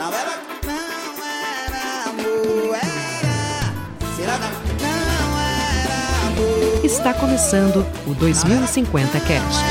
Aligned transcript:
Não 0.00 0.08
era, 0.14 0.32
não 0.64 1.22
era 1.22 2.08
amor, 2.08 2.74
era. 2.74 3.68
Será 4.16 4.32
que 4.38 4.72
não 4.82 5.38
era 5.38 5.94
amor? 6.26 6.80
Está 6.86 7.12
começando 7.12 7.84
o 8.06 8.14
2050 8.14 9.20
Cast. 9.20 9.62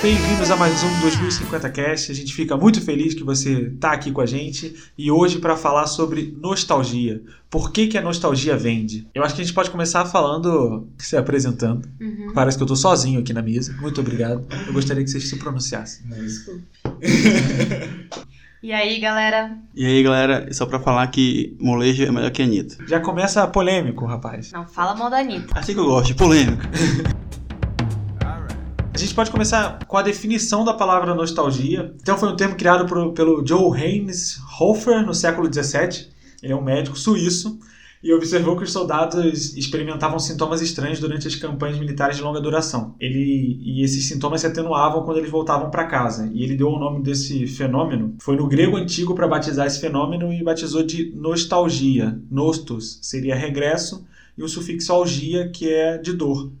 Bem-vindos 0.00 0.48
a 0.52 0.56
mais 0.56 0.80
um 0.84 1.00
2050 1.00 1.68
Cast. 1.70 2.12
A 2.12 2.14
gente 2.14 2.32
fica 2.32 2.56
muito 2.56 2.80
feliz 2.80 3.14
que 3.14 3.24
você 3.24 3.62
está 3.62 3.90
aqui 3.90 4.12
com 4.12 4.20
a 4.20 4.26
gente 4.26 4.72
e 4.96 5.10
hoje 5.10 5.40
para 5.40 5.56
falar 5.56 5.88
sobre 5.88 6.38
nostalgia. 6.40 7.20
Por 7.50 7.72
que, 7.72 7.88
que 7.88 7.98
a 7.98 8.00
nostalgia 8.00 8.56
vende? 8.56 9.08
Eu 9.12 9.24
acho 9.24 9.34
que 9.34 9.40
a 9.40 9.44
gente 9.44 9.54
pode 9.54 9.72
começar 9.72 10.04
falando, 10.04 10.86
se 10.98 11.16
apresentando. 11.16 11.88
Parece 12.32 12.56
que 12.56 12.62
eu 12.62 12.66
estou 12.66 12.76
sozinho 12.76 13.18
aqui 13.18 13.32
na 13.32 13.42
mesa. 13.42 13.76
Muito 13.80 14.00
obrigado. 14.00 14.46
Eu 14.68 14.72
gostaria 14.72 15.02
que 15.02 15.10
vocês 15.10 15.28
se 15.28 15.34
pronunciassem. 15.34 16.06
E 18.62 18.72
aí, 18.72 18.98
galera? 18.98 19.56
E 19.74 19.86
aí, 19.86 20.02
galera, 20.02 20.52
só 20.52 20.66
pra 20.66 20.80
falar 20.80 21.06
que 21.08 21.56
molejo 21.60 22.02
é 22.04 22.10
melhor 22.10 22.30
que 22.32 22.42
a 22.42 22.44
Anitta. 22.44 22.76
Já 22.88 22.98
começa 22.98 23.46
polêmico, 23.46 24.04
rapaz. 24.04 24.50
Não 24.50 24.66
fala 24.66 24.96
mal 24.96 25.08
da 25.08 25.18
Anitta. 25.18 25.56
Assim 25.58 25.74
que 25.74 25.78
eu 25.80 25.84
gosto, 25.84 26.08
de 26.08 26.14
polêmica. 26.14 26.68
A 28.92 28.98
gente 29.00 29.14
pode 29.14 29.30
começar 29.30 29.78
com 29.86 29.96
a 29.96 30.02
definição 30.02 30.64
da 30.64 30.74
palavra 30.74 31.14
nostalgia. 31.14 31.94
Então, 32.02 32.18
foi 32.18 32.28
um 32.30 32.34
termo 32.36 32.56
criado 32.56 32.84
por- 32.84 33.12
pelo 33.12 33.46
Joe 33.46 33.80
Haynes 33.80 34.40
Hofer 34.60 35.06
no 35.06 35.14
século 35.14 35.46
XVII. 35.52 36.08
Ele 36.42 36.52
é 36.52 36.56
um 36.56 36.60
médico 36.62 36.98
suíço 36.98 37.60
e 38.02 38.12
observou 38.12 38.56
que 38.56 38.64
os 38.64 38.72
soldados 38.72 39.56
experimentavam 39.56 40.18
sintomas 40.18 40.60
estranhos 40.60 41.00
durante 41.00 41.26
as 41.26 41.34
campanhas 41.34 41.78
militares 41.78 42.16
de 42.16 42.22
longa 42.22 42.40
duração. 42.40 42.94
Ele 43.00 43.58
e 43.62 43.82
esses 43.82 44.06
sintomas 44.06 44.40
se 44.40 44.46
atenuavam 44.46 45.02
quando 45.04 45.18
eles 45.18 45.30
voltavam 45.30 45.70
para 45.70 45.86
casa. 45.86 46.30
E 46.32 46.42
ele 46.42 46.56
deu 46.56 46.68
o 46.68 46.78
nome 46.78 47.02
desse 47.02 47.46
fenômeno. 47.46 48.14
Foi 48.20 48.36
no 48.36 48.46
grego 48.46 48.76
antigo 48.76 49.14
para 49.14 49.26
batizar 49.26 49.66
esse 49.66 49.80
fenômeno 49.80 50.32
e 50.32 50.42
batizou 50.42 50.84
de 50.84 51.12
nostalgia. 51.16 52.20
Nostos 52.30 52.98
seria 53.02 53.34
regresso 53.34 54.06
e 54.36 54.42
o 54.42 54.48
sufixo 54.48 54.92
algia 54.92 55.48
que 55.48 55.68
é 55.68 55.98
de 55.98 56.12
dor. 56.12 56.52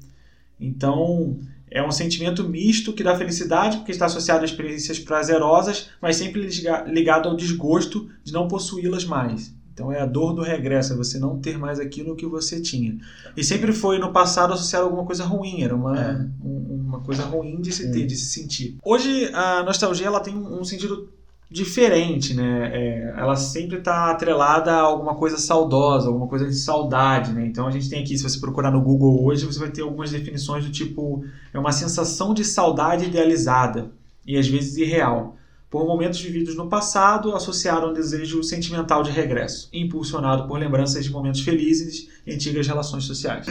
Então, 0.60 1.38
é 1.70 1.80
um 1.86 1.92
sentimento 1.92 2.42
misto 2.48 2.92
que 2.92 3.04
dá 3.04 3.16
felicidade, 3.16 3.76
porque 3.76 3.92
está 3.92 4.06
associado 4.06 4.42
a 4.42 4.44
experiências 4.44 4.98
prazerosas, 4.98 5.90
mas 6.02 6.16
sempre 6.16 6.42
liga- 6.42 6.84
ligado 6.88 7.28
ao 7.28 7.36
desgosto 7.36 8.08
de 8.24 8.32
não 8.32 8.48
possuí-las 8.48 9.04
mais. 9.04 9.56
Então 9.78 9.92
é 9.92 10.00
a 10.00 10.06
dor 10.06 10.32
do 10.34 10.42
regresso, 10.42 10.92
é 10.92 10.96
você 10.96 11.20
não 11.20 11.38
ter 11.38 11.56
mais 11.56 11.78
aquilo 11.78 12.16
que 12.16 12.26
você 12.26 12.60
tinha. 12.60 12.96
E 13.36 13.44
sempre 13.44 13.72
foi 13.72 13.96
no 14.00 14.10
passado 14.12 14.52
associado 14.52 14.84
a 14.84 14.88
alguma 14.88 15.04
coisa 15.06 15.22
ruim, 15.24 15.62
era 15.62 15.72
uma, 15.76 15.96
É. 15.96 16.26
um- 16.44 16.84
uma 16.88 16.98
coisa 17.00 17.22
ruim 17.22 17.60
de 17.60 17.70
se 17.70 17.92
ter, 17.92 18.04
de 18.04 18.16
se 18.16 18.26
sentir. 18.40 18.76
Hoje 18.84 19.30
a 19.32 19.62
nostalgia 19.62 20.08
ela 20.08 20.18
tem 20.18 20.36
um 20.36 20.64
sentido 20.64 21.08
diferente, 21.48 22.34
né? 22.34 22.70
É, 22.74 23.14
ela 23.16 23.36
sempre 23.36 23.78
está 23.78 24.10
atrelada 24.10 24.72
a 24.72 24.80
alguma 24.80 25.14
coisa 25.14 25.38
saudosa, 25.38 26.08
alguma 26.08 26.26
coisa 26.26 26.46
de 26.46 26.54
saudade, 26.56 27.32
né? 27.32 27.46
Então 27.46 27.66
a 27.66 27.70
gente 27.70 27.88
tem 27.88 28.02
aqui, 28.02 28.18
se 28.18 28.22
você 28.24 28.38
procurar 28.40 28.70
no 28.72 28.82
Google 28.82 29.24
hoje, 29.24 29.46
você 29.46 29.58
vai 29.60 29.70
ter 29.70 29.82
algumas 29.82 30.10
definições 30.10 30.64
do 30.64 30.72
tipo 30.72 31.24
é 31.54 31.58
uma 31.58 31.72
sensação 31.72 32.34
de 32.34 32.44
saudade 32.44 33.04
idealizada 33.06 33.90
e 34.26 34.36
às 34.36 34.46
vezes 34.48 34.76
irreal, 34.76 35.36
por 35.70 35.86
momentos 35.86 36.20
vividos 36.20 36.56
no 36.56 36.68
passado 36.68 37.34
associado 37.34 37.86
a 37.86 37.90
um 37.90 37.92
desejo 37.92 38.42
sentimental 38.42 39.02
de 39.02 39.10
regresso, 39.10 39.68
impulsionado 39.72 40.46
por 40.46 40.58
lembranças 40.58 41.04
de 41.04 41.10
momentos 41.10 41.42
felizes 41.42 42.08
e 42.26 42.32
antigas 42.32 42.66
relações 42.66 43.04
sociais. 43.04 43.46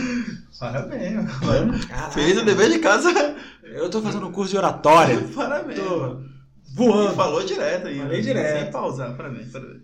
Parabéns. 0.60 1.32
Caraca, 1.88 2.12
Fez 2.12 2.38
o 2.38 2.44
dever 2.44 2.72
de 2.72 2.80
casa. 2.80 3.36
Eu 3.64 3.90
tô 3.90 4.02
fazendo 4.02 4.28
um 4.28 4.32
curso 4.32 4.52
de 4.52 4.58
oratória. 4.58 5.20
Parabéns. 5.36 5.80
Tô 5.80 6.22
voando. 6.74 7.16
Falou 7.16 7.44
direto 7.44 7.88
aí. 7.88 8.00
Falei 8.00 8.18
né? 8.18 8.24
direto. 8.24 8.60
Sem 8.64 8.72
pausar. 8.72 9.16
Parabéns, 9.16 9.52
parabéns. 9.52 9.82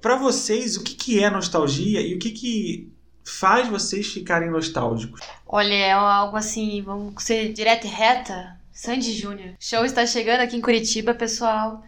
Pra 0.00 0.16
vocês, 0.16 0.76
o 0.76 0.82
que, 0.82 0.94
que 0.94 1.22
é 1.22 1.30
nostalgia 1.30 2.00
e 2.00 2.14
o 2.14 2.18
que, 2.18 2.30
que 2.30 2.92
faz 3.24 3.68
vocês 3.68 4.06
ficarem 4.06 4.50
nostálgicos? 4.50 5.20
Olha, 5.46 5.72
é 5.72 5.92
algo 5.92 6.36
assim, 6.36 6.82
vamos 6.82 7.22
ser 7.22 7.52
direta 7.52 7.86
e 7.86 7.90
reta. 7.90 8.53
Sandy 8.74 9.12
Júnior. 9.12 9.54
Show 9.60 9.84
está 9.84 10.04
chegando 10.04 10.40
aqui 10.40 10.56
em 10.56 10.60
Curitiba, 10.60 11.14
pessoal. 11.14 11.82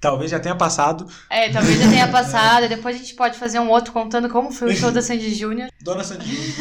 Talvez 0.00 0.30
já 0.30 0.40
tenha 0.40 0.56
passado. 0.56 1.06
É, 1.30 1.50
talvez 1.50 1.78
já 1.78 1.88
tenha 1.88 2.08
passado. 2.08 2.68
Depois 2.68 2.96
a 2.96 2.98
gente 2.98 3.14
pode 3.14 3.38
fazer 3.38 3.58
um 3.58 3.70
outro 3.70 3.92
contando 3.92 4.28
como 4.28 4.50
foi 4.50 4.72
o 4.72 4.76
show 4.76 4.90
da 4.90 5.00
Sandy 5.00 5.34
Júnior. 5.34 5.70
Dona 5.82 6.02
Sandinho. 6.02 6.54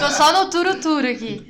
Tô 0.00 0.10
só 0.10 0.32
no 0.32 0.50
turo-turo 0.50 1.06
aqui. 1.06 1.46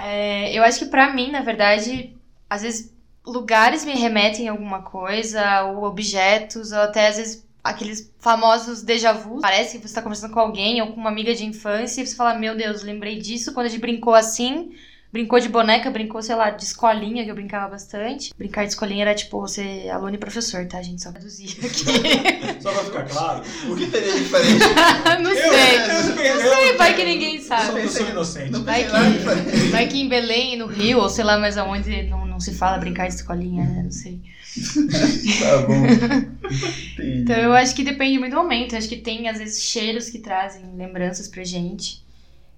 É, 0.00 0.56
eu 0.56 0.62
acho 0.62 0.80
que 0.80 0.86
pra 0.86 1.12
mim, 1.12 1.30
na 1.30 1.40
verdade, 1.40 2.16
às 2.48 2.62
vezes 2.62 2.92
lugares 3.24 3.84
me 3.84 3.92
remetem 3.94 4.48
a 4.48 4.52
alguma 4.52 4.82
coisa, 4.82 5.62
ou 5.64 5.84
objetos, 5.84 6.72
ou 6.72 6.80
até 6.80 7.08
às 7.08 7.16
vezes 7.16 7.46
aqueles 7.64 8.12
famosos 8.20 8.82
déjà 8.82 9.12
vu. 9.12 9.40
Parece 9.40 9.78
que 9.78 9.88
você 9.88 9.94
tá 9.94 10.02
conversando 10.02 10.34
com 10.34 10.40
alguém 10.40 10.82
ou 10.82 10.92
com 10.92 11.00
uma 11.00 11.08
amiga 11.08 11.34
de 11.34 11.46
infância 11.46 12.02
e 12.02 12.06
você 12.06 12.14
fala: 12.14 12.38
Meu 12.38 12.54
Deus, 12.54 12.82
lembrei 12.82 13.18
disso 13.18 13.54
quando 13.54 13.66
a 13.66 13.70
gente 13.70 13.80
brincou 13.80 14.14
assim. 14.14 14.76
Brincou 15.14 15.38
de 15.38 15.48
boneca, 15.48 15.88
brincou, 15.92 16.20
sei 16.20 16.34
lá, 16.34 16.50
de 16.50 16.64
escolinha, 16.64 17.22
que 17.22 17.30
eu 17.30 17.36
brincava 17.36 17.70
bastante. 17.70 18.34
Brincar 18.36 18.64
de 18.64 18.70
escolinha 18.70 19.02
era 19.04 19.14
tipo 19.14 19.40
você, 19.40 19.88
aluno 19.88 20.16
e 20.16 20.18
professor, 20.18 20.66
tá, 20.66 20.82
gente? 20.82 21.00
Só 21.04 21.12
traduzir 21.12 21.50
aqui. 21.64 22.60
Só 22.60 22.72
pra 22.72 22.82
ficar 22.82 23.04
claro. 23.04 23.44
O 23.70 23.76
que 23.76 23.86
teria 23.86 24.12
de 24.12 24.18
diferente? 24.24 24.58
não 25.22 25.32
sei. 25.32 25.78
não 25.86 26.42
Não 26.42 26.56
sei, 26.56 26.76
vai 26.76 26.96
que 26.96 27.04
ninguém 27.04 27.36
Eu 27.36 27.42
sabe. 27.42 27.66
sou, 27.66 27.78
eu 27.78 27.88
sou 27.88 28.08
inocente. 28.08 28.58
Vai 28.58 28.82
que, 28.82 29.70
vai 29.70 29.86
que 29.86 30.00
em 30.00 30.08
Belém, 30.08 30.56
no 30.56 30.66
Rio, 30.66 30.98
ou 30.98 31.08
sei 31.08 31.22
lá 31.22 31.38
mais 31.38 31.56
aonde, 31.56 32.02
não, 32.08 32.26
não 32.26 32.40
se 32.40 32.52
fala 32.52 32.78
brincar 32.78 33.06
de 33.06 33.14
escolinha, 33.14 33.62
né? 33.64 33.82
Não 33.84 33.92
sei. 33.92 34.20
Tá 35.40 35.58
bom. 35.66 35.84
Entendi. 35.84 37.22
Então 37.22 37.36
eu 37.36 37.52
acho 37.52 37.72
que 37.74 37.84
depende 37.84 38.18
muito 38.18 38.32
do 38.34 38.42
momento. 38.42 38.74
Acho 38.76 38.88
que 38.88 38.96
tem, 38.96 39.28
às 39.28 39.38
vezes, 39.38 39.62
cheiros 39.62 40.10
que 40.10 40.18
trazem 40.18 40.74
lembranças 40.76 41.28
pra 41.28 41.44
gente. 41.44 42.03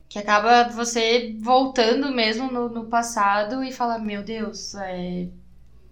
Que 0.08 0.18
acaba 0.18 0.68
você 0.68 1.34
voltando 1.40 2.12
mesmo 2.12 2.50
no, 2.50 2.68
no 2.68 2.84
passado 2.84 3.62
e 3.62 3.72
fala, 3.72 3.98
meu 3.98 4.22
Deus, 4.22 4.74
é, 4.76 5.26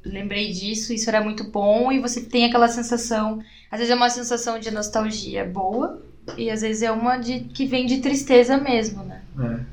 lembrei 0.05 0.53
disso, 0.53 0.93
isso 0.93 1.09
era 1.09 1.23
muito 1.23 1.45
bom, 1.45 1.91
e 1.91 1.99
você 1.99 2.21
tem 2.21 2.45
aquela 2.45 2.69
sensação. 2.69 3.43
Às 3.71 3.79
vezes 3.79 3.93
é 3.93 3.97
uma 3.97 4.11
sensação 4.11 4.59
de 4.59 4.71
nostalgia 4.71 5.45
boa, 5.45 6.01
e 6.39 6.51
às 6.51 6.63
vezes 6.63 6.83
é 6.83 6.93
uma 6.93 7.17
de 7.17 7.41
que 7.41 7.67
vem 7.67 7.87
de 7.87 7.99
tristeza 7.99 8.57
mesmo, 8.57 9.03
né? 9.05 9.23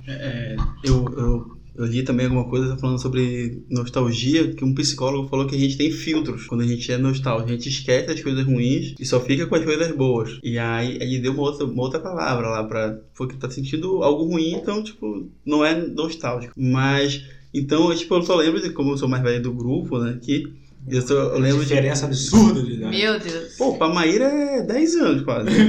É, 0.07 0.55
eu, 0.83 1.05
eu, 1.17 1.57
eu 1.75 1.85
li 1.85 2.03
também 2.03 2.25
alguma 2.25 2.49
coisa 2.49 2.77
falando 2.77 3.01
sobre 3.01 3.63
nostalgia, 3.69 4.53
que 4.53 4.63
um 4.63 4.73
psicólogo 4.73 5.29
falou 5.29 5.47
que 5.47 5.55
a 5.55 5.59
gente 5.59 5.77
tem 5.77 5.91
filtros 5.91 6.45
quando 6.45 6.61
a 6.61 6.67
gente 6.67 6.91
é 6.91 6.97
nostálgico. 6.97 7.49
A 7.49 7.53
gente 7.53 7.69
esquece 7.69 8.11
as 8.11 8.21
coisas 8.21 8.45
ruins 8.45 8.93
e 8.99 9.05
só 9.05 9.19
fica 9.19 9.45
com 9.47 9.55
as 9.55 9.63
coisas 9.63 9.95
boas. 9.95 10.39
E 10.43 10.57
aí 10.57 10.97
ele 11.01 11.19
deu 11.19 11.33
uma 11.33 11.43
outra, 11.43 11.65
uma 11.65 11.83
outra 11.83 11.99
palavra 11.99 12.49
lá 12.49 12.63
pra. 12.63 12.99
Porque 13.15 13.37
tá 13.37 13.49
sentindo 13.49 14.03
algo 14.03 14.25
ruim, 14.25 14.53
então, 14.53 14.83
tipo, 14.83 15.29
não 15.45 15.63
é 15.63 15.75
nostálgico. 15.75 16.53
Mas. 16.57 17.23
Então, 17.53 17.89
eu, 17.89 17.97
tipo, 17.97 18.15
eu 18.15 18.23
só 18.23 18.35
lembro 18.35 18.61
de 18.61 18.71
como 18.71 18.91
eu 18.91 18.97
sou 18.97 19.09
mais 19.09 19.23
velho 19.23 19.43
do 19.43 19.53
grupo, 19.53 19.99
né? 19.99 20.17
Que 20.21 20.60
eu, 20.87 21.01
só, 21.01 21.13
eu 21.13 21.39
lembro 21.39 21.59
de. 21.59 21.67
Diferença 21.67 22.05
absurda 22.05 22.61
de 22.63 22.73
idade. 22.73 22.97
Meu 22.97 23.19
Deus. 23.19 23.55
Pô, 23.55 23.77
pra 23.77 23.87
Maíra 23.87 24.25
é 24.25 24.61
10 24.63 24.95
anos 24.95 25.21
quase. 25.23 25.49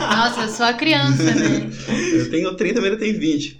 Nossa, 0.00 0.42
eu 0.42 0.48
sou 0.48 0.66
a 0.66 0.74
criança, 0.74 1.22
né? 1.22 1.70
Eu 2.12 2.30
tenho 2.30 2.54
30, 2.54 2.78
a 2.78 2.82
Maíra 2.82 2.98
tem 2.98 3.18
20. 3.18 3.58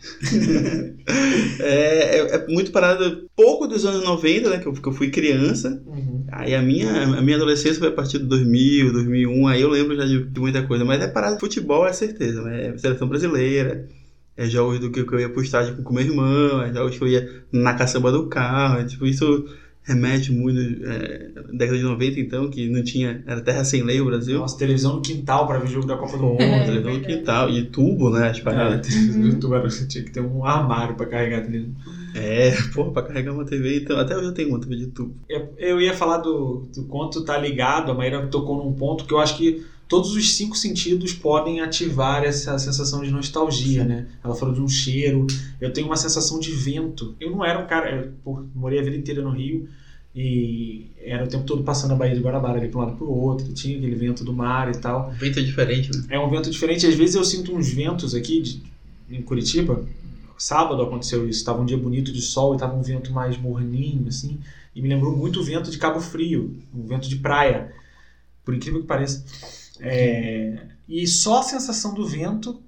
é, 1.61 2.19
é, 2.19 2.35
é 2.37 2.47
muito 2.47 2.71
parado. 2.71 3.29
Pouco 3.35 3.67
dos 3.67 3.87
anos 3.87 4.05
90, 4.05 4.51
né? 4.51 4.59
Que 4.59 4.67
eu, 4.67 4.73
que 4.75 4.87
eu 4.87 4.93
fui 4.93 5.11
criança. 5.11 5.83
Uhum. 5.87 6.27
Aí 6.31 6.55
a 6.55 6.61
minha, 6.61 7.05
a 7.05 7.23
minha 7.23 7.37
adolescência 7.37 7.79
foi 7.79 7.89
a 7.89 7.93
partir 7.93 8.19
de 8.19 8.27
2000, 8.27 8.93
2001. 8.93 9.49
Aí 9.49 9.63
eu 9.63 9.71
lembro 9.71 9.97
já 9.97 10.05
de, 10.05 10.25
de 10.25 10.41
muita 10.41 10.63
coisa. 10.63 10.85
Mas 10.85 11.03
é 11.03 11.09
parado 11.09 11.37
de 11.37 11.41
futebol, 11.41 11.87
é 11.87 11.93
certeza. 11.93 12.43
Né? 12.43 12.69
É 12.69 12.79
seleção 12.79 13.09
brasileira. 13.09 13.89
É 14.37 14.47
jogos 14.47 14.79
do 14.79 14.91
que 14.91 15.05
que 15.05 15.15
eu 15.15 15.21
ia 15.21 15.29
pro 15.29 15.43
estádio 15.43 15.77
com, 15.77 15.83
com 15.83 15.95
meu 15.95 16.05
irmão. 16.05 16.63
É 16.63 16.73
jogos 16.73 16.99
que 16.99 17.03
eu 17.03 17.09
ia 17.09 17.43
na 17.51 17.75
caçamba 17.75 18.13
do 18.13 18.29
carro. 18.29 18.81
É, 18.81 18.85
tipo, 18.85 19.07
isso 19.07 19.47
remete 19.83 20.31
muito. 20.33 20.59
É, 20.85 21.31
década 21.53 21.79
de 21.79 21.85
90, 21.85 22.21
então, 22.21 22.51
que 22.51 22.69
não 22.69 22.83
tinha. 22.85 23.23
Era 23.27 23.41
terra 23.41 23.65
sem 23.65 23.83
lei 23.83 24.01
o 24.01 24.05
Brasil. 24.07 24.39
Nossa, 24.39 24.57
televisão 24.59 24.97
no 24.97 25.03
quintal 25.03 25.47
pra 25.47 25.59
ver 25.59 25.69
jogo 25.69 25.87
da 25.87 25.97
Copa 25.97 26.17
do 26.17 26.23
Mundo. 26.25 26.39
Pô, 26.39 26.65
televisão 26.65 26.95
no 26.95 27.01
quintal. 27.01 27.51
E 27.51 27.65
tubo, 27.67 28.11
né? 28.11 28.29
As 28.31 28.39
É, 28.39 28.43
paradas. 28.43 28.87
tu 29.41 29.55
era- 29.55 29.69
tinha 29.69 30.05
que 30.05 30.11
ter 30.11 30.21
um 30.21 30.45
armário 30.45 30.95
pra 30.95 31.07
carregar 31.07 31.39
a 31.39 31.43
televisão. 31.43 31.75
É, 32.15 32.51
porra, 32.75 32.93
pra 32.93 33.03
carregar 33.03 33.33
uma 33.33 33.45
TV, 33.45 33.79
então. 33.81 33.99
Até 33.99 34.17
hoje 34.17 34.27
eu 34.27 34.35
tenho 34.35 34.51
uma 34.51 34.61
TV 34.61 34.77
de 34.77 34.87
tubo. 34.89 35.15
Eu- 35.29 35.53
Eu 35.57 35.81
ia 35.81 35.95
falar 35.95 36.19
do, 36.19 36.69
do 36.75 36.85
quanto 36.85 37.25
tá 37.25 37.39
ligado, 37.39 37.91
a 37.91 37.95
Maíra 37.95 38.27
tocou 38.27 38.63
num 38.65 38.73
ponto 38.75 39.05
que 39.07 39.15
eu 39.15 39.19
acho 39.19 39.37
que 39.37 39.63
todos 39.93 40.17
os 40.17 40.35
cinco 40.35 40.57
sentidos 40.57 41.13
podem 41.13 41.61
ativar 41.61 42.25
essa 42.25 42.59
sensação 42.59 43.03
de 43.03 43.11
nostalgia, 43.11 43.85
né? 43.85 44.07
Ela 44.25 44.35
falou 44.35 44.55
de 44.55 44.61
um 44.63 44.67
cheiro, 44.69 45.27
eu 45.61 45.71
tenho 45.71 45.87
uma 45.87 45.97
sensação 45.97 46.39
de 46.41 46.51
vento. 46.51 47.15
Eu 47.21 47.31
não 47.31 47.45
era 47.45 47.59
um 47.63 47.67
cara, 47.67 47.91
eu, 47.95 48.13
pô, 48.25 48.43
morei 48.55 48.79
a 48.79 48.83
vida 48.83 48.97
inteira 48.97 49.21
no 49.21 49.29
Rio 49.31 49.69
e 50.15 50.87
era 50.99 51.25
o 51.25 51.29
tempo 51.29 51.45
todo 51.45 51.63
passando 51.63 51.93
a 51.93 51.95
Baía 51.95 52.15
de 52.15 52.23
Guarabara 52.23 52.59
ali 52.59 52.69
para 52.69 52.81
um 52.81 52.85
lado 52.85 52.97
para 52.97 53.05
o 53.05 53.11
outro, 53.11 53.53
tinha 53.53 53.77
aquele 53.77 53.95
vento 53.95 54.25
do 54.25 54.33
mar 54.33 54.71
e 54.71 54.79
tal. 54.79 55.11
Vento 55.13 55.39
é 55.39 55.43
diferente, 55.43 55.91
né? 55.95 56.05
É 56.09 56.19
um 56.19 56.31
vento 56.31 56.51
diferente, 56.51 56.87
às 56.87 56.95
vezes 56.95 57.15
eu 57.15 57.25
sinto 57.25 57.55
uns 57.55 57.69
ventos 57.71 58.15
aqui 58.15 58.41
de- 58.41 58.63
em 59.11 59.21
Curitiba, 59.21 59.85
sábado 60.39 60.81
aconteceu 60.83 61.29
isso. 61.29 61.45
Tava 61.45 61.61
um 61.61 61.67
dia 61.67 61.77
bonito 61.77 62.11
de 62.11 62.23
sol 62.23 62.55
e 62.55 62.59
tava 62.59 62.75
um 62.75 62.83
vento 62.83 63.13
mais 63.13 63.37
morninho, 63.37 64.09
assim. 64.09 64.39
E 64.75 64.81
me 64.81 64.89
lembrou 64.89 65.15
muito 65.15 65.41
o 65.41 65.45
vento 65.45 65.71
de 65.71 65.77
Cabo 65.77 66.01
Frio, 66.01 66.57
um 66.75 66.87
vento 66.87 67.09
de 67.11 67.17
praia, 67.17 67.73
por 68.43 68.55
incrível 68.55 68.81
que 68.81 68.87
pareça. 68.87 69.23
É, 69.83 70.63
e 70.89 71.07
só 71.07 71.41
a 71.41 71.43
sensação 71.43 71.95
do 71.95 72.07
vento 72.07 72.63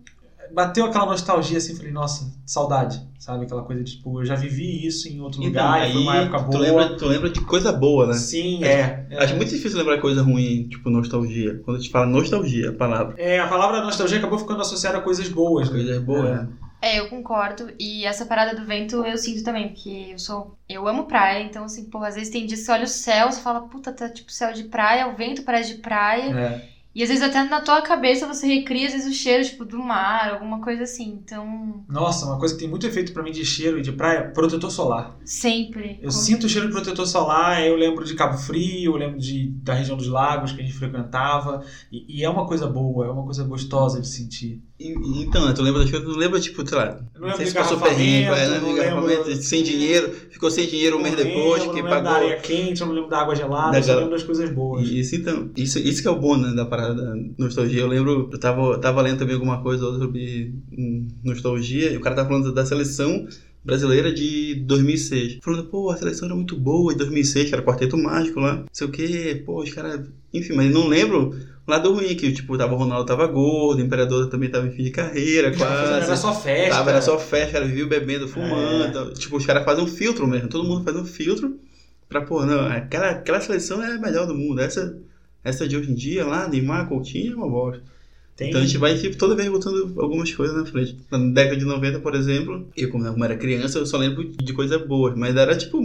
bateu 0.52 0.84
aquela 0.87 1.06
nostalgia 1.06 1.58
assim, 1.58 1.75
falei, 1.75 1.90
nossa, 1.90 2.32
saudade, 2.46 3.02
sabe? 3.19 3.44
Aquela 3.44 3.62
coisa 3.62 3.82
de 3.82 3.96
tipo, 3.96 4.20
eu 4.20 4.25
já 4.25 4.37
vivi 4.37 4.87
isso 4.87 5.08
em 5.08 5.20
outro 5.20 5.43
Então, 5.43 5.64
lugar, 5.64 5.81
e 5.81 5.82
aí 5.84 5.93
foi 5.93 6.02
uma 6.02 6.16
época 6.16 6.38
boa. 6.38 6.50
tu 6.50 6.58
lembra, 6.58 6.96
tu 6.96 7.06
lembra 7.06 7.31
de 7.31 7.40
coisa 7.40 7.72
boa, 7.72 8.06
né? 8.06 8.12
Sim, 8.14 8.62
é. 8.62 9.06
é. 9.11 9.25
Acho 9.25 9.34
muito 9.37 9.50
difícil 9.50 9.78
lembrar 9.78 10.00
coisa 10.00 10.22
ruim, 10.22 10.69
tipo 10.69 10.88
nostalgia. 10.90 11.61
Quando 11.64 11.78
a 11.78 11.81
gente 11.81 11.90
fala 11.90 12.06
nostalgia, 12.06 12.70
a 12.70 12.72
palavra. 12.72 13.14
É, 13.19 13.40
a 13.40 13.49
palavra 13.49 13.82
nostalgia 13.82 14.19
acabou 14.19 14.38
ficando 14.38 14.61
associada 14.61 14.99
a 14.99 15.00
coisas 15.00 15.28
boas, 15.28 15.69
né? 15.70 15.75
Coisas 15.76 16.02
boas, 16.05 16.25
É. 16.31 16.34
né? 16.34 16.49
É, 16.81 17.00
eu 17.00 17.08
concordo. 17.08 17.72
E 17.81 18.05
essa 18.05 18.26
parada 18.26 18.55
do 18.55 18.66
vento 18.66 18.96
eu 19.06 19.16
sinto 19.16 19.43
também, 19.43 19.69
porque 19.69 20.08
eu 20.12 20.19
sou. 20.19 20.55
Eu 20.69 20.87
amo 20.87 21.06
praia, 21.06 21.43
então 21.43 21.64
assim, 21.64 21.87
pô, 21.87 21.99
às 22.05 22.14
vezes 22.14 22.28
tem 22.31 22.44
dias 22.46 22.61
que 22.61 22.66
você 22.66 22.72
olha 22.72 22.84
o 22.84 22.87
céu, 22.87 23.32
você 23.32 23.40
fala, 23.40 23.62
puta, 23.62 23.90
tá 23.90 24.08
tipo 24.08 24.31
céu 24.31 24.52
de 24.52 24.64
praia, 24.64 25.08
o 25.08 25.16
vento 25.16 25.43
parece 25.44 25.75
de 25.76 25.81
praia. 25.81 26.31
É. 26.38 26.74
E 26.94 27.02
às 27.02 27.08
vezes 27.08 27.25
até 27.25 27.43
na 27.43 27.61
tua 27.61 27.82
cabeça 27.82 28.26
você 28.26 28.46
recria, 28.46 28.87
às 28.87 28.93
vezes, 28.93 29.11
o 29.11 29.14
cheiro, 29.14 29.44
tipo, 29.44 29.64
do 29.64 29.79
mar, 29.79 30.31
alguma 30.35 30.61
coisa 30.61 30.85
assim. 30.85 31.20
Então, 31.25 31.85
Nossa, 31.88 32.25
uma 32.26 32.38
coisa 32.38 32.55
que 32.55 32.61
tem 32.61 32.69
muito 32.70 32.87
efeito 32.87 33.12
pra 33.12 33.23
mim 33.23 33.32
de 33.32 33.44
cheiro 33.44 33.79
e 33.79 33.82
de 33.82 33.91
praia, 33.93 34.31
protetor 34.31 34.70
solar. 34.70 35.17
sempre. 35.25 35.99
Eu 36.00 36.05
com- 36.05 36.11
sinto 36.12 36.44
o 36.44 36.49
cheiro 36.49 36.69
de 36.69 36.73
protetor 36.73 37.06
solar, 37.06 37.64
eu 37.67 37.76
lembro 37.76 38.05
de 38.05 38.14
Cabo 38.14 38.37
Frio, 38.38 38.93
eu 38.93 38.96
lembro 38.96 39.19
de, 39.19 39.49
da 39.62 39.75
região 39.75 39.96
dos 39.96 40.06
lagos 40.08 40.52
que 40.52 40.61
a 40.61 40.64
gente 40.64 40.76
frequentava. 40.76 41.64
E, 41.91 42.20
e 42.20 42.25
é 42.25 42.31
uma 42.31 42.46
coisa 42.46 42.67
boa, 42.67 43.06
é 43.06 43.11
uma 43.11 43.25
coisa 43.25 43.43
gostosa 43.44 44.00
de 44.00 44.06
sentir. 44.08 44.62
E- 44.79 45.23
então, 45.23 45.53
tu 45.55 45.62
lembra 45.62 45.82
das 45.82 45.91
coisas, 45.91 46.09
tu 46.09 46.19
lembra, 46.19 46.41
tipo, 46.41 46.67
sei 46.69 46.76
lá, 46.76 47.00
não 47.15 47.29
não 47.29 47.37
sei 47.37 47.47
se 47.47 47.55
passou 47.55 47.79
perrengue, 47.79 48.25
é, 48.25 48.91
não 48.91 49.37
sem 49.41 49.62
dinheiro, 49.62 50.11
ficou 50.31 50.50
sem 50.50 50.67
dinheiro 50.67 50.99
um 50.99 51.03
mês 51.03 51.15
depois, 51.15 51.62
que 51.62 51.69
lembro 51.69 51.82
da 51.91 51.97
pagou. 51.97 52.11
areia 52.12 52.37
quente, 52.41 52.81
eu 52.81 52.88
não 52.88 52.94
lembro 52.94 53.09
da 53.09 53.21
água 53.21 53.37
gelada, 53.37 53.71
Da 53.71 53.79
eu 53.79 53.82
só 53.85 53.94
lembro 53.94 54.11
das 54.11 54.25
coisas 54.25 54.50
boas. 54.50 54.88
Isso 54.88 55.15
então, 55.15 55.49
isso, 55.56 55.79
isso 55.79 56.03
que 56.03 56.09
é 56.09 56.11
o 56.11 56.19
bom, 56.19 56.37
né, 56.37 56.53
da 56.55 56.67
parada 56.67 56.94
da 56.94 57.15
nostalgia. 57.38 57.81
Eu 57.82 57.87
lembro, 57.87 58.29
eu 58.32 58.38
tava, 58.41 58.76
tava 58.79 59.00
lendo 59.00 59.19
também 59.19 59.35
alguma 59.35 59.62
coisa 59.62 59.85
sobre 59.85 60.53
hum, 60.76 61.06
nostalgia, 61.23 61.93
e 61.93 61.97
o 61.97 62.00
cara 62.00 62.17
tava 62.17 62.29
falando 62.29 62.53
da 62.53 62.67
seleção 62.67 63.29
brasileira 63.65 64.12
de 64.12 64.56
2006. 64.67 65.38
Falando, 65.43 65.65
pô, 65.71 65.91
a 65.91 65.97
seleção 65.97 66.26
era 66.26 66.35
muito 66.35 66.56
boa 66.56 66.93
em 66.93 66.97
2006, 66.97 67.49
que 67.49 67.55
era 67.55 67.62
quarteto 67.65 67.97
mágico 67.97 68.41
lá, 68.41 68.56
não 68.56 68.67
sei 68.73 68.87
o 68.88 68.91
que, 68.91 69.37
pô, 69.37 69.62
os 69.62 69.73
caras... 69.73 70.06
Enfim, 70.35 70.53
mas 70.55 70.71
não 70.73 70.88
lembro 70.88 71.32
lado 71.66 71.93
ruim, 71.94 72.14
que 72.14 72.32
tipo, 72.32 72.56
tava, 72.58 72.75
o 72.75 72.76
Ronaldo 72.76 73.06
tava 73.06 73.26
gordo, 73.26 73.81
o 73.81 73.84
Imperador 73.84 74.28
também 74.28 74.50
tava 74.50 74.66
em 74.66 74.70
fim 74.70 74.84
de 74.84 74.90
carreira, 74.90 75.49
Era 75.55 75.56
quase. 75.56 76.16
só 76.20 76.34
festa. 76.34 76.75
Tava, 76.76 76.90
era 76.90 77.00
só 77.02 77.19
festa, 77.19 77.52
cara 77.52 77.64
vivia 77.66 77.87
bebendo, 77.87 78.28
fumando. 78.28 79.11
É. 79.11 79.14
Tipo, 79.14 79.37
os 79.37 79.46
caras 79.46 79.64
fazem 79.64 79.82
um 79.84 79.87
filtro 79.87 80.26
mesmo. 80.26 80.49
Todo 80.49 80.64
mundo 80.69 80.84
faz 80.84 80.96
um 80.96 81.05
filtro 81.05 81.58
pra, 82.08 82.20
pô, 82.22 82.44
não, 82.44 82.66
aquela, 82.66 83.11
aquela 83.11 83.40
seleção 83.40 83.82
é 83.82 83.94
a 83.94 83.99
melhor 83.99 84.26
do 84.26 84.34
mundo. 84.34 84.61
Essa, 84.61 84.96
essa 85.43 85.66
de 85.66 85.76
hoje 85.76 85.90
em 85.90 85.94
dia, 85.94 86.25
lá, 86.25 86.46
Neymar, 86.49 86.88
Coutinho, 86.88 87.32
é 87.32 87.37
uma 87.37 87.49
bosta. 87.49 87.82
Tem- 88.37 88.49
Então 88.49 88.61
a 88.61 88.64
gente 88.64 88.78
vai 88.78 88.99
tipo, 88.99 89.16
toda 89.16 89.37
vez 89.37 89.49
botando 89.49 89.94
algumas 90.00 90.32
coisas 90.34 90.56
na 90.56 90.66
frente. 90.66 90.99
Na 91.11 91.19
década 91.19 91.56
de 91.56 91.64
90, 91.64 92.00
por 92.00 92.14
exemplo, 92.16 92.66
eu, 92.76 92.90
como 92.90 93.25
era 93.25 93.37
criança, 93.37 93.78
eu 93.78 93.87
só 93.87 93.96
lembro 93.96 94.25
de 94.25 94.52
coisas 94.52 94.84
boas. 94.87 95.16
Mas 95.16 95.37
era 95.37 95.56
tipo 95.56 95.78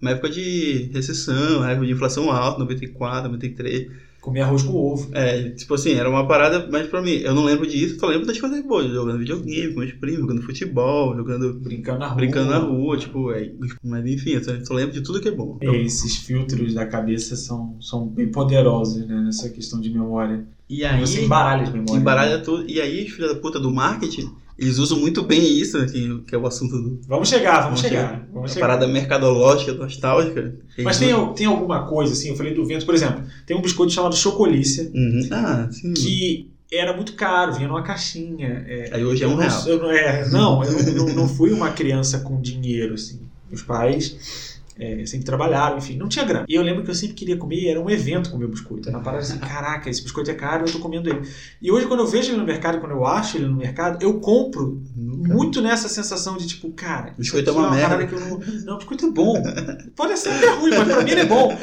uma 0.00 0.10
época 0.10 0.28
de 0.28 0.90
recessão, 0.92 1.64
época 1.66 1.86
de 1.86 1.92
inflação 1.92 2.30
alta, 2.30 2.58
94, 2.58 3.24
93. 3.30 3.90
Comer 4.24 4.40
arroz 4.40 4.62
com 4.62 4.72
ovo. 4.72 5.10
É, 5.12 5.50
tipo 5.50 5.74
assim, 5.74 5.92
era 5.92 6.08
uma 6.08 6.26
parada, 6.26 6.66
mas 6.72 6.86
pra 6.88 7.02
mim, 7.02 7.10
eu 7.16 7.34
não 7.34 7.44
lembro 7.44 7.66
disso, 7.66 8.00
só 8.00 8.06
lembro 8.06 8.26
das 8.26 8.40
coisas 8.40 8.64
boas, 8.64 8.90
jogando 8.90 9.18
videogame 9.18 9.74
com 9.74 9.80
meus 9.80 9.92
primos, 9.92 10.20
jogando 10.20 10.40
futebol, 10.42 11.14
jogando, 11.14 11.52
Brincando 11.60 11.98
na 11.98 12.06
rua. 12.06 12.16
brincando 12.16 12.50
na 12.50 12.56
rua, 12.58 12.96
tipo, 12.96 13.30
é, 13.32 13.52
mas 13.84 14.06
enfim, 14.06 14.30
eu 14.30 14.42
só, 14.42 14.52
só 14.64 14.72
lembro 14.72 14.94
de 14.94 15.02
tudo 15.02 15.20
que 15.20 15.28
é 15.28 15.30
bom. 15.30 15.58
E 15.60 15.66
esses 15.66 16.16
filtros 16.16 16.72
da 16.72 16.86
cabeça 16.86 17.36
são, 17.36 17.76
são 17.82 18.06
bem 18.08 18.30
poderosos, 18.30 19.06
né? 19.06 19.20
Nessa 19.26 19.50
questão 19.50 19.78
de 19.78 19.90
memória. 19.90 20.42
E 20.70 20.86
aí, 20.86 20.98
Você 21.00 21.22
embaralha 21.22 21.64
as 21.64 21.68
memórias. 21.70 21.96
embaralha 22.00 22.38
tudo, 22.38 22.64
e 22.66 22.80
aí 22.80 23.04
os 23.04 23.10
filhos 23.12 23.30
da 23.34 23.38
puta 23.38 23.60
do 23.60 23.70
marketing, 23.70 24.30
eles 24.58 24.78
usam 24.78 24.98
muito 24.98 25.22
bem 25.22 25.42
isso, 25.58 25.84
que, 25.86 26.20
que 26.26 26.34
é 26.34 26.38
o 26.38 26.46
assunto 26.46 26.80
do, 26.80 27.00
Vamos 27.08 27.28
chegar, 27.28 27.62
vamos, 27.64 27.80
Vamos 27.80 27.80
chegar. 27.80 28.08
chegar. 28.08 28.28
Vamos 28.32 28.50
a 28.50 28.54
chegar. 28.54 28.66
parada 28.66 28.86
mercadológica, 28.86 29.72
nostálgica. 29.74 30.54
Mas 30.78 30.98
tem, 30.98 31.34
tem 31.34 31.46
alguma 31.46 31.86
coisa, 31.86 32.12
assim, 32.12 32.28
eu 32.30 32.36
falei 32.36 32.54
do 32.54 32.64
vento, 32.64 32.86
por 32.86 32.94
exemplo, 32.94 33.24
tem 33.46 33.56
um 33.56 33.62
biscoito 33.62 33.92
chamado 33.92 34.14
Chocolícia, 34.16 34.90
Uhum. 34.94 35.28
Ah, 35.32 35.68
sim. 35.70 35.92
que 35.94 36.50
era 36.72 36.94
muito 36.94 37.14
caro, 37.14 37.52
vinha 37.54 37.68
numa 37.68 37.82
caixinha. 37.82 38.64
é, 38.66 38.90
Aí 38.92 39.04
hoje 39.04 39.22
é 39.22 39.26
eu 39.26 39.30
um 39.30 39.36
real. 39.36 39.66
eu 39.66 39.78
não, 39.78 39.90
é, 39.90 40.28
não, 40.30 40.64
eu 40.64 40.94
não, 40.94 41.14
não, 41.14 41.28
fui 41.28 41.52
uma 41.52 41.70
criança 41.70 42.18
com 42.20 42.40
dinheiro, 42.40 42.94
assim. 42.94 43.20
Meus 43.48 43.62
pais 43.62 44.53
é, 44.76 45.06
sempre 45.06 45.24
trabalharam, 45.24 45.78
enfim, 45.78 45.96
não 45.96 46.08
tinha 46.08 46.24
grana. 46.24 46.44
E 46.48 46.54
eu 46.54 46.62
lembro 46.62 46.82
que 46.82 46.90
eu 46.90 46.94
sempre 46.94 47.14
queria 47.14 47.36
comer, 47.36 47.60
e 47.60 47.68
era 47.68 47.80
um 47.80 47.88
evento 47.88 48.30
comer 48.30 48.46
o 48.46 48.48
biscoito. 48.48 48.88
Era 48.88 48.98
uma 48.98 49.04
parada 49.04 49.22
assim, 49.22 49.38
caraca, 49.40 49.88
esse 49.88 50.02
biscoito 50.02 50.30
é 50.30 50.34
caro, 50.34 50.66
eu 50.66 50.72
tô 50.72 50.78
comendo 50.78 51.08
ele. 51.08 51.22
E 51.62 51.70
hoje, 51.70 51.86
quando 51.86 52.00
eu 52.00 52.06
vejo 52.06 52.30
ele 52.32 52.38
no 52.38 52.44
mercado, 52.44 52.80
quando 52.80 52.92
eu 52.92 53.06
acho 53.06 53.36
ele 53.36 53.46
no 53.46 53.56
mercado, 53.56 54.02
eu 54.02 54.18
compro 54.20 54.82
Nunca. 54.96 55.32
muito 55.34 55.62
nessa 55.62 55.88
sensação 55.88 56.36
de 56.36 56.46
tipo, 56.46 56.70
cara, 56.72 57.14
Biscoito 57.16 57.50
é 57.50 57.52
uma 57.52 57.68
parada 57.68 57.96
merda. 57.98 58.06
que 58.06 58.14
eu 58.14 58.20
não. 58.20 58.38
Não, 58.64 58.76
biscoito 58.78 59.06
é 59.06 59.10
bom. 59.10 59.42
Pode 59.94 60.18
ser 60.18 60.30
até 60.30 60.50
ruim, 60.54 60.70
mas 60.70 60.88
pra 60.88 61.02
mim 61.02 61.10
ele 61.10 61.20
é 61.20 61.26
bom. 61.26 61.56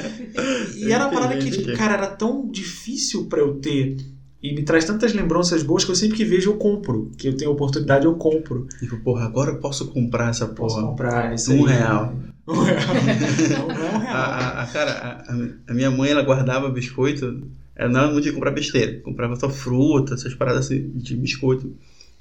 E, 0.75 0.86
e 0.88 0.92
era 0.94 1.06
uma 1.06 1.14
parada 1.14 1.38
que, 1.38 1.52
tipo, 1.52 1.75
cara, 1.78 1.94
era 1.94 2.07
tão 2.07 2.50
difícil 2.50 3.25
pra 3.28 3.40
eu 3.40 3.56
ter. 3.60 3.98
E 4.44 4.54
me 4.56 4.64
traz 4.64 4.86
tantas 4.86 5.14
lembranças 5.14 5.62
boas 5.62 5.84
que 5.86 5.92
eu 5.92 5.96
sempre 5.96 6.18
que 6.18 6.26
vejo 6.26 6.50
eu 6.52 6.58
compro. 6.58 7.12
Que 7.18 7.28
eu 7.28 7.38
tenho 7.38 7.52
oportunidade, 7.52 8.06
eu 8.06 8.16
compro. 8.16 8.68
Tipo, 8.80 8.98
porra, 8.98 9.26
agora 9.26 9.52
eu 9.52 9.58
posso 9.60 9.88
comprar 9.92 10.30
essa 10.30 10.48
Posso 10.48 10.76
porra. 10.76 10.88
comprar 10.88 11.34
isso 11.36 11.54
Um 11.54 11.66
aí. 11.68 11.74
real. 11.74 12.16
Um 12.48 12.54
real. 12.54 12.78
Não, 13.60 13.68
não 13.68 13.76
é 13.76 13.92
um 13.92 13.96
A, 13.96 14.00
real. 14.00 14.16
a- 14.16 14.62
a- 14.64 14.68
cara, 14.68 15.24
a 15.68 15.74
minha 15.74 15.92
mãe, 15.92 16.10
ela 16.10 16.24
guardava 16.24 16.70
biscoito. 16.70 17.44
Ela 17.76 17.90
não 17.92 18.00
era 18.02 18.12
muito 18.12 18.26
de 18.26 18.32
comprar 18.32 18.52
besteira. 18.52 19.00
Comprava 19.02 19.36
só 19.36 19.50
fruta, 19.50 20.16
essas 20.16 20.34
paradas 20.34 20.66
assim, 20.66 20.90
de 20.96 21.16
biscoito. 21.16 21.74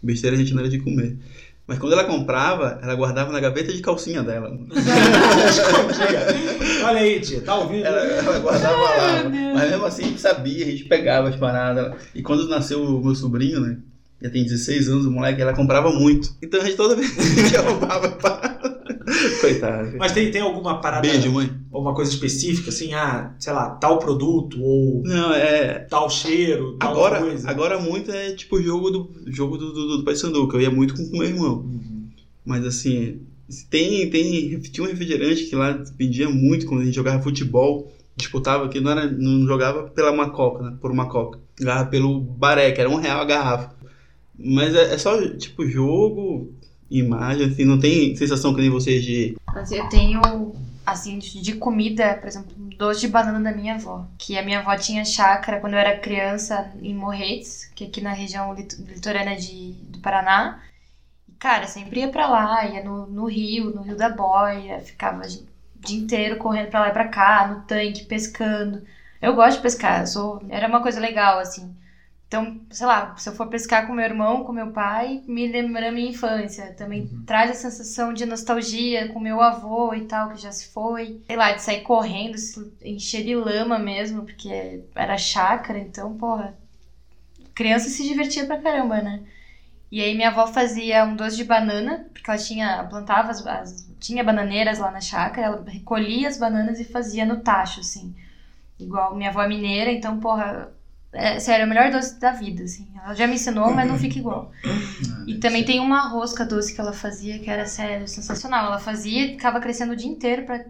Besteira 0.03 0.37
a 0.37 0.39
gente 0.39 0.53
não 0.53 0.61
era 0.61 0.69
de 0.69 0.79
comer. 0.79 1.17
Mas 1.71 1.79
quando 1.79 1.93
ela 1.93 2.03
comprava, 2.03 2.81
ela 2.83 2.97
guardava 2.97 3.31
na 3.31 3.39
gaveta 3.39 3.73
de 3.73 3.81
calcinha 3.81 4.25
dela. 4.25 4.51
Olha 6.85 6.99
aí, 6.99 7.21
tia, 7.21 7.41
tá 7.43 7.55
ouvindo? 7.55 7.87
Ela, 7.87 8.01
ela 8.01 8.39
guardava 8.41 8.77
lá. 8.77 9.23
Mas 9.55 9.71
mesmo 9.71 9.87
assim, 9.87 10.03
a 10.03 10.07
gente 10.09 10.21
sabia, 10.21 10.67
a 10.67 10.69
gente 10.69 10.87
pegava 10.87 11.29
as 11.29 11.37
paradas. 11.37 11.95
E 12.13 12.23
quando 12.23 12.49
nasceu 12.49 12.83
o 12.83 13.01
meu 13.01 13.15
sobrinho, 13.15 13.61
né? 13.61 13.77
Já 14.21 14.29
tem 14.31 14.43
16 14.43 14.89
anos, 14.89 15.07
o 15.07 15.13
moleque, 15.13 15.41
ela 15.41 15.53
comprava 15.53 15.93
muito. 15.93 16.35
Então 16.43 16.61
a 16.61 16.65
gente 16.65 16.77
toda 16.77 16.97
vez 16.97 17.15
já 17.53 17.61
roubava 17.61 18.09
a 18.09 18.11
parada. 18.17 18.80
Coitado. 19.41 19.97
Mas 19.99 20.12
tem, 20.12 20.31
tem 20.31 20.41
alguma 20.41 20.81
parada, 20.81 21.08
Beijo, 21.08 21.32
mãe. 21.32 21.50
alguma 21.73 21.95
coisa 21.95 22.11
específica, 22.11 22.71
assim, 22.71 22.92
ah, 22.95 23.35
sei 23.38 23.52
lá, 23.52 23.71
tal 23.71 23.99
produto 23.99 24.62
ou 24.62 25.02
Não, 25.04 25.33
é. 25.33 25.80
tal 25.80 26.09
cheiro, 26.11 26.76
tal 26.78 26.92
Agora, 26.92 27.21
coisa? 27.21 27.50
agora 27.50 27.78
muito 27.80 28.11
é 28.11 28.33
tipo 28.33 28.57
o 28.57 28.62
jogo 28.62 28.90
do 28.90 29.11
jogo 29.26 29.57
do, 29.57 29.73
do, 29.73 29.97
do 29.99 30.04
Paysandu, 30.04 30.49
que 30.49 30.57
eu 30.57 30.61
ia 30.61 30.71
muito 30.71 30.95
com 30.95 31.02
o 31.02 31.12
meu 31.12 31.25
irmão. 31.25 31.57
Uhum. 31.59 32.09
Mas 32.45 32.64
assim, 32.66 33.21
tem, 33.69 34.09
tem, 34.11 34.61
tinha 34.61 34.87
um 34.87 34.90
refrigerante 34.90 35.45
que 35.45 35.57
lá 35.57 35.83
vendia 35.99 36.28
muito 36.28 36.66
quando 36.66 36.83
a 36.83 36.85
gente 36.85 36.95
jogava 36.95 37.23
futebol, 37.23 37.92
disputava, 38.16 38.69
que 38.69 38.80
não, 38.80 38.90
era, 38.92 39.11
não 39.11 39.47
jogava 39.47 39.85
pela 39.85 40.11
uma 40.12 40.30
coca, 40.30 40.62
né? 40.62 40.76
Por 40.80 40.90
uma 40.90 41.09
coca. 41.09 41.38
Jogava 41.59 41.87
pelo 41.88 42.21
baré, 42.21 42.71
que 42.73 42.80
era 42.80 42.88
um 42.90 42.97
real 42.97 43.21
a 43.21 43.25
garrafa. 43.25 43.75
Mas 44.38 44.75
é, 44.75 44.95
é 44.95 44.99
só, 44.99 45.21
tipo, 45.37 45.66
jogo, 45.66 46.52
imagem, 46.90 47.47
assim, 47.47 47.64
não 47.64 47.78
tem 47.78 48.16
sensação 48.16 48.54
que 48.54 48.61
nem 48.61 48.70
vocês 48.70 49.02
de. 49.02 49.37
Eu 49.70 49.88
tenho, 49.88 50.20
assim, 50.85 51.18
de, 51.18 51.54
comida, 51.54 52.14
por 52.14 52.28
exemplo, 52.28 52.52
doce 52.76 53.00
de 53.02 53.09
banana 53.09 53.40
da 53.40 53.56
minha 53.56 53.75
avó. 53.75 54.06
Que 54.18 54.37
a 54.38 54.42
minha 54.42 54.61
avó 54.61 54.76
tinha 54.76 55.04
chácara 55.04 55.61
quando 55.61 55.75
eu 55.75 55.78
era 55.78 55.99
criança 55.99 56.70
em 56.82 56.94
Morretes, 56.94 57.70
que 57.75 57.85
é 57.85 57.87
aqui 57.87 58.00
na 58.00 58.12
região 58.12 58.52
lit- 58.54 58.76
litorânea 58.88 59.37
de, 59.37 59.73
do 59.88 59.99
Paraná. 60.00 60.61
E, 61.28 61.32
cara, 61.32 61.66
sempre 61.66 62.00
ia 62.00 62.09
pra 62.09 62.28
lá, 62.28 62.64
ia 62.66 62.82
no, 62.85 63.06
no 63.06 63.26
rio, 63.26 63.70
no 63.75 63.82
Rio 63.82 63.97
da 63.97 64.09
Boia, 64.09 64.80
ficava 64.80 65.23
o 65.23 65.28
dia 65.80 65.99
inteiro 65.99 66.37
correndo 66.37 66.70
pra 66.70 66.80
lá 66.80 66.88
e 66.88 66.92
pra 66.92 67.09
cá, 67.09 67.47
no 67.49 67.62
tanque, 67.62 68.04
pescando. 68.04 68.82
Eu 69.20 69.35
gosto 69.35 69.56
de 69.59 69.62
pescar, 69.62 70.06
sou... 70.06 70.42
era 70.49 70.66
uma 70.68 70.82
coisa 70.82 70.99
legal, 71.00 71.38
assim. 71.38 71.75
Então, 72.31 72.61
sei 72.71 72.87
lá, 72.87 73.17
se 73.17 73.29
eu 73.29 73.33
for 73.33 73.49
pescar 73.49 73.85
com 73.89 73.93
meu 73.93 74.05
irmão, 74.05 74.45
com 74.45 74.53
meu 74.53 74.69
pai, 74.69 75.21
me 75.27 75.49
lembra 75.49 75.89
a 75.89 75.93
minha 75.93 76.11
infância. 76.11 76.73
Também 76.75 77.09
traz 77.27 77.51
a 77.51 77.55
sensação 77.55 78.13
de 78.13 78.25
nostalgia 78.25 79.09
com 79.13 79.19
meu 79.19 79.41
avô 79.41 79.93
e 79.95 80.03
tal, 80.07 80.31
que 80.31 80.39
já 80.39 80.53
se 80.53 80.69
foi. 80.69 81.21
Sei 81.27 81.35
lá, 81.37 81.51
de 81.51 81.61
sair 81.61 81.83
correndo, 81.83 82.39
se 82.39 82.73
encher 82.85 83.25
de 83.25 83.35
lama 83.35 83.81
mesmo, 83.81 84.25
porque 84.25 84.81
era 84.95 85.19
chácara, 85.19 85.79
então, 85.81 86.17
porra. 86.17 86.57
Criança 87.55 87.89
se 87.89 88.03
divertia 88.03 88.47
pra 88.47 88.57
caramba, 88.59 89.01
né? 89.03 89.21
E 89.91 90.01
aí 90.03 90.15
minha 90.15 90.29
avó 90.29 90.47
fazia 90.47 91.05
um 91.05 91.17
doce 91.17 91.37
de 91.37 91.45
banana, 91.45 92.05
porque 92.13 92.31
ela 92.31 92.39
tinha, 92.39 92.85
plantava 92.85 93.31
as, 93.31 93.47
as- 93.47 93.87
tinha 94.01 94.25
bananeiras 94.25 94.79
lá 94.79 94.91
na 94.91 95.01
chácara, 95.01 95.47
ela 95.49 95.65
recolhia 95.67 96.29
as 96.29 96.39
bananas 96.39 96.81
e 96.81 96.85
fazia 96.85 97.27
no 97.27 97.37
tacho, 97.39 97.81
assim. 97.81 98.15
Igual 98.79 99.15
minha 99.17 99.31
avó 99.31 99.43
é 99.43 99.49
mineira, 99.49 99.91
então, 99.93 100.19
porra, 100.19 100.71
é, 101.12 101.38
sério, 101.40 101.62
é 101.62 101.67
o 101.67 101.69
melhor 101.69 101.90
doce 101.90 102.19
da 102.21 102.33
vida, 102.33 102.62
assim. 102.64 102.88
Ela 103.05 103.14
já 103.14 103.26
me 103.26 103.35
ensinou, 103.35 103.71
mas 103.73 103.88
não 103.88 103.99
fica 103.99 104.19
igual. 104.19 104.52
E 105.26 105.35
também 105.38 105.64
tem 105.64 105.81
uma 105.81 106.09
rosca 106.09 106.45
doce 106.45 106.75
que 106.75 106.81
ela 106.81 106.93
fazia, 106.93 107.38
que 107.38 107.50
era 107.50 107.67
sério, 107.67 108.07
sensacional. 108.09 108.67
Ela 108.67 108.79
fazia 108.79 109.26
e 109.26 109.31
ficava 109.31 109.61
crescendo 109.61 109.93
o 109.93 109.97
dia 109.97 110.09
inteiro 110.09 110.45
pra 110.45 110.64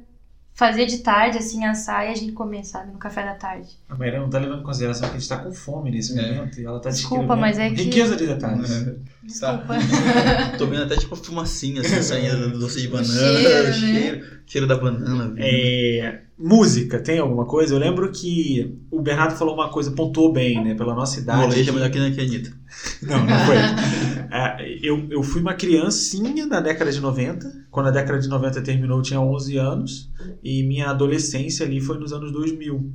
fazer 0.52 0.84
de 0.84 0.98
tarde, 0.98 1.38
assim, 1.38 1.64
assar 1.64 2.06
e 2.06 2.12
a 2.12 2.14
gente 2.14 2.32
comer, 2.32 2.64
sabe? 2.64 2.92
No 2.92 2.98
café 2.98 3.22
da 3.24 3.34
tarde. 3.34 3.68
A 3.88 3.94
Maíra 3.94 4.20
não 4.20 4.28
tá 4.28 4.38
levando 4.38 4.60
em 4.60 4.64
consideração 4.64 5.08
que 5.08 5.16
a 5.16 5.18
gente 5.18 5.28
tá 5.28 5.38
com 5.38 5.52
fome 5.52 5.90
nesse 5.90 6.18
É. 6.18 6.34
momento 6.34 6.60
e 6.60 6.66
ela 6.66 6.78
tá 6.80 6.90
Desculpa, 6.90 7.34
mas 7.34 7.58
é 7.58 7.70
que- 7.70 7.82
riqueza 7.84 8.14
de 8.16 8.26
detalhes. 8.26 8.70
É. 8.70 8.94
Desculpa. 9.22 9.74
Tô 10.58 10.66
vendo 10.66 10.82
até 10.82 10.96
tipo 10.96 11.16
fumacinha 11.16 11.80
assim, 11.80 12.02
saindo 12.02 12.50
do 12.50 12.58
doce 12.58 12.80
de 12.82 12.88
banana, 12.88 13.08
cheiro, 13.08 13.64
né? 13.68 13.72
cheiro, 13.72 14.26
cheiro 14.46 14.66
da 14.66 14.76
banana. 14.76 15.28
vindo. 15.28 15.38
É, 15.38 16.20
música, 16.40 16.98
tem 16.98 17.18
alguma 17.18 17.44
coisa? 17.44 17.74
Eu 17.74 17.78
lembro 17.78 18.10
que 18.10 18.78
o 18.90 19.02
Bernardo 19.02 19.36
falou 19.36 19.54
uma 19.54 19.68
coisa, 19.68 19.90
pontuou 19.90 20.32
bem, 20.32 20.64
né? 20.64 20.74
Pela 20.74 20.94
nossa 20.94 21.20
idade. 21.20 21.42
Molejo 21.42 21.70
é 21.70 21.72
melhor 21.74 21.90
que 21.90 21.98
a 21.98 22.02
Anitta. 22.02 22.52
Não, 23.02 23.26
não 23.26 23.38
foi. 23.46 23.56
É, 24.32 24.78
eu, 24.80 25.08
eu 25.10 25.24
fui 25.24 25.40
uma 25.40 25.54
criancinha 25.54 26.46
na 26.46 26.60
década 26.60 26.92
de 26.92 27.00
90. 27.00 27.66
Quando 27.68 27.88
a 27.88 27.90
década 27.90 28.20
de 28.20 28.28
90 28.28 28.62
terminou, 28.62 28.98
eu 28.98 29.02
tinha 29.02 29.20
11 29.20 29.56
anos. 29.56 30.08
E 30.40 30.62
minha 30.62 30.88
adolescência 30.88 31.66
ali 31.66 31.80
foi 31.80 31.98
nos 31.98 32.12
anos 32.12 32.30
2000. 32.30 32.92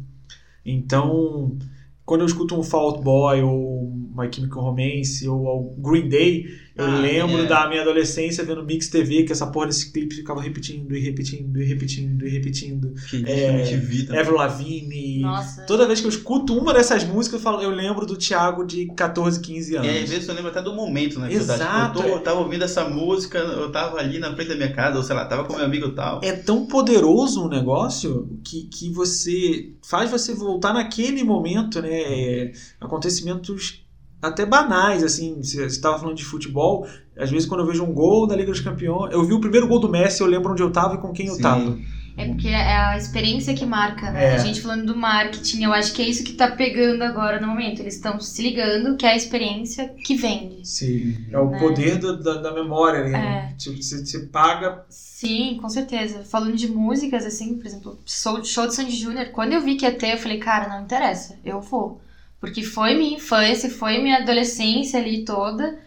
Então, 0.66 1.58
quando 2.06 2.22
eu 2.22 2.26
escuto 2.26 2.58
um 2.58 2.64
Fall 2.64 2.92
Out 2.92 3.04
Boy 3.04 3.42
ou 3.42 3.92
My 4.16 4.32
Chemical 4.32 4.64
Romance 4.64 5.28
ou 5.28 5.46
o 5.46 5.76
Green 5.82 6.08
Day, 6.10 6.46
eu 6.76 6.86
Ah, 6.86 7.00
lembro 7.00 7.38
é. 7.40 7.46
da 7.46 7.70
minha 7.70 7.82
adolescência 7.82 8.44
vendo 8.44 8.64
Mix 8.66 8.90
TV, 8.90 9.24
que 9.24 9.32
essa 9.32 9.48
porra 9.48 9.68
desse 9.68 9.92
clipe 9.92 10.16
ficava 10.16 10.42
repetindo 10.42 10.94
e 10.96 11.00
repetindo 11.00 11.62
e 11.62 11.66
repetindo 11.66 12.28
e 12.28 12.30
repetindo. 12.30 12.94
Que 13.10 13.24
É, 13.26 13.62
é, 13.72 13.78
vi 13.78 14.04
também. 14.04 14.20
Avril 14.22 14.36
Lavigne. 14.38 15.20
Nossa. 15.22 15.62
Toda 15.64 15.88
vez 15.88 16.00
que 16.02 16.06
eu 16.06 16.10
escuto 16.10 16.58
uma 16.58 16.74
dessas 16.74 17.04
músicas, 17.04 17.40
eu, 17.40 17.44
falo, 17.44 17.62
eu 17.62 17.70
lembro 17.70 18.06
do 18.06 18.18
Thiago 18.18 18.66
de 18.66 18.88
14, 18.88 19.40
15 19.40 19.76
anos. 19.78 19.88
E 19.88 19.98
às 20.04 20.10
vezes 20.10 20.28
eu 20.28 20.36
lembro 20.36 20.52
até 20.52 20.62
do 20.62 20.74
momento, 20.74 21.20
né? 21.20 21.30
que 21.30 21.36
eu 21.36 21.46
tava, 21.48 21.54
Exato, 21.64 21.96
Tipo, 21.96 22.00
eu, 22.00 22.04
tô, 22.04 22.10
é. 22.10 22.20
eu 22.20 22.24
tava 22.24 22.40
ouvindo 22.42 22.64
essa 22.66 22.90
música, 22.90 23.38
eu 23.38 23.72
tava 23.72 23.98
ali 24.00 24.20
na 24.20 24.34
frente 24.36 24.50
da 24.50 24.56
minha 24.56 24.74
casa, 24.74 24.98
ou 24.98 25.04
sei 25.04 25.16
lá, 25.16 25.26
tava 25.26 25.46
com 25.46 25.56
meu 25.56 25.64
amigo 25.66 25.88
e 25.88 25.92
tal. 25.96 26.20
é 26.24 26.34
tão 26.34 26.66
poderoso 26.66 27.46
um 27.46 27.48
negócio 27.48 28.38
que, 28.44 28.64
que 28.64 28.90
você 28.90 29.72
faz 29.82 30.12
você 30.12 30.34
voltar 30.34 30.74
naquele 30.74 31.24
momento, 31.24 31.82
né? 31.82 31.90
É, 32.02 32.52
acontecimentos 32.82 33.85
até 34.28 34.46
banais, 34.46 35.04
assim. 35.04 35.42
Você 35.42 35.66
estava 35.66 36.00
falando 36.00 36.18
de 36.18 36.26
futebol, 36.26 36.88
às 37.18 37.30
vezes 37.30 37.48
quando 37.48 37.62
eu 37.62 37.68
vejo 37.68 37.84
um 37.84 37.94
gol 37.94 38.28
da 38.28 38.36
Liga 38.36 38.52
dos 38.52 38.62
Campeões, 38.62 39.14
eu 39.14 39.24
vi 39.24 39.34
o 39.34 39.40
primeiro 39.40 39.68
gol 39.68 39.80
do 39.80 39.90
Messi, 39.90 40.22
eu 40.22 40.28
lembro 40.28 40.52
onde 40.52 40.64
eu 40.64 40.72
tava 40.72 40.96
e 40.96 40.98
com 40.98 41.12
quem 41.14 41.28
eu 41.28 41.36
Sim. 41.36 41.42
tava. 41.42 41.78
É 42.18 42.28
porque 42.28 42.48
é 42.48 42.78
a 42.78 42.98
experiência 42.98 43.54
que 43.54 43.66
marca, 43.66 44.10
né? 44.10 44.28
É. 44.28 44.36
A 44.36 44.38
gente 44.38 44.62
falando 44.62 44.86
do 44.86 44.96
marketing, 44.96 45.64
eu 45.64 45.74
acho 45.74 45.94
que 45.94 46.02
é 46.02 46.08
isso 46.08 46.24
que 46.24 46.32
tá 46.32 46.50
pegando 46.50 47.04
agora 47.04 47.42
no 47.42 47.48
momento. 47.48 47.82
Eles 47.82 47.96
estão 47.96 48.18
se 48.22 48.42
ligando 48.42 48.96
que 48.96 49.06
é 49.06 49.10
a 49.10 49.16
experiência 49.18 49.90
que 50.02 50.16
vende. 50.16 50.66
Sim. 50.66 51.18
É 51.30 51.38
o 51.38 51.50
Né? 51.50 51.60
poder 51.60 52.00
da, 52.00 52.14
da, 52.14 52.34
da 52.42 52.54
memória, 52.54 53.04
né? 53.04 53.50
É. 53.52 53.56
Tipo, 53.58 53.84
você, 53.84 54.06
você 54.06 54.20
paga. 54.28 54.86
Sim, 54.90 55.58
com 55.62 55.68
certeza. 55.68 56.24
Falando 56.24 56.56
de 56.56 56.70
músicas, 56.70 57.26
assim, 57.26 57.56
por 57.58 57.66
exemplo, 57.66 58.00
show, 58.06 58.42
show 58.46 58.66
de 58.66 58.76
Sandy 58.76 58.96
Júnior, 58.96 59.32
quando 59.34 59.52
eu 59.52 59.62
vi 59.62 59.76
que 59.76 59.86
ia 59.86 59.92
ter, 59.94 60.14
eu 60.14 60.18
falei, 60.18 60.38
cara, 60.38 60.70
não 60.70 60.84
interessa, 60.86 61.38
eu 61.44 61.60
vou. 61.60 62.00
Porque 62.46 62.64
foi 62.64 62.96
minha 62.96 63.18
infância, 63.18 63.70
foi 63.70 64.02
minha 64.02 64.18
adolescência 64.18 65.00
ali 65.00 65.26
toda. 65.26 65.80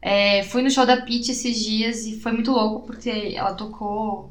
É, 0.00 0.42
fui 0.44 0.62
no 0.62 0.70
show 0.70 0.84
da 0.84 1.00
Pitty 1.00 1.32
esses 1.32 1.58
dias 1.64 2.04
e 2.04 2.20
foi 2.20 2.32
muito 2.32 2.52
louco, 2.52 2.86
porque 2.86 3.32
ela 3.34 3.54
tocou 3.54 4.30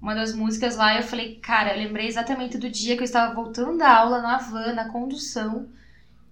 uma 0.00 0.14
das 0.14 0.34
músicas 0.34 0.76
lá 0.76 0.94
e 0.94 0.98
eu 0.98 1.02
falei, 1.02 1.36
cara, 1.36 1.72
eu 1.72 1.78
lembrei 1.78 2.06
exatamente 2.06 2.58
do 2.58 2.68
dia 2.68 2.96
que 2.96 3.02
eu 3.02 3.04
estava 3.04 3.34
voltando 3.34 3.78
da 3.78 3.96
aula 3.96 4.20
na 4.20 4.38
van, 4.38 4.72
na 4.74 4.88
condução, 4.88 5.68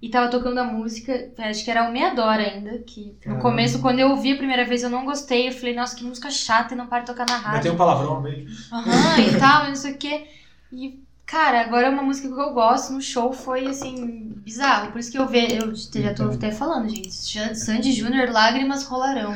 e 0.03 0.09
tava 0.09 0.31
tocando 0.31 0.59
a 0.59 0.65
música, 0.65 1.31
acho 1.39 1.65
que 1.65 1.71
era 1.71 1.89
o 1.89 1.93
Meadora 1.93 2.43
ainda, 2.43 2.79
que 2.79 3.13
no 3.17 3.21
Caramba. 3.21 3.43
começo, 3.43 3.81
quando 3.81 3.99
eu 3.99 4.11
ouvi 4.11 4.33
a 4.33 4.37
primeira 4.37 4.65
vez, 4.65 4.83
eu 4.83 4.89
não 4.89 5.05
gostei, 5.05 5.49
eu 5.49 5.53
falei, 5.53 5.75
nossa, 5.75 5.95
que 5.95 6.05
música 6.05 6.31
chata 6.31 6.75
e 6.75 6.77
não 6.77 6.87
para 6.87 7.01
de 7.01 7.07
tocar 7.07 7.27
na 7.29 7.37
rádio. 7.37 7.63
tem 7.63 7.71
um 7.73 7.77
palavrão 7.77 8.21
meio. 8.21 8.47
Aham, 8.73 9.19
e 9.21 9.39
tal, 9.39 9.65
e 9.67 9.69
não 9.69 9.77
sei 9.77 9.93
o 9.93 9.99
quê. 9.99 10.27
E, 10.73 11.01
cara, 11.31 11.61
agora 11.61 11.87
é 11.87 11.91
uma 11.91 12.03
música 12.03 12.29
que 12.29 12.35
eu 12.35 12.53
gosto 12.53 12.93
no 12.93 13.01
show 13.01 13.33
foi, 13.33 13.67
assim, 13.67 14.33
bizarro. 14.45 14.93
Por 14.93 14.99
isso 14.99 15.11
que 15.11 15.19
eu 15.19 15.29
ve, 15.29 15.47
eu 15.57 15.75
já 16.03 16.13
tô 16.15 16.25
até 16.25 16.51
falando, 16.51 16.89
gente. 16.89 17.57
Sandy 17.57 17.93
Júnior, 17.93 18.31
lágrimas 18.31 18.85
rolarão. 18.85 19.33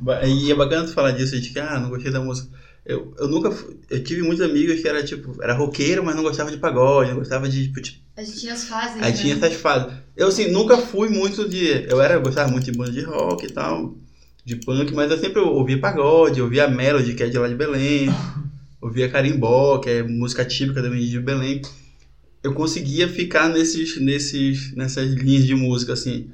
Ba- 0.00 0.26
E 0.26 0.50
é 0.50 0.54
bacana 0.54 0.86
tu 0.86 0.92
falar 0.92 1.12
disso, 1.12 1.38
de 1.40 1.50
que, 1.50 1.58
ah, 1.58 1.78
não 1.78 1.90
gostei 1.90 2.10
da 2.10 2.20
música. 2.20 2.48
Eu, 2.84 3.14
eu 3.18 3.28
nunca 3.28 3.50
eu 3.90 4.02
tive 4.02 4.22
muitos 4.22 4.40
amigos 4.40 4.80
que 4.80 4.88
era 4.88 5.04
tipo, 5.04 5.40
era 5.42 5.52
roqueiro, 5.52 6.02
mas 6.02 6.16
não 6.16 6.22
gostava 6.22 6.50
de 6.50 6.56
pagode, 6.56 7.10
não 7.10 7.18
gostava 7.18 7.48
de, 7.48 7.64
tipo, 7.64 7.80
tipo, 7.82 8.00
A 8.16 8.22
gente 8.22 8.40
tinha 8.40 8.54
as 8.54 8.64
fases, 8.64 8.96
aí 9.02 9.12
né? 9.12 9.18
tinha 9.18 9.34
essas 9.34 9.54
fases. 9.54 9.92
Eu 10.16 10.28
assim, 10.28 10.50
nunca 10.50 10.78
fui 10.78 11.08
muito 11.08 11.48
de, 11.48 11.86
eu 11.88 12.00
era, 12.00 12.14
eu 12.14 12.22
gostava 12.22 12.50
muito 12.50 12.64
de 12.64 12.72
banda 12.72 12.90
de 12.92 13.02
rock 13.02 13.44
e 13.46 13.50
tal, 13.50 13.94
de 14.44 14.56
punk, 14.56 14.92
mas 14.94 15.10
eu 15.10 15.18
sempre 15.18 15.40
ouvia 15.40 15.78
pagode, 15.78 16.40
ouvia 16.40 16.64
a 16.64 16.68
Melody, 16.68 17.14
que 17.14 17.22
é 17.22 17.28
de 17.28 17.38
lá 17.38 17.46
de 17.48 17.54
Belém, 17.54 18.08
ouvia 18.80 19.08
carimbó, 19.08 19.78
que 19.78 19.90
é 19.90 20.02
música 20.02 20.44
típica 20.44 20.82
também 20.82 21.06
de 21.06 21.20
Belém. 21.20 21.60
Eu 22.42 22.54
conseguia 22.54 23.08
ficar 23.08 23.48
nesses, 23.48 24.00
nesses, 24.00 24.74
nessas 24.74 25.12
linhas 25.12 25.44
de 25.44 25.54
música, 25.54 25.92
assim. 25.92 26.30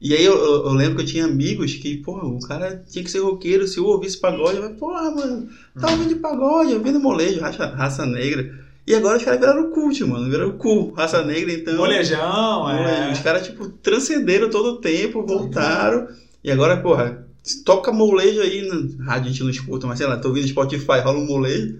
E 0.00 0.14
aí 0.14 0.24
eu, 0.24 0.34
eu- 0.34 0.72
lembro 0.72 0.96
que 0.96 1.02
eu 1.02 1.06
tinha 1.06 1.26
amigos 1.26 1.74
que, 1.74 1.98
porra, 1.98 2.24
o 2.26 2.40
cara 2.40 2.82
tinha 2.88 3.04
que 3.04 3.10
ser 3.10 3.18
roqueiro, 3.18 3.66
se 3.68 3.78
eu 3.78 3.84
ouvisse 3.84 4.16
pagode, 4.18 4.56
eu 4.56 4.62
falei, 4.62 4.78
porra, 4.78 5.10
mano, 5.10 5.48
tá 5.78 5.90
ouvindo 5.90 6.16
pagode, 6.20 6.72
ouvindo 6.74 6.98
molejo, 6.98 7.40
raça, 7.40 7.66
raça 7.66 8.06
negra. 8.06 8.50
E 8.86 8.94
agora 8.94 9.18
os 9.18 9.24
caras 9.24 9.38
viraram 9.38 9.70
cult, 9.70 10.02
mano, 10.04 10.30
viraram 10.30 10.52
cool, 10.56 10.92
raça 10.92 11.22
negra, 11.22 11.52
então... 11.52 11.76
Molejão, 11.76 12.70
é. 12.70 13.12
Os 13.12 13.18
caras, 13.20 13.46
tipo, 13.46 13.68
transcenderam 13.68 14.48
todo 14.48 14.76
o 14.76 14.80
tempo, 14.80 15.22
voltaram, 15.26 16.08
e 16.42 16.50
agora, 16.50 16.78
porra, 16.78 17.26
toca 17.66 17.92
molejo 17.92 18.40
aí, 18.40 18.66
na 18.66 19.04
rádio 19.04 19.28
a 19.28 19.30
gente 19.32 19.42
não 19.42 19.50
escuta, 19.50 19.86
mas 19.86 19.98
sei 19.98 20.06
lá, 20.06 20.16
tô 20.16 20.28
ouvindo 20.28 20.48
Spotify, 20.48 21.00
rola 21.04 21.18
um 21.18 21.26
molejo 21.26 21.78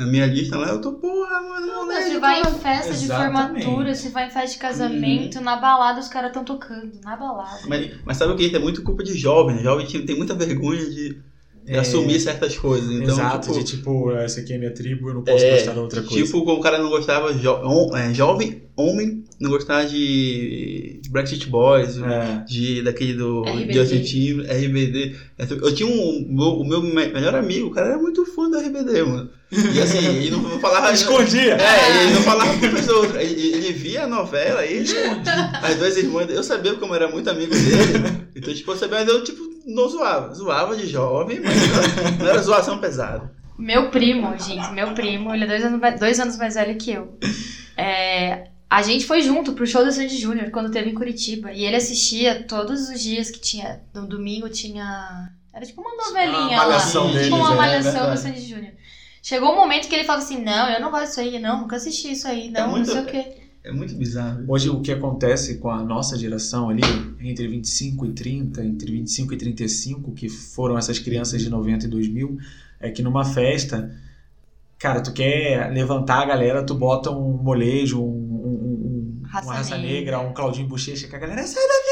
na 0.00 0.06
minha 0.06 0.26
lista 0.26 0.56
lá, 0.56 0.68
eu 0.68 0.80
tô, 0.80 0.92
porra, 0.92 1.40
mano, 1.42 1.66
molejo, 1.66 2.06
Você 2.08 2.18
vai 2.18 2.40
em 2.40 2.44
festa 2.46 2.94
de 2.94 3.04
Exatamente. 3.04 3.64
formatura, 3.64 3.94
você 3.94 4.08
vai 4.08 4.26
em 4.26 4.30
festa 4.30 4.52
de 4.52 4.58
casamento, 4.58 5.40
na 5.40 5.56
balada 5.56 6.00
os 6.00 6.08
caras 6.08 6.32
tão 6.32 6.44
tocando, 6.44 7.00
na 7.00 7.16
balada. 7.16 7.60
Mas, 7.68 7.88
mas 8.04 8.16
sabe 8.16 8.32
o 8.32 8.36
que? 8.36 8.54
É 8.54 8.58
muito 8.58 8.82
culpa 8.82 9.02
de 9.02 9.14
jovem, 9.16 9.56
né? 9.56 9.62
Jovem 9.62 9.86
tem 10.04 10.16
muita 10.16 10.34
vergonha 10.34 10.88
de, 10.88 11.16
de 11.64 11.72
É. 11.74 11.78
assumir 11.80 12.18
certas 12.20 12.56
coisas. 12.56 12.90
Então, 12.90 13.14
Exato, 13.14 13.48
tipo, 13.52 13.58
de 13.58 13.64
tipo, 13.70 14.12
essa 14.12 14.40
aqui 14.40 14.52
é 14.54 14.58
minha 14.58 14.72
tribo, 14.72 15.08
eu 15.10 15.14
não 15.14 15.22
posso 15.22 15.44
É, 15.44 15.52
gostar 15.56 15.72
da 15.72 15.80
outra 15.82 16.02
coisa. 16.02 16.24
Tipo, 16.24 16.44
como 16.44 16.58
o 16.58 16.62
cara 16.62 16.78
não 16.78 16.88
gostava, 16.88 17.32
jo 17.34 17.60
é, 17.96 18.12
jovem, 18.14 18.62
homem, 18.76 19.24
não 19.38 19.50
gostava 19.50 19.86
de 19.86 21.00
Brexit 21.10 21.48
Boys, 21.48 21.98
É. 21.98 22.44
de, 22.46 22.82
daquele 22.82 23.14
do 23.14 23.42
RBD. 23.44 23.72
Justin 23.74 24.02
Timberlake, 24.02 24.64
RBD. 24.66 25.16
Eu 25.62 25.74
tinha 25.74 25.88
um, 25.88 26.26
meu- 26.30 26.58
o 26.60 26.64
meu 26.66 26.82
me- 26.82 27.08
melhor 27.08 27.34
amigo, 27.34 27.68
o 27.68 27.70
cara 27.70 27.88
era 27.88 27.98
muito 27.98 28.24
fã 28.26 28.48
do 28.50 28.58
RBD, 28.58 29.02
mano. 29.04 29.30
E 29.52 29.80
assim, 29.80 29.98
ele 29.98 30.30
não 30.30 30.60
falava... 30.60 30.92
Escondia! 30.94 31.56
É, 31.56 32.04
ele 32.04 32.14
não 32.14 32.22
falava 32.22 32.56
com 32.58 32.66
as 32.66 32.88
outras. 32.88 33.22
Ele, 33.22 33.48
ele 33.56 33.72
via 33.72 34.04
a 34.04 34.06
novela 34.06 34.64
e 34.64 34.78
as 35.62 35.76
duas 35.76 35.96
irmãs. 35.96 36.30
Eu 36.30 36.42
sabia 36.44 36.74
como 36.74 36.92
eu 36.92 36.96
era 36.96 37.08
muito 37.10 37.28
amigo 37.28 37.50
dele. 37.52 38.20
Então, 38.32 38.54
tipo, 38.54 38.70
eu 38.70 38.76
sabia, 38.76 39.00
mas 39.00 39.08
eu, 39.08 39.24
tipo, 39.24 39.49
não 39.66 39.88
zoava. 39.88 40.34
Zoava 40.34 40.76
de 40.76 40.86
jovem, 40.86 41.40
mas 41.40 42.18
não, 42.18 42.26
era 42.28 42.42
zoação 42.42 42.78
pesada. 42.78 43.32
Meu 43.58 43.90
primo, 43.90 44.36
gente, 44.38 44.70
meu 44.72 44.94
primo, 44.94 45.34
ele 45.34 45.44
é 45.44 45.46
dois 45.46 45.64
anos, 45.64 45.80
mais- 45.80 46.00
dois 46.00 46.18
anos 46.20 46.36
mais 46.38 46.54
velho 46.54 46.76
que 46.78 46.92
eu. 46.92 47.18
É, 47.76 48.48
a 48.68 48.82
gente 48.82 49.06
foi 49.06 49.20
junto 49.22 49.52
pro 49.52 49.66
show 49.66 49.84
do 49.84 49.92
Sandy 49.92 50.16
Júnior 50.16 50.50
quando 50.50 50.70
teve 50.70 50.90
em 50.90 50.94
Curitiba. 50.94 51.52
E 51.52 51.64
ele 51.64 51.76
assistia 51.76 52.44
todos 52.46 52.88
os 52.88 53.00
dias 53.02 53.30
que 53.30 53.40
tinha. 53.40 53.80
No 53.94 54.06
domingo 54.06 54.48
tinha. 54.48 55.30
Era 55.52 55.66
tipo 55.66 55.80
uma 55.80 55.94
novelinha 55.96 56.56
Uma 56.56 56.64
malhação 56.66 57.06
lá. 57.06 57.12
deles, 57.12 57.24
tipo 57.26 57.36
uma 57.36 57.52
é, 57.52 57.56
malhação 57.56 57.92
verdade. 57.92 58.12
do 58.16 58.18
Sandy 58.22 58.40
Júnior. 58.48 58.72
Chegou 59.22 59.52
um 59.52 59.56
momento 59.56 59.88
que 59.88 59.94
ele 59.94 60.04
falava 60.04 60.24
assim: 60.24 60.42
Não, 60.42 60.70
eu 60.70 60.80
não 60.80 60.90
gosto 60.90 61.06
disso 61.08 61.20
aí, 61.20 61.38
não, 61.38 61.60
nunca 61.62 61.76
assisti 61.76 62.12
isso 62.12 62.26
aí, 62.28 62.50
não, 62.50 62.70
muito- 62.70 62.86
não 62.86 62.94
sei 62.94 63.02
o 63.02 63.06
quê. 63.06 63.36
É 63.62 63.70
muito 63.70 63.94
bizarro. 63.94 64.44
Hoje 64.48 64.70
o 64.70 64.80
que 64.80 64.90
acontece 64.90 65.58
com 65.58 65.70
a 65.70 65.82
nossa 65.82 66.16
geração 66.16 66.70
ali, 66.70 66.80
entre 67.20 67.46
25 67.46 68.06
e 68.06 68.12
30, 68.12 68.64
entre 68.64 68.90
25 68.90 69.34
e 69.34 69.36
35, 69.36 70.12
que 70.12 70.28
foram 70.30 70.78
essas 70.78 70.98
crianças 70.98 71.42
de 71.42 71.50
90 71.50 71.84
e 71.86 71.88
2000, 71.88 72.38
é 72.80 72.90
que 72.90 73.02
numa 73.02 73.22
festa, 73.24 73.94
cara, 74.78 75.02
tu 75.02 75.12
quer 75.12 75.70
levantar 75.72 76.22
a 76.22 76.26
galera, 76.26 76.64
tu 76.64 76.74
bota 76.74 77.10
um 77.10 77.36
molejo, 77.36 78.00
um, 78.02 78.06
um, 78.06 79.20
um- 79.22 79.22
Raça 79.26 79.46
uma 79.46 79.54
raça 79.54 79.76
negra. 79.78 79.92
negra, 79.92 80.20
um 80.20 80.32
Claudinho 80.32 80.66
Bochecha, 80.66 81.06
que 81.06 81.14
a 81.14 81.18
galera 81.18 81.46
sai 81.46 81.62
da 81.62 81.68
minha 81.68 81.74
época! 81.74 81.89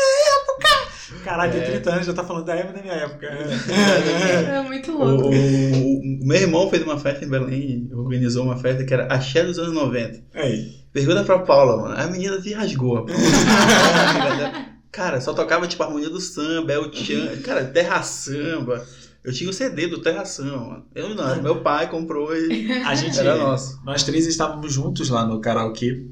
Caralho, 1.25 1.53
tem 1.53 1.61
É. 1.63 1.65
30 1.65 1.91
anos, 1.93 2.07
já 2.07 2.13
tá 2.13 2.25
falando 2.25 2.45
da 2.45 2.55
época 2.55 2.75
da 2.75 2.83
minha 2.83 2.95
época. 2.95 3.27
É 3.27 4.63
muito 4.63 4.93
O, 4.93 5.05
louco. 5.05 5.29
o- 5.29 5.99
o 6.23 6.27
meu 6.27 6.37
irmão 6.41 6.69
fez 6.71 6.83
uma 6.83 6.99
festa 6.99 7.25
em 7.25 7.29
Belém, 7.29 7.89
organizou 7.93 8.45
uma 8.45 8.57
festa 8.57 8.85
que 8.85 8.93
era 8.93 9.07
Axé 9.13 9.43
dos 9.45 9.59
anos 9.59 9.73
90. 9.75 10.23
Aí, 10.35 10.77
Pergunta 10.93 11.23
pra 11.25 11.39
Paula, 11.41 11.77
mano. 11.83 11.95
A 12.01 12.07
menina 12.09 12.41
se 12.41 12.53
rasgou. 12.55 13.07
cara, 14.91 15.21
só 15.21 15.33
tocava 15.35 15.67
tipo 15.67 15.83
a 15.83 15.87
harmonia 15.87 16.11
do 16.11 16.21
samba, 16.21 16.73
El 16.73 16.93
Chan, 16.93 17.37
cara, 17.45 17.65
Terra 17.65 18.03
Samba. 18.03 18.85
Eu 19.23 19.33
tinha 19.33 19.51
o 19.51 19.53
CD 19.53 19.87
do 19.89 20.01
Terra 20.01 20.25
Samba, 20.25 20.59
mano. 20.59 20.87
Eu 20.95 21.15
não, 21.15 21.43
meu 21.43 21.61
pai 21.61 21.89
comprou 21.91 22.35
e 22.35 22.73
a 22.73 22.95
gente, 22.95 23.19
era 23.19 23.37
nosso. 23.37 23.81
nós 23.85 24.03
três 24.03 24.27
estávamos 24.27 24.73
juntos 24.73 25.11
lá 25.11 25.27
no 25.27 25.41
karaokê. 25.41 26.07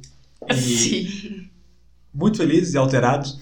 E 0.51 0.55
Sim. 0.55 1.49
Muito 2.19 2.39
felizes 2.39 2.73
e 2.73 2.79
alterados, 2.79 3.39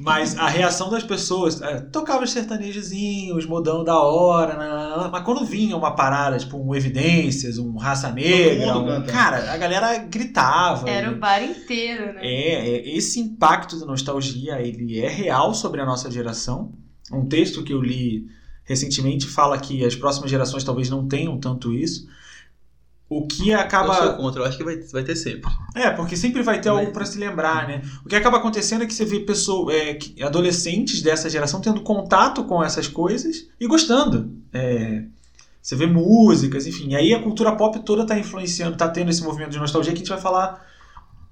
mas 0.00 0.36
a 0.36 0.48
reação 0.48 0.90
das 0.90 1.04
pessoas, 1.04 1.62
é, 1.62 1.80
tocava 1.80 2.24
os 2.24 2.30
sertanejozinhos, 2.32 3.46
modão 3.46 3.84
da 3.84 3.98
hora, 4.00 4.54
nananana, 4.56 5.08
mas 5.08 5.22
quando 5.24 5.44
vinha 5.44 5.76
uma 5.76 5.92
parada, 5.92 6.36
tipo 6.36 6.56
um 6.58 6.74
Evidências, 6.74 7.58
um 7.58 7.76
Raça 7.76 8.10
Negra, 8.10 8.76
um- 8.76 9.02
cara, 9.06 9.52
a 9.52 9.56
galera 9.56 9.96
gritava. 9.98 10.88
Era 10.90 11.08
e- 11.10 11.14
o 11.14 11.18
bar 11.18 11.42
inteiro, 11.42 12.14
né? 12.14 12.20
é, 12.22 12.68
é, 12.70 12.96
esse 12.96 13.20
impacto 13.20 13.78
da 13.78 13.86
nostalgia, 13.86 14.60
ele 14.60 14.98
é 14.98 15.08
real 15.08 15.54
sobre 15.54 15.80
a 15.80 15.86
nossa 15.86 16.10
geração. 16.10 16.72
Um 17.12 17.26
texto 17.26 17.62
que 17.62 17.72
eu 17.72 17.80
li 17.80 18.26
recentemente 18.64 19.26
fala 19.26 19.58
que 19.58 19.84
as 19.84 19.94
próximas 19.96 20.30
gerações 20.30 20.64
talvez 20.64 20.90
não 20.90 21.06
tenham 21.08 21.38
tanto 21.38 21.72
isso. 21.72 22.06
O 23.10 23.26
que 23.26 23.48
Eu 23.48 23.56
sou 23.56 23.64
acaba. 23.64 24.12
contra, 24.14 24.42
eu 24.42 24.46
acho 24.46 24.58
que 24.58 24.64
vai, 24.64 24.76
vai 24.76 25.02
ter 25.02 25.16
sempre. 25.16 25.50
É, 25.74 25.90
porque 25.90 26.14
sempre 26.14 26.42
vai 26.42 26.60
ter 26.60 26.68
Mas- 26.70 26.78
algo 26.80 26.92
para 26.92 27.06
se 27.06 27.18
lembrar, 27.18 27.66
né? 27.66 27.80
O 28.04 28.08
que 28.08 28.14
acaba 28.14 28.36
acontecendo 28.36 28.82
é 28.84 28.86
que 28.86 28.92
você 28.92 29.04
vê 29.06 29.20
pessoas, 29.20 29.74
é, 29.74 29.98
adolescentes 30.22 31.00
dessa 31.00 31.30
geração 31.30 31.60
tendo 31.60 31.80
contato 31.80 32.44
com 32.44 32.62
essas 32.62 32.86
coisas 32.86 33.46
e 33.58 33.66
gostando. 33.66 34.30
É, 34.52 35.04
você 35.62 35.74
vê 35.74 35.86
músicas, 35.86 36.66
enfim. 36.66 36.90
E 36.90 36.96
aí 36.96 37.14
a 37.14 37.22
cultura 37.22 37.56
pop 37.56 37.78
toda 37.80 38.04
tá 38.06 38.18
influenciando, 38.18 38.76
tá 38.76 38.88
tendo 38.88 39.10
esse 39.10 39.22
movimento 39.22 39.50
de 39.52 39.58
nostalgia 39.58 39.92
que 39.92 39.98
a 39.98 40.00
gente 40.00 40.10
vai 40.10 40.20
falar 40.20 40.62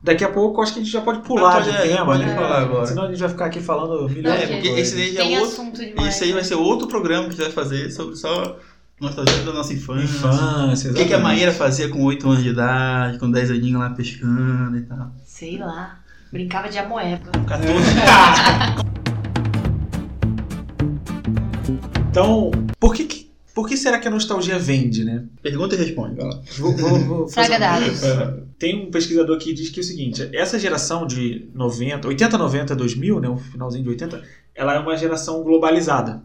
daqui 0.03 0.25
a 0.25 0.31
pouco. 0.31 0.63
Acho 0.63 0.73
que 0.73 0.81
a 0.81 0.83
gente 0.83 0.93
já 0.93 1.03
pode 1.03 1.21
pular 1.21 1.61
de 1.63 1.69
é, 1.71 1.83
tema, 1.95 2.17
né? 2.17 2.35
falar 2.35 2.63
agora. 2.63 2.87
Senão 2.87 3.05
a 3.05 3.09
gente 3.09 3.21
vai 3.21 3.29
ficar 3.29 3.47
aqui 3.47 3.61
falando 3.61 4.09
milhões 4.09 4.39
de 4.39 4.45
É, 4.45 4.47
porque 4.47 4.69
coisas. 4.71 4.95
esse 4.95 5.19
é 5.19 5.41
outro. 5.41 5.63
Isso 6.09 6.25
aí 6.25 6.33
vai 6.33 6.41
né? 6.41 6.49
ser 6.49 6.55
outro 6.55 6.89
programa 6.89 7.25
que 7.25 7.35
a 7.35 7.45
gente 7.45 7.55
vai 7.55 7.65
fazer 7.65 7.91
sobre 7.91 8.17
só 8.17 8.57
nostalgia 9.01 9.43
da 9.45 9.53
nossa 9.53 9.73
infância. 9.73 10.05
Infância, 10.05 10.91
O 10.91 10.95
que, 10.95 11.05
que 11.05 11.15
a. 11.15 11.19
Maíra 11.19 11.53
fazia 11.53 11.89
com 11.89 12.03
8 12.05 12.29
anos 12.29 12.43
de 12.43 12.51
idade, 12.51 13.19
com 13.19 13.31
10 13.31 13.51
aninhos 13.51 13.81
lá 13.81 13.91
pescando 13.91 14.77
e 14.77 14.83
tal. 14.83 15.13
Sei 15.25 15.59
lá. 15.59 16.01
Brincava 16.33 16.69
de 16.69 16.79
amoeba. 16.79 17.31
14 17.47 17.67
Então, 22.11 22.51
por 22.81 22.95
que, 22.95 23.05
que- 23.05 23.27
por 23.55 23.69
que 23.69 23.77
será 23.77 23.99
que 23.99 24.09
a 24.09 24.11
nostalgia 24.11 24.59
vende, 24.59 25.05
né? 25.05 25.25
Pergunta 25.43 25.75
e 25.75 25.79
responde. 25.79 26.17
Vai 26.17 26.27
lá. 26.27 26.41
Vou, 26.59 26.77
vou, 26.77 26.99
vou 27.01 27.29
fazer. 27.29 27.55
É, 27.55 28.43
Tem 28.59 28.87
um 28.87 28.91
pesquisador 28.91 29.39
que 29.39 29.53
diz 29.53 29.69
que 29.71 29.81
é 29.81 29.83
o 29.83 29.85
seguinte: 29.85 30.29
essa 30.35 30.59
geração 30.59 31.07
de 31.07 31.49
90, 31.55 32.09
80, 32.09 32.37
90, 32.39 32.75
2000, 32.77 33.21
né, 33.21 33.29
um 33.29 33.37
finalzinho 33.39 33.83
de 33.85 33.91
80, 33.91 34.23
ela 34.55 34.75
é 34.75 34.79
uma 34.79 34.97
geração 34.97 35.43
globalizada. 35.43 36.23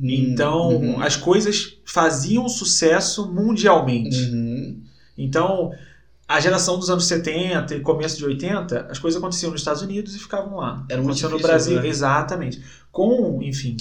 Então, 0.00 0.76
Uhum. 0.76 1.00
as 1.02 1.16
coisas 1.16 1.78
faziam 1.84 2.48
sucesso 2.48 3.32
mundialmente. 3.32 4.16
Uhum. 4.30 4.80
Então, 5.16 5.70
a 6.28 6.38
geração 6.40 6.78
dos 6.78 6.90
anos 6.90 7.06
70 7.06 7.76
e 7.76 7.80
começo 7.80 8.18
de 8.18 8.24
80, 8.24 8.88
as 8.90 8.98
coisas 8.98 9.18
aconteciam 9.18 9.50
nos 9.52 9.60
Estados 9.60 9.80
Unidos 9.82 10.14
e 10.14 10.18
ficavam 10.18 10.56
lá. 10.56 10.84
Era 10.88 11.00
muito 11.00 11.10
Aconteciam 11.24 11.30
no 11.30 11.36
difícil, 11.36 11.48
Brasil, 11.52 11.80
né? 11.82 11.88
exatamente. 11.88 12.62
Com, 12.92 13.40
enfim, 13.42 13.76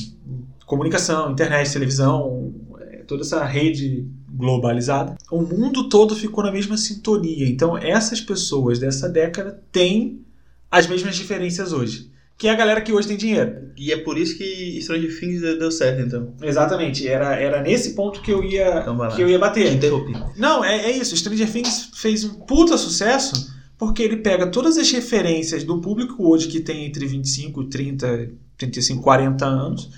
comunicação, 0.66 1.32
internet, 1.32 1.72
televisão, 1.74 2.54
eh, 2.80 3.04
toda 3.08 3.22
essa 3.24 3.44
rede 3.44 4.08
globalizada, 4.30 5.16
o 5.32 5.42
mundo 5.42 5.88
todo 5.90 6.16
ficou 6.16 6.44
na 6.44 6.52
mesma 6.52 6.78
sintonia. 6.78 7.48
Então, 7.48 7.78
essas 7.78 8.20
pessoas 8.22 8.80
dessa 8.80 9.08
década 9.10 9.62
têm 9.72 10.22
as 10.70 10.88
mesmas 10.88 11.16
diferenças 11.16 11.72
hoje. 11.74 12.12
Que 12.38 12.48
é 12.48 12.51
a 12.51 12.56
galera 12.56 12.82
que 12.82 12.92
hoje 12.92 13.08
tem 13.08 13.15
dinheiro. 13.15 13.70
E 13.77 13.92
é 13.94 13.98
por 13.98 14.18
isso 14.18 14.38
que 14.38 14.80
Stranger 14.82 15.20
Things 15.20 15.42
deu 15.42 15.72
certo, 15.72 16.01
então. 16.01 16.34
Exatamente. 16.42 17.08
Era, 17.08 17.34
era 17.36 17.62
nesse 17.62 17.94
ponto 17.94 18.22
que 18.22 18.32
eu 18.32 18.44
ia, 18.44 18.80
Então 18.82 18.98
que 19.15 19.22
eu 19.22 19.30
ia 19.30 19.38
Te 19.38 19.42
bater. 19.42 19.74
interrompi. 19.74 20.13
Não, 20.38 20.63
é, 20.63 20.86
é 20.86 20.92
isso. 20.92 21.15
Stranger 21.15 21.50
Things 21.50 21.92
fez 21.96 22.25
um 22.25 22.34
puta 22.34 22.77
sucesso 22.77 23.54
porque 23.77 24.04
ele 24.04 24.18
pega 24.18 24.48
todas 24.48 24.77
as 24.77 24.92
referências 24.92 25.63
do 25.63 25.80
público 25.80 26.30
hoje 26.30 26.48
que 26.48 26.60
tem 26.60 26.86
entre 26.86 27.06
25, 27.06 27.65
30, 27.65 28.30
35, 28.58 29.01
40 29.01 29.46
anos 29.46 29.89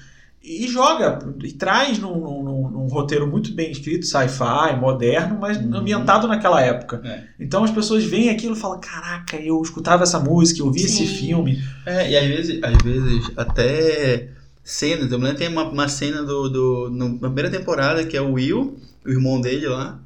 e 0.48 0.68
joga 0.68 1.20
e 1.44 1.52
traz 1.52 2.00
num, 2.00 2.16
num- 2.20 2.70
num- 2.70 2.88
roteiro 2.88 3.28
muito 3.28 3.54
bem 3.54 3.70
escrito, 3.72 4.06
sci-fi, 4.06 4.76
moderno, 4.80 5.38
mas 5.40 5.58
Uhum. 5.58 5.76
ambientado 5.76 6.28
naquela 6.28 6.62
época. 6.62 7.02
É. 7.04 7.24
Então 7.40 7.64
as 7.64 7.72
pessoas 7.72 8.04
veem 8.06 8.30
aquilo 8.30 8.56
e 8.56 8.60
falam: 8.60 8.80
Caraca, 8.80 9.36
eu 9.38 9.62
escutava 9.62 10.04
essa 10.04 10.20
música, 10.20 10.62
eu 10.62 10.72
vi 10.72 10.84
esse 10.84 11.06
filme. 11.06 11.62
É, 11.86 12.10
e 12.12 12.18
às 12.18 12.26
vezes, 12.28 12.64
às 12.64 12.78
vezes 12.84 13.32
até 13.36 14.30
cenas. 14.64 15.12
Eu 15.12 15.18
me 15.20 15.26
lembro 15.26 15.38
tem 15.40 15.48
uma, 15.50 15.64
uma 15.70 15.88
cena 15.88 16.24
do, 16.24 16.50
do, 16.50 16.90
no- 16.92 17.10
na 17.20 17.28
primeira 17.30 17.50
temporada 17.50 18.06
que 18.06 18.16
é 18.16 18.22
o 18.22 18.34
Will, 18.34 18.78
o 19.06 19.10
irmão 19.10 19.40
dele 19.42 19.68
lá, 19.68 20.00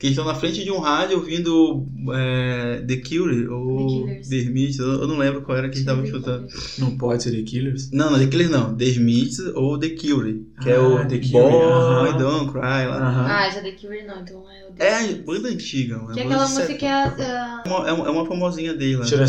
que 0.00 0.06
eles 0.06 0.16
estão 0.16 0.24
na 0.24 0.34
frente 0.34 0.64
de 0.64 0.70
um 0.70 0.78
rádio 0.78 1.18
ouvindo 1.18 1.86
é, 2.14 2.82
The 2.88 2.96
Cure 3.06 3.46
ou 3.48 3.76
The 3.76 3.84
Killers. 4.14 4.28
The 4.30 4.36
Smiths. 4.36 4.78
Eu, 4.78 4.92
eu 4.92 5.06
não 5.06 5.18
lembro 5.18 5.42
qual 5.42 5.58
era 5.58 5.68
que 5.68 5.74
eles 5.74 5.80
estavam 5.80 6.02
escutando. 6.02 6.46
Não 6.78 6.96
pode 6.96 7.22
ser 7.22 7.32
The 7.32 7.42
Killers. 7.42 7.90
Não, 7.92 8.10
não, 8.10 8.18
The 8.18 8.26
Killers 8.28 8.50
não. 8.50 8.74
The 8.74 8.84
Smiths 8.86 9.40
ou 9.54 9.78
The 9.78 9.90
Cure, 9.90 10.46
que 10.62 10.70
é 10.70 10.76
Ah, 10.76 10.82
o 10.82 11.06
The 11.06 11.18
Cure, 11.18 11.30
Boy. 11.32 12.18
Don't 12.18 12.50
Cry 12.50 12.60
lá. 12.88 13.26
Ah, 13.44 13.50
já 13.50 13.60
The 13.60 13.72
Cure 13.72 14.02
não, 14.06 14.22
então 14.22 14.50
é 14.50 14.69
o 14.70 14.74
The 14.76 14.84
É 15.10 15.14
banda 15.14 15.48
antiga, 15.48 15.96
mano. 15.98 16.12
Que 16.14 16.20
é 16.20 16.22
aquela 16.24 16.48
música 16.48 16.74
que 16.74 16.84
é 16.86 16.92
a. 16.92 17.62
É 17.64 17.68
uma, 17.68 17.88
é 17.88 17.92
uma- 17.92 18.06
é 18.06 18.10
uma 18.10 18.26
famosinha 18.26 18.72
dele 18.74 18.96
lá. 18.96 19.04
Should 19.06 19.22
I- 19.22 19.26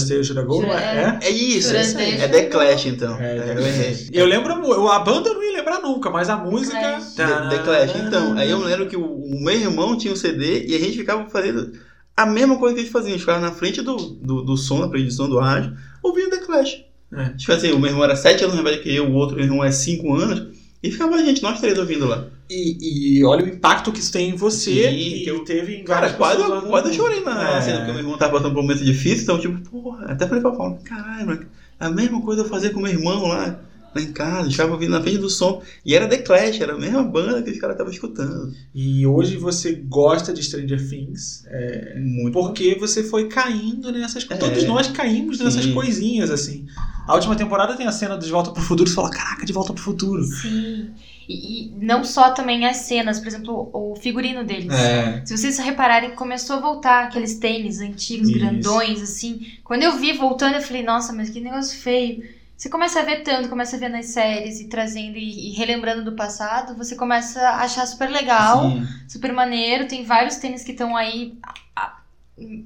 É? 0.77 1.19
É 1.21 1.29
isso, 1.29 1.75
é, 1.75 1.81
é 2.23 2.27
The? 2.27 2.43
Clash 2.45 2.85
então. 2.85 3.15
É, 3.19 3.37
É, 3.37 3.53
eu 3.57 3.65
errei. 3.67 4.07
Eu 4.11 4.25
lembro, 4.25 4.53
a 4.53 4.55
mu- 4.57 4.73
eu- 4.73 4.87
a 4.87 4.99
banda 4.99 5.29
eu 5.29 5.33
não 5.35 5.43
ia 5.43 5.57
lembrar 5.57 5.79
nunca, 5.81 6.09
mas 6.09 6.29
a 6.29 6.37
música. 6.37 6.77
Clash. 6.79 7.15
The, 7.15 7.25
The 7.49 7.57
Clash. 7.63 7.95
Então, 8.07 8.37
aí 8.37 8.49
eu 8.49 8.59
lembro 8.59 8.87
que 8.87 8.97
o, 8.97 9.03
o 9.05 9.43
meu 9.43 9.53
irmão 9.55 9.97
tinha 9.97 10.13
um 10.13 10.15
CD 10.15 10.65
e 10.67 10.75
a 10.75 10.79
gente 10.79 10.97
ficava 10.97 11.29
fazendo 11.29 11.71
a 12.15 12.25
mesma 12.25 12.57
coisa 12.57 12.75
que 12.75 12.81
a 12.81 12.83
gente 12.83 12.93
fazia. 12.93 13.09
A 13.09 13.11
gente 13.13 13.21
ficava 13.21 13.39
na 13.39 13.51
frente 13.51 13.81
do, 13.81 13.95
do, 13.95 14.41
do 14.43 14.57
som, 14.57 14.79
da 14.81 14.87
predição 14.89 15.29
do 15.29 15.39
rádio, 15.39 15.75
ouvindo 16.03 16.29
The 16.29 16.37
Clash. 16.37 16.83
É. 17.13 17.25
Tipo 17.37 17.51
assim, 17.51 17.71
o 17.71 17.79
meu 17.79 17.89
irmão 17.89 18.03
era 18.05 18.15
7 18.15 18.43
anos 18.43 18.55
mais 18.55 18.69
velho 18.69 18.81
que 18.83 18.95
eu, 18.95 19.05
o 19.09 19.13
outro 19.15 19.39
irmão 19.41 19.63
é 19.63 19.71
5 19.71 20.13
anos, 20.13 20.47
e 20.81 20.89
ficava 20.89 21.15
a 21.15 21.23
gente, 21.23 21.43
nós 21.43 21.59
três 21.59 21.77
ouvindo 21.77 22.07
lá. 22.07 22.25
E, 22.53 23.17
e 23.19 23.23
olha 23.23 23.45
o 23.45 23.47
impacto 23.47 23.91
que 23.93 23.99
isso 23.99 24.11
tem 24.11 24.29
em 24.31 24.35
você 24.35 24.71
Sim, 24.89 24.89
e 24.97 25.23
que 25.23 25.29
eu- 25.29 25.45
teve 25.45 25.75
em 25.77 25.83
Cara, 25.85 26.11
quase, 26.13 26.41
eu- 26.41 26.61
quase 26.63 26.89
eu 26.89 26.93
chorei 26.93 27.21
na 27.21 27.57
É. 27.57 27.61
cena, 27.61 27.77
porque 27.77 27.91
meu 27.93 28.01
irmão 28.01 28.17
tava 28.17 28.33
passando 28.33 28.51
por 28.53 28.59
um 28.59 28.63
momento 28.63 28.83
difícil, 28.83 29.23
então, 29.23 29.39
tipo, 29.39 29.57
porra, 29.69 30.05
até 30.07 30.27
falei 30.27 30.41
pra 30.41 30.51
Paula, 30.51 30.77
caralho, 30.83 31.45
a 31.79 31.89
mesma 31.89 32.21
coisa 32.21 32.41
eu 32.41 32.45
fazia 32.49 32.69
com 32.71 32.81
meu 32.81 32.91
irmão 32.91 33.25
lá, 33.27 33.57
lá 33.95 34.01
em 34.01 34.11
casa, 34.11 34.39
a 34.39 34.43
gente 34.43 34.51
ficava 34.51 34.73
ouvindo 34.73 34.91
na 34.91 35.01
frente 35.01 35.17
do 35.17 35.29
som, 35.29 35.61
e 35.85 35.95
era 35.95 36.07
The 36.07 36.17
Clash, 36.17 36.59
era 36.59 36.73
a 36.73 36.77
mesma 36.77 37.03
banda 37.03 37.41
que 37.41 37.51
os 37.51 37.57
caras 37.59 37.75
estavam 37.75 37.93
escutando. 37.93 38.53
E 38.75 39.05
hoje 39.07 39.37
você 39.37 39.71
gosta 39.73 40.33
de 40.33 40.43
Stranger 40.43 40.89
Things 40.89 41.45
Muito 41.97 42.33
porque 42.33 42.75
você 42.75 43.01
foi 43.03 43.27
caindo 43.29 43.91
nessas 43.93 44.23
coisas. 44.25 44.43
É. 44.45 44.49
Todos 44.49 44.63
nós 44.65 44.87
caímos 44.89 45.39
nessas 45.39 45.63
Sim. 45.65 45.73
coisinhas, 45.73 46.29
assim. 46.29 46.65
A 47.07 47.15
última 47.15 47.35
temporada 47.35 47.75
tem 47.75 47.87
a 47.87 47.91
cena 47.91 48.17
de 48.17 48.29
Volta 48.29 48.51
pro 48.51 48.61
Futuro, 48.61 48.89
você 48.89 48.95
fala, 48.95 49.09
caraca, 49.09 49.45
de 49.45 49.51
Volta 49.53 49.73
pro 49.73 49.81
Futuro. 49.81 50.23
Sim. 50.23 50.89
E, 51.27 51.67
e 51.67 51.71
não 51.79 52.03
só 52.03 52.31
também 52.31 52.65
as 52.65 52.77
cenas, 52.77 53.19
por 53.19 53.27
exemplo, 53.27 53.69
o 53.73 53.95
figurino 53.95 54.43
deles. 54.43 54.73
É. 54.73 55.25
Se 55.25 55.37
vocês 55.37 55.57
repararem, 55.59 56.11
começou 56.11 56.57
a 56.57 56.59
voltar 56.59 57.05
aqueles 57.05 57.35
tênis 57.35 57.79
antigos, 57.79 58.29
Isso. 58.29 58.39
grandões, 58.39 59.01
assim. 59.01 59.53
Quando 59.63 59.83
eu 59.83 59.97
vi 59.97 60.13
voltando, 60.13 60.55
eu 60.55 60.61
falei, 60.61 60.83
nossa, 60.83 61.13
mas 61.13 61.29
que 61.29 61.39
negócio 61.39 61.79
feio. 61.79 62.23
Você 62.57 62.69
começa 62.69 62.99
a 62.99 63.03
ver 63.03 63.23
tanto, 63.23 63.49
começa 63.49 63.75
a 63.75 63.79
ver 63.79 63.89
nas 63.89 64.07
séries 64.07 64.59
e 64.59 64.67
trazendo 64.67 65.17
e, 65.17 65.49
e 65.49 65.51
relembrando 65.53 66.05
do 66.05 66.15
passado, 66.15 66.77
você 66.77 66.95
começa 66.95 67.41
a 67.41 67.61
achar 67.61 67.87
super 67.87 68.09
legal, 68.09 68.69
Sim. 68.69 68.87
super 69.07 69.33
maneiro. 69.33 69.87
Tem 69.87 70.03
vários 70.05 70.35
tênis 70.35 70.63
que 70.63 70.71
estão 70.71 70.95
aí 70.95 71.37
há, 71.75 71.97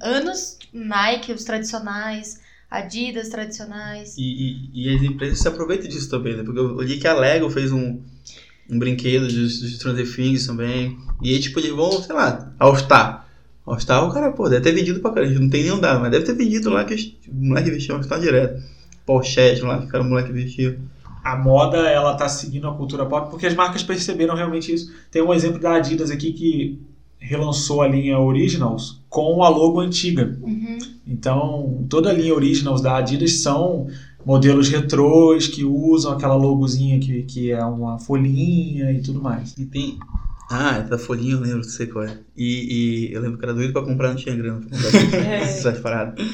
anos, 0.02 0.60
Nike, 0.74 1.32
os 1.32 1.46
tradicionais, 1.46 2.42
Adidas 2.70 3.30
tradicionais. 3.30 4.18
E, 4.18 4.22
e, 4.22 4.70
e 4.74 4.96
as 4.96 5.02
empresas 5.02 5.40
se 5.40 5.48
aproveitam 5.48 5.88
disso 5.88 6.10
também, 6.10 6.36
né? 6.36 6.44
Porque 6.44 6.60
eu 6.60 6.82
li 6.82 7.00
que 7.00 7.08
a 7.08 7.14
Lego 7.14 7.50
fez 7.50 7.72
um, 7.72 8.02
um 8.70 8.80
brinquedo 8.80 9.28
dos, 9.28 9.60
dos 9.60 9.76
Stranger 9.76 10.16
Things 10.16 10.48
também. 10.48 10.98
E 11.22 11.34
aí, 11.34 11.40
tipo, 11.40 11.60
eles 11.60 11.72
vão, 11.72 11.92
sei 11.92 12.16
lá, 12.16 12.54
All 12.60 12.76
Star. 12.78 13.28
All 13.66 13.80
Star, 13.80 14.08
o 14.08 14.14
cara, 14.14 14.32
pô, 14.32 14.50
deve 14.50 14.62
ter 14.62 14.72
vendido 14.72 15.00
pra 15.00 15.12
caramba. 15.12 15.40
Não 15.40 15.50
tem 15.50 15.64
nem 15.64 15.72
andar, 15.72 16.00
mas 16.00 16.12
deve 16.12 16.26
ter 16.26 16.36
vendido 16.36 16.70
lá 16.70 16.84
que 16.84 17.18
o 17.28 17.34
moleque 17.34 17.72
vestiu 17.72 17.96
All 17.96 18.04
Star 18.04 18.20
direto. 18.20 18.62
Pochete 19.06 19.62
lá, 19.62 19.80
que 19.80 19.86
o 19.86 19.90
cara 19.90 20.04
o 20.04 20.08
moleque 20.08 20.32
vestiu. 20.32 20.78
A 21.24 21.36
moda, 21.36 21.78
ela 21.78 22.14
tá 22.16 22.30
seguindo 22.30 22.68
a 22.68 22.76
cultura 22.76 23.06
pop 23.06 23.32
porque 23.32 23.48
as 23.48 23.56
marcas 23.56 23.82
perceberam 23.82 24.36
realmente 24.36 24.74
isso. 24.74 24.92
Tem 25.10 25.24
um 25.24 25.34
exemplo 25.34 25.60
da 25.60 25.74
Adidas 25.74 26.12
aqui 26.12 26.32
que 26.32 26.80
relançou 27.18 27.82
a 27.82 27.88
linha 27.88 28.20
Originals 28.20 29.02
com 29.10 29.44
a 29.44 29.50
logo 29.50 29.80
antiga. 29.80 30.38
Uhum. 30.42 30.78
Então, 31.08 31.86
toda 31.90 32.10
a 32.10 32.14
linha 32.14 32.34
Originals 32.34 32.82
da 32.82 32.98
Adidas 32.98 33.40
são 33.40 33.88
modelos 34.26 34.70
retrôs 34.70 35.48
que 35.48 35.64
usam 35.64 36.14
aquela 36.14 36.36
logozinha 36.36 37.00
que, 37.00 37.24
que 37.24 37.52
é 37.52 37.64
uma 37.64 38.00
folhinha 38.00 38.92
e 38.92 39.02
tudo 39.02 39.22
mais. 39.22 39.54
E 39.58 39.66
tem. 39.66 39.98
Ah, 40.50 40.78
essa 40.78 40.98
folhinha 40.98 41.34
eu 41.34 41.40
lembro, 41.40 41.58
não 41.58 41.64
sei 41.64 41.88
qual 41.88 42.06
é. 42.06 42.18
E, 42.36 43.08
e 43.10 43.14
eu 43.14 43.22
lembro 43.22 43.38
que 43.38 43.46
era 43.46 43.54
doido 43.54 43.74
pra 43.74 43.82
comprar, 43.82 44.10
não 44.10 44.16
tinha 44.16 44.36
grana 44.36 44.62
pra 44.70 44.78
comprar 45.02 45.26
essas 45.26 45.80
paradas. 45.82 46.26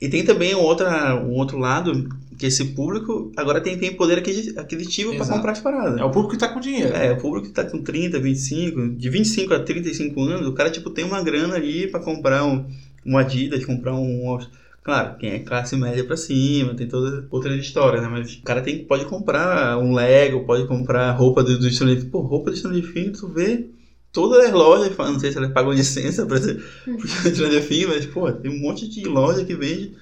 E 0.00 0.08
tem 0.08 0.24
também 0.24 0.54
um, 0.54 0.60
outra, 0.60 1.16
um 1.24 1.32
outro 1.32 1.58
lado, 1.58 2.08
que 2.38 2.46
esse 2.46 2.64
público 2.66 3.32
agora 3.36 3.60
tem, 3.60 3.78
tem 3.78 3.94
poder 3.94 4.18
aquisi- 4.18 4.56
aquisitivo 4.58 5.10
pra 5.14 5.20
Exato. 5.22 5.36
comprar 5.38 5.52
as 5.52 5.60
paradas. 5.60 5.98
É 6.00 6.04
o 6.04 6.10
público 6.10 6.34
que 6.34 6.38
tá 6.38 6.48
com 6.48 6.60
dinheiro. 6.60 6.94
É, 6.94 7.12
o 7.12 7.16
público 7.20 7.46
que 7.48 7.52
tá 7.54 7.64
com 7.64 7.82
30, 7.82 8.20
25, 8.20 8.90
de 8.90 9.08
25 9.08 9.54
a 9.54 9.60
35 9.60 10.20
anos, 10.20 10.46
o 10.46 10.52
cara, 10.52 10.70
tipo, 10.70 10.90
tem 10.90 11.04
uma 11.04 11.22
grana 11.22 11.54
ali 11.54 11.88
pra 11.88 11.98
comprar 11.98 12.44
um, 12.44 12.66
um 13.06 13.16
Adidas, 13.16 13.64
comprar 13.64 13.94
um... 13.94 14.38
Claro, 14.86 15.16
quem 15.18 15.30
é 15.30 15.38
classe 15.40 15.76
média 15.76 16.04
pra 16.04 16.16
cima, 16.16 16.72
tem 16.72 16.86
toda 16.86 17.26
outra 17.28 17.56
história, 17.56 18.00
né? 18.00 18.06
Mas 18.06 18.34
o 18.34 18.42
cara 18.42 18.62
tem, 18.62 18.84
pode 18.84 19.04
comprar 19.06 19.76
um 19.78 19.92
Lego, 19.92 20.44
pode 20.44 20.64
comprar 20.68 21.10
roupa 21.10 21.42
do, 21.42 21.58
do 21.58 21.68
Stranger 21.68 21.96
Things. 21.96 22.08
Pô, 22.08 22.20
roupa 22.20 22.52
do 22.52 22.56
Stranger 22.56 22.92
Things, 22.92 23.18
tu 23.18 23.26
vê 23.26 23.66
todas 24.12 24.46
as 24.46 24.52
lojas, 24.52 24.96
não 24.96 25.18
sei 25.18 25.32
se 25.32 25.38
elas 25.38 25.50
pagam 25.50 25.72
licença 25.72 26.24
pra 26.24 26.40
ser 26.40 26.62
pro 26.86 27.08
Stranger 27.08 27.66
Things, 27.66 27.88
mas, 27.88 28.06
pô, 28.06 28.30
tem 28.30 28.48
um 28.48 28.60
monte 28.60 28.86
de 28.86 29.02
loja 29.02 29.44
que 29.44 29.56
vende 29.56 29.92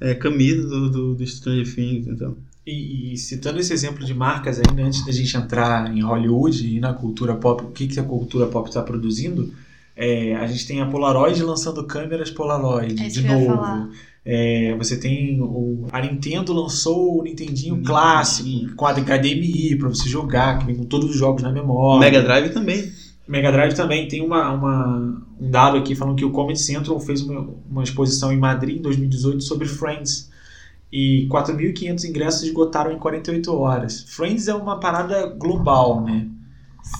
é, 0.00 0.14
camisa 0.14 0.66
do, 0.66 0.88
do, 0.88 1.14
do 1.14 1.26
Stranger 1.26 1.74
Things, 1.74 2.06
então... 2.06 2.34
E, 2.66 3.12
e, 3.12 3.18
citando 3.18 3.60
esse 3.60 3.74
exemplo 3.74 4.02
de 4.02 4.14
marcas 4.14 4.58
ainda, 4.58 4.82
antes 4.82 5.04
da 5.04 5.12
gente 5.12 5.36
entrar 5.36 5.94
em 5.94 6.00
Hollywood 6.00 6.66
e 6.66 6.80
na 6.80 6.94
cultura 6.94 7.34
pop, 7.34 7.64
o 7.64 7.70
que, 7.72 7.86
que 7.86 8.00
a 8.00 8.04
cultura 8.04 8.46
pop 8.46 8.68
está 8.68 8.80
produzindo, 8.80 9.52
é, 9.94 10.34
a 10.36 10.46
gente 10.46 10.66
tem 10.66 10.80
a 10.80 10.86
Polaroid 10.86 11.42
lançando 11.42 11.84
câmeras 11.84 12.30
Polaroid 12.30 13.04
É 13.04 13.08
de 13.08 13.20
novo. 13.22 13.90
É, 14.24 14.74
você 14.76 14.98
tem 14.98 15.40
o, 15.40 15.86
a 15.90 16.00
Nintendo 16.00 16.52
lançou 16.52 17.18
o 17.20 17.22
Nintendinho 17.24 17.76
Nintendinho. 17.76 17.82
clássico 17.84 18.74
com 18.76 18.86
a 18.86 18.92
HDMI 18.92 19.76
para 19.76 19.88
você 19.88 20.08
jogar, 20.08 20.58
que 20.58 20.66
vem 20.66 20.76
com 20.76 20.84
todos 20.84 21.10
os 21.10 21.16
jogos 21.16 21.42
na 21.42 21.50
memória. 21.50 22.00
Mega 22.00 22.22
Drive 22.22 22.52
também. 22.52 22.92
Mega 23.26 23.50
Drive 23.52 23.74
também 23.74 24.08
tem 24.08 24.20
uma, 24.20 24.50
uma- 24.52 25.22
um 25.40 25.50
dado 25.50 25.78
aqui 25.78 25.94
falando 25.94 26.16
que 26.16 26.24
o 26.24 26.30
Comedy 26.32 26.58
Central 26.58 26.98
fez 27.00 27.22
uma, 27.22 27.48
uma 27.70 27.82
exposição 27.82 28.30
em 28.32 28.36
Madrid 28.36 28.78
em 28.78 28.82
2018 28.82 29.42
sobre 29.42 29.66
Friends. 29.66 30.28
E 30.92 31.28
4.500 31.30 32.04
ingressos 32.04 32.42
esgotaram 32.42 32.90
em 32.92 32.98
48 32.98 33.54
horas. 33.54 34.02
Friends 34.08 34.48
é 34.48 34.54
uma 34.54 34.80
parada 34.80 35.26
global, 35.28 36.02
né? 36.02 36.26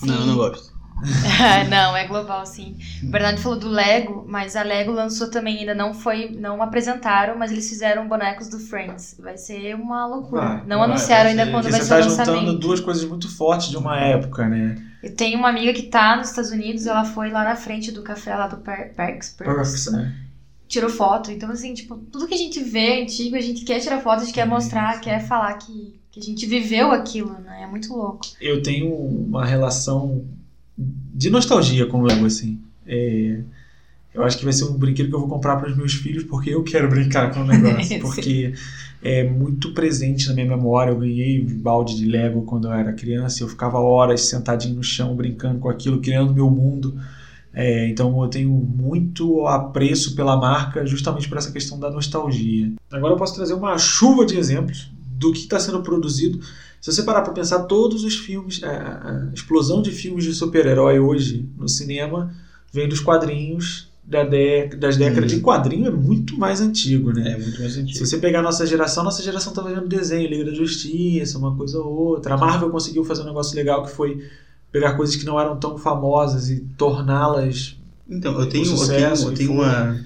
Não, 0.02 0.14
eu 0.14 0.26
não 0.26 0.36
gosto. 0.36 0.72
não, 1.68 1.96
é 1.96 2.06
global, 2.06 2.44
sim. 2.46 2.76
O 3.02 3.10
Bernardo 3.10 3.40
falou 3.40 3.58
do 3.58 3.68
Lego, 3.68 4.24
mas 4.28 4.54
a 4.56 4.62
Lego 4.62 4.92
lançou 4.92 5.30
também, 5.30 5.58
ainda 5.60 5.74
não 5.74 5.94
foi, 5.94 6.30
não 6.30 6.62
apresentaram, 6.62 7.36
mas 7.38 7.50
eles 7.50 7.68
fizeram 7.68 8.06
bonecos 8.08 8.48
do 8.48 8.58
Friends. 8.58 9.16
Vai 9.18 9.36
ser 9.36 9.74
uma 9.74 10.06
loucura. 10.06 10.42
Vai, 10.42 10.66
não 10.66 10.78
vai, 10.78 10.88
anunciaram 10.88 11.24
vai 11.24 11.30
ainda 11.30 11.46
quando 11.46 11.70
vai 11.70 11.72
você 11.72 11.82
ser 11.82 11.94
o 11.94 11.96
está 11.96 12.00
juntando 12.02 12.30
lançamento. 12.32 12.58
duas 12.60 12.80
coisas 12.80 13.04
muito 13.04 13.28
fortes 13.34 13.68
de 13.70 13.76
uma 13.76 13.98
época, 13.98 14.46
né? 14.48 14.76
Eu 15.02 15.14
tenho 15.16 15.38
uma 15.38 15.48
amiga 15.48 15.72
que 15.72 15.84
tá 15.84 16.16
nos 16.16 16.28
Estados 16.28 16.50
Unidos, 16.50 16.86
ela 16.86 17.04
foi 17.04 17.30
lá 17.30 17.44
na 17.44 17.56
frente 17.56 17.90
do 17.90 18.02
café 18.02 18.34
lá 18.36 18.46
do 18.46 18.58
Per- 18.58 18.94
Perks, 18.94 19.30
Perks, 19.30 19.90
né? 19.92 20.14
tirou 20.68 20.90
foto. 20.90 21.30
Então, 21.30 21.50
assim, 21.50 21.74
tipo, 21.74 21.96
tudo 21.96 22.26
que 22.26 22.34
a 22.34 22.38
gente 22.38 22.62
vê 22.62 23.02
antigo, 23.02 23.36
a 23.36 23.40
gente 23.40 23.64
quer 23.64 23.80
tirar 23.80 24.00
foto, 24.00 24.22
a 24.22 24.24
gente 24.24 24.34
quer 24.34 24.46
mostrar, 24.46 25.00
quer 25.00 25.20
falar 25.26 25.54
que, 25.54 25.98
que 26.10 26.20
a 26.20 26.22
gente 26.22 26.46
viveu 26.46 26.92
aquilo, 26.92 27.32
né? 27.40 27.62
É 27.62 27.66
muito 27.66 27.92
louco. 27.94 28.20
Eu 28.40 28.62
tenho 28.62 28.94
uma 28.94 29.44
relação 29.44 30.24
de 31.14 31.30
nostalgia 31.30 31.86
com 31.86 32.00
o 32.00 32.02
Lego, 32.02 32.26
assim. 32.26 32.60
É, 32.86 33.40
eu 34.12 34.24
acho 34.24 34.38
que 34.38 34.44
vai 34.44 34.52
ser 34.52 34.64
um 34.64 34.72
brinquedo 34.72 35.08
que 35.08 35.14
eu 35.14 35.20
vou 35.20 35.28
comprar 35.28 35.56
para 35.56 35.70
os 35.70 35.76
meus 35.76 35.94
filhos 35.94 36.24
porque 36.24 36.50
eu 36.50 36.62
quero 36.64 36.88
brincar 36.88 37.32
com 37.32 37.40
o 37.40 37.44
negócio. 37.44 37.98
Porque 38.00 38.52
é 39.02 39.22
muito 39.22 39.72
presente 39.72 40.28
na 40.28 40.34
minha 40.34 40.46
memória. 40.46 40.90
Eu 40.90 40.98
ganhei 40.98 41.40
balde 41.44 41.96
de 41.96 42.06
Lego 42.06 42.42
quando 42.42 42.66
eu 42.68 42.72
era 42.72 42.92
criança. 42.92 43.42
Eu 43.42 43.48
ficava 43.48 43.78
horas 43.78 44.22
sentadinho 44.22 44.74
no 44.74 44.82
chão 44.82 45.14
brincando 45.14 45.60
com 45.60 45.68
aquilo, 45.68 46.00
criando 46.00 46.34
meu 46.34 46.50
mundo. 46.50 46.98
É, 47.52 47.88
então 47.88 48.20
eu 48.22 48.28
tenho 48.28 48.50
muito 48.50 49.46
apreço 49.46 50.14
pela 50.14 50.36
marca 50.36 50.86
justamente 50.86 51.28
por 51.28 51.38
essa 51.38 51.52
questão 51.52 51.78
da 51.78 51.90
nostalgia. 51.90 52.72
Agora 52.90 53.14
eu 53.14 53.18
posso 53.18 53.34
trazer 53.34 53.54
uma 53.54 53.76
chuva 53.78 54.24
de 54.24 54.36
exemplos 54.36 54.90
do 55.16 55.32
que 55.32 55.40
está 55.40 55.58
sendo 55.58 55.82
produzido. 55.82 56.40
Se 56.80 56.90
você 56.92 57.02
parar 57.02 57.22
para 57.22 57.32
pensar, 57.32 57.60
todos 57.60 58.04
os 58.04 58.16
filmes, 58.16 58.62
a, 58.62 58.70
a 59.30 59.34
explosão 59.34 59.82
de 59.82 59.90
filmes 59.90 60.24
de 60.24 60.32
super-herói 60.32 60.98
hoje 60.98 61.46
no 61.58 61.68
cinema 61.68 62.32
vem 62.72 62.88
dos 62.88 63.00
quadrinhos 63.00 63.88
da 64.02 64.24
dé- 64.24 64.66
das 64.68 64.96
décadas. 64.96 65.30
Uhum. 65.32 65.38
E 65.38 65.42
quadrinho 65.42 65.86
é 65.86 65.90
muito 65.90 66.38
mais 66.38 66.60
antigo, 66.60 67.12
né? 67.12 67.32
É 67.32 67.38
muito 67.38 67.60
mais 67.60 67.72
Se 67.74 67.78
sentido. 67.80 68.06
você 68.06 68.18
pegar 68.18 68.40
a 68.40 68.42
nossa 68.42 68.66
geração, 68.66 69.04
nossa 69.04 69.22
geração 69.22 69.52
tá 69.52 69.62
vendo 69.62 69.86
desenho, 69.86 70.28
Liga 70.28 70.46
da 70.46 70.54
Justiça, 70.54 71.38
uma 71.38 71.54
coisa 71.54 71.78
ou 71.78 71.92
outra. 71.92 72.34
A 72.34 72.38
Marvel 72.38 72.70
conseguiu 72.70 73.04
fazer 73.04 73.22
um 73.22 73.26
negócio 73.26 73.54
legal 73.54 73.84
que 73.84 73.90
foi 73.92 74.24
pegar 74.72 74.94
coisas 74.94 75.14
que 75.16 75.24
não 75.26 75.38
eram 75.38 75.58
tão 75.60 75.76
famosas 75.78 76.48
e 76.48 76.60
torná-las. 76.78 77.76
Então, 78.08 78.40
eu 78.40 78.48
tenho, 78.48 78.64
eu 78.64 78.76
sucesso 78.76 79.26
tenho, 79.26 79.32
eu 79.32 79.36
tenho 79.36 79.52
uma, 79.52 80.00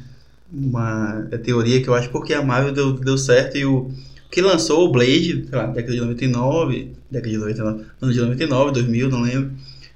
uma 0.53 1.23
teoria 1.43 1.81
que 1.83 1.89
eu 1.89 1.95
acho 1.95 2.11
porque 2.11 2.35
a 2.35 2.43
Marvel 2.43 2.73
deu, 2.73 2.93
deu 2.95 3.17
certo 3.17 3.57
e 3.57 3.65
o 3.65 3.91
que 4.35 4.41
lançou 4.41 4.85
o 4.85 4.91
Blade, 4.91 5.47
sei 5.49 5.57
lá, 5.57 5.67
década 5.67 5.93
de 5.93 6.01
99, 6.01 6.91
década 7.09 7.31
de 7.31 7.39
99, 7.39 7.85
ano 8.03 8.13
de 8.13 8.21
99, 8.21 8.73
2000, 8.73 9.09
não 9.09 9.21
lembro. 9.21 9.53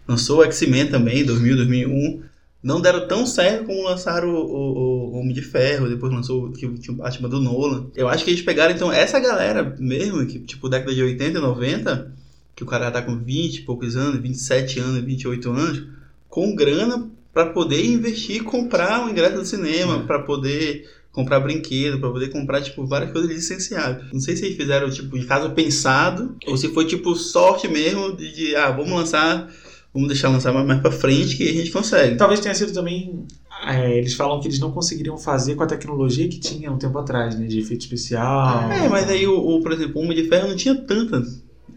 Lançou 0.06 0.38
o 0.38 0.44
X-Men 0.44 0.86
também, 0.86 1.24
2000, 1.24 1.56
2001. 1.56 2.22
Não 2.62 2.80
deram 2.80 3.08
tão 3.08 3.26
certo 3.26 3.64
como 3.64 3.82
lançaram 3.82 4.28
o, 4.28 4.38
o, 4.38 5.12
o 5.12 5.18
Homem 5.18 5.34
de 5.34 5.42
Ferro, 5.42 5.88
depois 5.88 6.12
lançou 6.12 6.44
o 6.44 6.52
o 6.52 6.92
Batman 6.92 7.28
do 7.28 7.40
Nolan. 7.40 7.88
Eu 7.96 8.06
acho 8.06 8.24
que 8.24 8.30
eles 8.30 8.40
pegaram, 8.40 8.72
então, 8.72 8.92
essa 8.92 9.18
galera 9.18 9.74
mesmo, 9.76 10.24
que 10.24 10.38
tipo, 10.38 10.68
década 10.68 10.94
de 10.94 11.02
80 11.02 11.36
e 11.36 11.40
90, 11.40 12.12
que 12.54 12.62
o 12.62 12.66
cara 12.66 12.92
tá 12.92 13.02
com 13.02 13.18
20 13.18 13.56
e 13.56 13.62
poucos 13.62 13.96
anos, 13.96 14.20
27 14.20 14.78
anos, 14.78 15.04
28 15.04 15.50
anos, 15.50 15.82
com 16.28 16.54
grana 16.54 17.10
para 17.34 17.46
poder 17.46 17.84
investir 17.84 18.36
e 18.36 18.40
comprar 18.40 19.04
um 19.04 19.10
ingresso 19.10 19.34
do 19.34 19.44
cinema, 19.44 20.04
para 20.04 20.20
poder 20.20 20.88
comprar 21.18 21.40
brinquedo, 21.40 21.98
para 21.98 22.10
poder 22.10 22.28
comprar 22.28 22.62
tipo 22.62 22.86
várias 22.86 23.10
coisas 23.10 23.28
licenciadas. 23.28 24.04
Não 24.12 24.20
sei 24.20 24.36
se 24.36 24.44
eles 24.44 24.56
fizeram 24.56 24.88
tipo 24.88 25.18
de 25.18 25.26
caso 25.26 25.50
pensado 25.50 26.36
ou 26.46 26.56
se 26.56 26.68
foi 26.68 26.86
tipo 26.86 27.12
sorte 27.16 27.66
mesmo 27.66 28.16
de, 28.16 28.32
de, 28.32 28.54
ah, 28.54 28.70
vamos 28.70 28.92
lançar, 28.92 29.52
vamos 29.92 30.06
deixar 30.06 30.28
lançar 30.28 30.52
mais, 30.52 30.64
mais 30.64 30.80
para 30.80 30.92
frente 30.92 31.36
que 31.36 31.48
a 31.48 31.52
gente 31.52 31.72
consegue. 31.72 32.14
Talvez 32.14 32.38
tenha 32.38 32.54
sido 32.54 32.72
também. 32.72 33.26
é, 33.66 33.98
eles 33.98 34.14
falam 34.14 34.38
que 34.38 34.46
eles 34.46 34.60
não 34.60 34.70
conseguiriam 34.70 35.18
fazer 35.18 35.56
com 35.56 35.64
a 35.64 35.66
tecnologia 35.66 36.28
que 36.28 36.38
tinha 36.38 36.70
um 36.70 36.78
tempo 36.78 36.96
atrás, 36.96 37.36
né? 37.36 37.48
De 37.48 37.58
efeito 37.58 37.80
especial. 37.80 38.70
É, 38.70 38.88
mas 38.88 39.10
aí 39.10 39.26
o, 39.26 39.36
o, 39.36 39.60
por 39.60 39.72
exemplo, 39.72 40.00
o 40.00 40.04
Homem 40.04 40.22
de 40.22 40.28
Ferro 40.28 40.46
não 40.46 40.56
tinha 40.56 40.76
tanta 40.76 41.20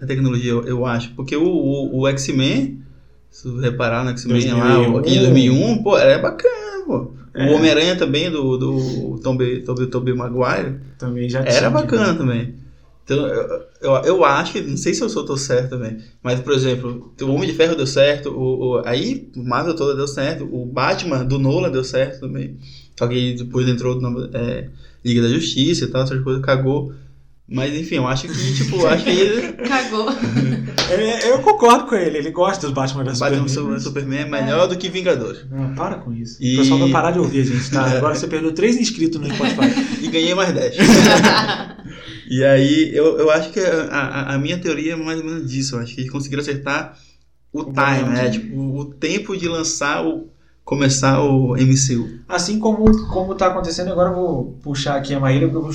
tecnologia, 0.05 0.51
eu, 0.51 0.63
eu 0.65 0.85
acho, 0.85 1.13
porque 1.15 1.35
o, 1.35 1.47
o, 1.47 2.01
o 2.01 2.07
X-Men, 2.09 2.79
se 3.31 3.47
você 3.47 3.69
reparar 3.69 4.03
no 4.03 4.11
X-Men 4.11 4.53
lá, 4.53 5.01
de 5.01 5.19
2001, 5.19 5.81
pô, 5.81 5.97
era 5.97 6.19
bacana, 6.19 6.85
pô. 6.85 7.20
É. 7.33 7.45
O 7.45 7.55
Homem-Aranha 7.55 7.95
também, 7.95 8.29
do, 8.29 8.57
do 8.57 9.19
Tobey 9.19 9.61
Toby, 9.61 9.87
Toby 9.87 10.13
Maguire, 10.13 10.79
Também 10.97 11.29
já 11.29 11.41
tinha. 11.43 11.55
Era 11.55 11.69
bacana 11.69 12.13
também. 12.13 12.55
Então, 13.03 13.27
eu, 13.27 13.65
eu, 13.81 13.91
eu 14.03 14.25
acho 14.25 14.53
que, 14.53 14.61
não 14.61 14.77
sei 14.77 14.93
se 14.93 15.01
eu 15.01 15.09
sou 15.09 15.25
tô 15.25 15.35
certo 15.35 15.71
também, 15.71 15.97
mas, 16.21 16.39
por 16.39 16.53
exemplo, 16.53 17.13
o 17.21 17.25
Homem 17.31 17.49
de 17.49 17.55
Ferro 17.55 17.75
deu 17.75 17.87
certo, 17.87 18.29
o, 18.29 18.77
o, 18.79 18.81
aí 18.85 19.29
o 19.35 19.43
Marvel 19.43 19.75
toda 19.75 19.95
deu 19.95 20.07
certo, 20.07 20.45
o 20.45 20.65
Batman 20.65 21.25
do 21.25 21.39
Nolan 21.39 21.71
deu 21.71 21.83
certo 21.83 22.21
também. 22.21 22.57
Só 22.97 23.07
que 23.07 23.33
depois 23.33 23.67
entrou 23.67 23.99
na 23.99 24.29
é, 24.37 24.69
Liga 25.03 25.23
da 25.23 25.29
Justiça 25.29 25.85
e 25.85 25.87
tal, 25.87 26.03
essas 26.03 26.21
coisas, 26.21 26.43
cagou. 26.43 26.93
Mas 27.53 27.73
enfim, 27.75 27.95
eu 27.95 28.07
acho 28.07 28.27
que, 28.29 28.53
tipo, 28.55 28.85
acho 28.87 29.03
que 29.03 29.09
ele, 29.09 29.53
Cagou. 29.67 30.07
É, 30.91 31.29
eu 31.31 31.39
concordo 31.39 31.85
com 31.85 31.95
ele, 31.95 32.17
ele 32.17 32.31
gosta 32.31 32.65
dos 32.67 32.75
Batman 32.75 33.05
Batman 33.05 33.15
Superman. 33.15 33.47
Super- 33.47 33.79
Superman 33.79 34.19
é 34.19 34.25
melhor 34.25 34.67
do 34.67 34.77
que 34.77 34.89
Vingadores. 34.89 35.45
Não, 35.49 35.73
para 35.73 35.95
com 35.95 36.11
isso. 36.11 36.37
E- 36.41 36.55
O 36.55 36.59
pessoal 36.59 36.79
vai 36.81 36.89
parar 36.89 37.11
de 37.11 37.19
ouvir 37.19 37.39
a 37.41 37.45
gente, 37.45 37.71
tá? 37.71 37.85
Agora 37.95 38.13
você 38.13 38.27
perdeu 38.27 38.53
três 38.53 38.75
inscritos 38.75 39.19
no 39.21 39.33
Spotify. 39.33 40.01
E 40.01 40.07
ganhei 40.09 40.35
mais 40.35 40.53
10. 40.53 40.75
e 42.29 42.43
aí, 42.43 42.91
eu, 42.93 43.17
eu 43.19 43.31
acho 43.31 43.51
que 43.51 43.59
a, 43.61 43.83
a, 43.89 44.35
a 44.35 44.37
minha 44.37 44.57
teoria 44.57 44.93
é 44.93 44.95
mais 44.97 45.19
ou 45.19 45.25
menos 45.25 45.49
disso. 45.49 45.75
Eu 45.75 45.79
acho 45.79 45.93
que 45.95 46.01
eles 46.01 46.11
conseguiram 46.11 46.41
acertar 46.41 46.97
o, 47.53 47.61
O 47.61 47.63
time, 47.65 47.75
momento. 48.01 48.09
né? 48.09 48.29
Tipo, 48.29 48.77
o 48.77 48.85
tempo 48.85 49.37
de 49.37 49.47
lançar 49.47 50.05
o. 50.05 50.29
começar 50.65 51.21
o 51.23 51.53
MCU. 51.55 52.19
Assim 52.27 52.59
como, 52.59 53.07
como 53.07 53.35
tá 53.35 53.47
acontecendo, 53.47 53.91
agora 53.91 54.09
eu 54.09 54.15
vou 54.15 54.43
puxar 54.61 54.95
aqui 54.97 55.13
a 55.13 55.19
Maíra, 55.21 55.47
porque 55.47 55.57
eu 55.57 55.63
vou 55.63 55.73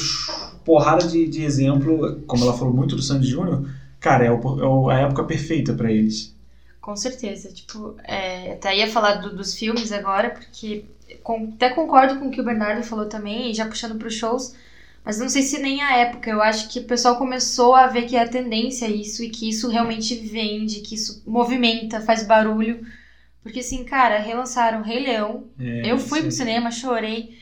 porrada 0.66 1.06
de, 1.08 1.28
de 1.28 1.42
exemplo, 1.44 2.22
como 2.26 2.44
ela 2.44 2.54
falou 2.54 2.74
muito 2.74 2.96
do 2.96 3.02
Sandy 3.02 3.28
Júnior, 3.28 3.70
cara, 4.00 4.26
é, 4.26 4.32
o- 4.32 4.90
é 4.92 4.96
a 4.96 5.00
época 5.00 5.24
perfeita 5.24 5.74
pra 5.74 5.92
eles. 5.92 6.34
Com 6.80 6.96
certeza. 6.96 7.52
Tipo, 7.52 7.96
é, 8.04 8.52
até 8.52 8.76
ia 8.76 8.88
falar 8.88 9.14
do- 9.14 9.34
dos 9.34 9.54
filmes 9.58 9.90
agora, 9.92 10.30
porque 10.30 10.84
com- 11.22 11.50
até 11.54 11.70
concordo 11.70 12.18
com 12.18 12.28
o 12.28 12.30
que 12.30 12.40
o 12.40 12.44
Bernardo 12.44 12.82
falou 12.84 13.06
também, 13.08 13.52
já 13.54 13.66
puxando 13.66 13.98
para 13.98 14.08
os 14.08 14.14
shows, 14.14 14.54
mas 15.04 15.18
não 15.18 15.28
sei 15.28 15.42
se 15.42 15.58
nem 15.58 15.82
a 15.82 15.96
época. 15.96 16.30
Eu 16.30 16.40
acho 16.42 16.68
que 16.68 16.80
o 16.80 16.84
pessoal 16.86 17.16
começou 17.18 17.74
a 17.74 17.86
ver 17.88 18.04
que 18.06 18.16
é 18.16 18.22
a 18.22 18.28
tendência 18.28 18.88
isso 18.88 19.22
e 19.22 19.28
que 19.30 19.48
isso 19.48 19.68
realmente 19.68 20.14
vende, 20.16 20.80
que 20.80 20.94
isso 20.94 21.22
movimenta, 21.26 22.00
faz 22.00 22.22
barulho. 22.22 22.84
Porque 23.42 23.60
assim, 23.60 23.84
cara, 23.84 24.18
relançaram 24.18 24.82
Rei 24.82 25.00
Leão. 25.04 25.44
É, 25.58 25.92
eu 25.92 25.98
fui 25.98 26.22
pro 26.22 26.30
sim. 26.30 26.30
cinema, 26.30 26.70
chorei. 26.70 27.36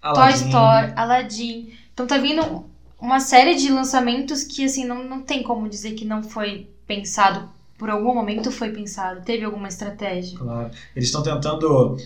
Aladdin. 0.00 0.38
Toy 0.38 0.48
Story, 0.48 0.92
Aladdin. 0.96 1.72
Então 1.92 2.06
tá 2.06 2.18
vindo 2.18 2.64
uma 3.00 3.20
série 3.20 3.54
de 3.54 3.70
lançamentos 3.70 4.42
que, 4.42 4.64
assim, 4.64 4.84
não, 4.84 5.04
não 5.04 5.22
tem 5.22 5.42
como 5.42 5.68
dizer 5.68 5.92
que 5.92 6.04
não 6.04 6.22
foi 6.22 6.68
pensado. 6.86 7.48
Por 7.76 7.90
algum 7.90 8.12
momento 8.12 8.50
foi 8.50 8.70
pensado. 8.70 9.22
Teve 9.24 9.44
alguma 9.44 9.68
estratégia. 9.68 10.36
Claro. 10.36 10.70
Eles 10.96 11.08
estão 11.08 11.22
tentando. 11.22 11.96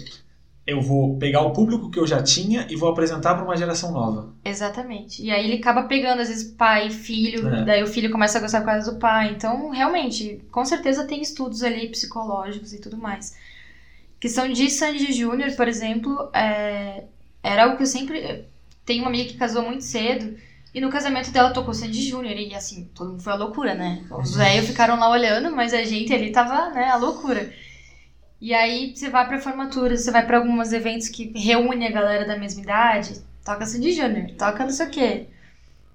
Eu 0.66 0.81
vou 0.81 1.16
pegar 1.16 1.40
o 1.40 1.52
público 1.52 1.90
que 1.90 1.98
eu 1.98 2.07
já 2.07 2.22
tinha 2.22 2.66
e 2.70 2.76
vou 2.76 2.90
apresentar 2.90 3.35
pra 3.35 3.44
uma 3.44 3.57
geração 3.57 3.90
nova. 3.90 4.33
Exatamente. 4.44 5.22
E 5.22 5.31
aí 5.31 5.44
ele 5.44 5.57
acaba 5.57 5.85
pegando, 5.85 6.20
às 6.20 6.28
vezes, 6.28 6.52
pai, 6.52 6.90
filho. 6.90 7.48
É. 7.48 7.64
Daí 7.64 7.83
o 7.83 7.87
filho 7.87 8.12
começa 8.12 8.38
a 8.38 8.40
gostar 8.40 8.61
por 8.61 8.66
causa 8.66 8.92
do 8.92 8.98
pai. 8.98 9.33
Então, 9.33 9.70
realmente, 9.70 10.40
com 10.52 10.64
certeza 10.64 11.07
tem 11.07 11.22
estudos 11.22 11.62
ali 11.62 11.88
psicológicos 11.88 12.72
e 12.72 12.81
tudo 12.81 12.96
mais. 12.96 13.35
Questão 14.20 14.48
de 14.48 14.70
Sandy 14.70 15.12
Júnior, 15.12 15.57
por 15.57 15.66
exemplo, 15.66 16.31
é, 16.33 17.05
era 17.42 17.64
algo 17.64 17.76
que 17.76 17.83
eu 17.83 17.87
sempre. 17.87 18.46
tem 18.85 19.00
uma 19.00 19.09
amiga 19.09 19.31
que 19.31 19.37
casou 19.37 19.62
muito 19.62 19.85
cedo. 19.85 20.37
E 20.74 20.81
no 20.81 20.90
casamento 20.90 21.31
dela 21.31 21.52
tocou 21.52 21.74
Sandy 21.74 22.02
Júnior. 22.09 22.37
E 22.37 22.55
assim, 22.55 22.90
todo 22.94 23.11
mundo 23.11 23.22
foi 23.22 23.33
a 23.33 23.37
loucura, 23.37 23.74
né? 23.74 24.05
Os 24.11 24.37
velhos 24.37 24.68
ficaram 24.68 24.98
lá 24.98 25.11
olhando, 25.11 25.55
mas 25.55 25.74
a 25.74 25.83
gente 25.83 26.12
ali 26.14 26.33
tava, 26.33 26.70
né, 26.70 26.88
a 26.88 26.96
loucura. 26.96 27.52
E 28.40 28.52
aí 28.55 28.94
você 28.94 29.09
vai 29.09 29.26
pra 29.28 29.40
formatura, 29.40 29.96
você 29.96 30.11
vai 30.11 30.26
pra 30.26 30.38
alguns 30.38 30.72
eventos 30.72 31.09
que 31.09 31.33
reúne 31.38 31.87
a 31.87 31.90
galera 31.92 32.26
da 32.26 32.37
mesma 32.37 32.62
idade, 32.62 33.22
toca 33.44 33.64
Sandy 33.66 33.92
Júnior, 33.92 34.33
toca 34.37 34.64
não 34.64 34.72
sei 34.72 34.87
o 34.87 34.90
quê. 34.90 35.26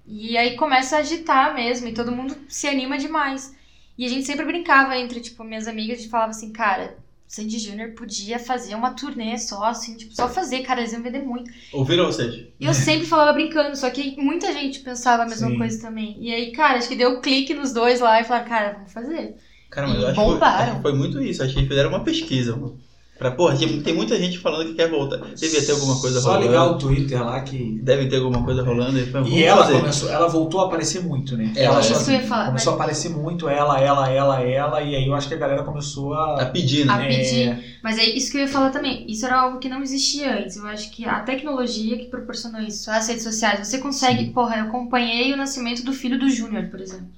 E 0.06 0.38
aí 0.38 0.56
começa 0.56 0.96
a 0.96 1.00
agitar 1.00 1.54
mesmo, 1.54 1.88
e 1.88 1.92
todo 1.92 2.10
mundo 2.10 2.34
se 2.48 2.66
anima 2.66 2.96
demais. 2.96 3.54
E 3.98 4.06
a 4.06 4.08
gente 4.08 4.24
sempre 4.24 4.46
brincava 4.46 4.96
entre, 4.96 5.20
tipo, 5.20 5.44
minhas 5.44 5.68
amigas, 5.68 5.98
a 5.98 6.00
gente 6.00 6.10
falava 6.10 6.30
assim, 6.30 6.50
cara, 6.50 6.96
Sandy 7.28 7.58
Júnior 7.58 7.90
podia 7.92 8.38
fazer 8.38 8.74
uma 8.74 8.92
turnê 8.94 9.36
só, 9.38 9.64
assim, 9.64 9.96
tipo, 9.96 10.14
só 10.14 10.28
fazer, 10.28 10.60
cara, 10.62 10.80
eles 10.80 10.92
iam 10.92 11.02
vender 11.02 11.22
muito. 11.22 11.50
Ouviram 11.72 12.06
vocês? 12.06 12.46
E 12.58 12.64
eu 12.64 12.72
sempre 12.74 13.06
falava 13.06 13.34
brincando, 13.34 13.76
só 13.76 13.90
que 13.90 14.16
muita 14.20 14.50
gente 14.52 14.80
pensava 14.80 15.24
a 15.24 15.26
mesma 15.26 15.48
Sim. 15.48 15.58
coisa 15.58 15.80
também. 15.80 16.16
E 16.20 16.32
aí, 16.32 16.52
cara, 16.52 16.78
acho 16.78 16.88
que 16.88 16.96
deu 16.96 17.20
clique 17.20 17.52
nos 17.54 17.72
dois 17.72 18.00
lá 18.00 18.20
e 18.20 18.24
falaram, 18.24 18.48
cara, 18.48 18.72
vamos 18.72 18.92
fazer. 18.92 19.36
Cara, 19.70 19.86
mas 19.88 19.98
E 19.98 20.02
eu 20.02 20.08
acho 20.08 20.18
que, 20.18 20.24
foi, 20.24 20.34
bombaram. 20.34 20.62
acho 20.64 20.76
que 20.76 20.82
foi 20.82 20.92
muito 20.94 21.22
isso. 21.22 21.42
Acho 21.42 21.52
que 21.52 21.58
eles 21.60 21.68
fizeram 21.68 21.90
uma 21.90 22.02
pesquisa, 22.02 22.56
mano. 22.56 22.80
Pra, 23.18 23.32
porra, 23.32 23.56
tem, 23.56 23.94
muita 23.96 24.16
gente 24.16 24.38
falando 24.38 24.68
que 24.68 24.74
quer 24.74 24.88
voltar. 24.88 25.16
Devia 25.34 25.60
ter 25.60 25.72
alguma 25.72 26.00
coisa 26.00 26.20
Só 26.20 26.28
rolando. 26.34 26.46
ligar 26.46 26.66
o 26.66 26.78
Twitter 26.78 27.20
lá 27.24 27.40
que. 27.40 27.80
Deve 27.82 28.06
ter 28.06 28.18
alguma 28.18 28.44
coisa 28.44 28.62
rolando. 28.62 28.96
E, 28.96 29.06
foi, 29.10 29.22
E 29.28 29.42
ela 29.42 29.64
fazer. 29.64 29.80
começou, 29.80 30.08
ela 30.08 30.28
voltou 30.28 30.60
a 30.60 30.66
aparecer 30.66 31.02
muito, 31.02 31.36
né? 31.36 31.52
É, 31.56 31.64
ela 31.64 31.80
isso 31.80 31.94
sozinha 31.94 32.18
que 32.18 32.22
eu 32.22 32.26
ia 32.26 32.28
falar, 32.28 32.46
começou 32.46 32.72
a 32.72 32.76
aparecer 32.76 33.08
muito, 33.10 33.48
ela, 33.48 33.80
ela, 33.80 34.08
ela, 34.08 34.40
ela, 34.40 34.82
e 34.82 34.94
aí 34.94 35.04
eu 35.08 35.14
acho 35.16 35.26
que 35.26 35.34
a 35.34 35.38
galera 35.38 35.64
começou 35.64 36.14
Tá 36.14 36.42
a. 36.42 36.46
pedindo. 36.46 36.92
A 36.92 37.02
É, 37.02 37.08
pedir. 37.08 37.78
Mas 37.82 37.98
é 37.98 38.04
isso 38.04 38.30
que 38.30 38.36
eu 38.36 38.42
ia 38.42 38.48
falar 38.48 38.70
também. 38.70 39.04
Isso 39.10 39.26
era 39.26 39.40
algo 39.40 39.58
que 39.58 39.68
não 39.68 39.82
existia 39.82 40.38
antes. 40.38 40.56
Eu 40.56 40.66
acho 40.68 40.88
que 40.92 41.04
a 41.04 41.18
tecnologia 41.18 41.98
que 41.98 42.04
proporcionou 42.04 42.60
isso, 42.60 42.88
as 42.88 43.08
redes 43.08 43.24
sociais, 43.24 43.66
você 43.66 43.78
consegue. 43.78 44.26
Porra, 44.30 44.58
eu 44.58 44.64
acompanhei 44.66 45.32
o 45.32 45.36
nascimento 45.36 45.82
do 45.84 45.92
filho 45.92 46.18
do 46.20 46.30
Júnior, 46.30 46.66
por 46.70 46.80
exemplo. 46.80 47.08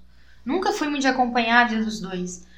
Nunca 0.47 0.73
fui 0.73 0.89
muito 0.89 1.03
de 1.03 1.09
acompanhar 1.09 1.67
a 1.67 1.69
vida 1.69 1.85
dos 1.85 2.01
dois. 2.01 2.49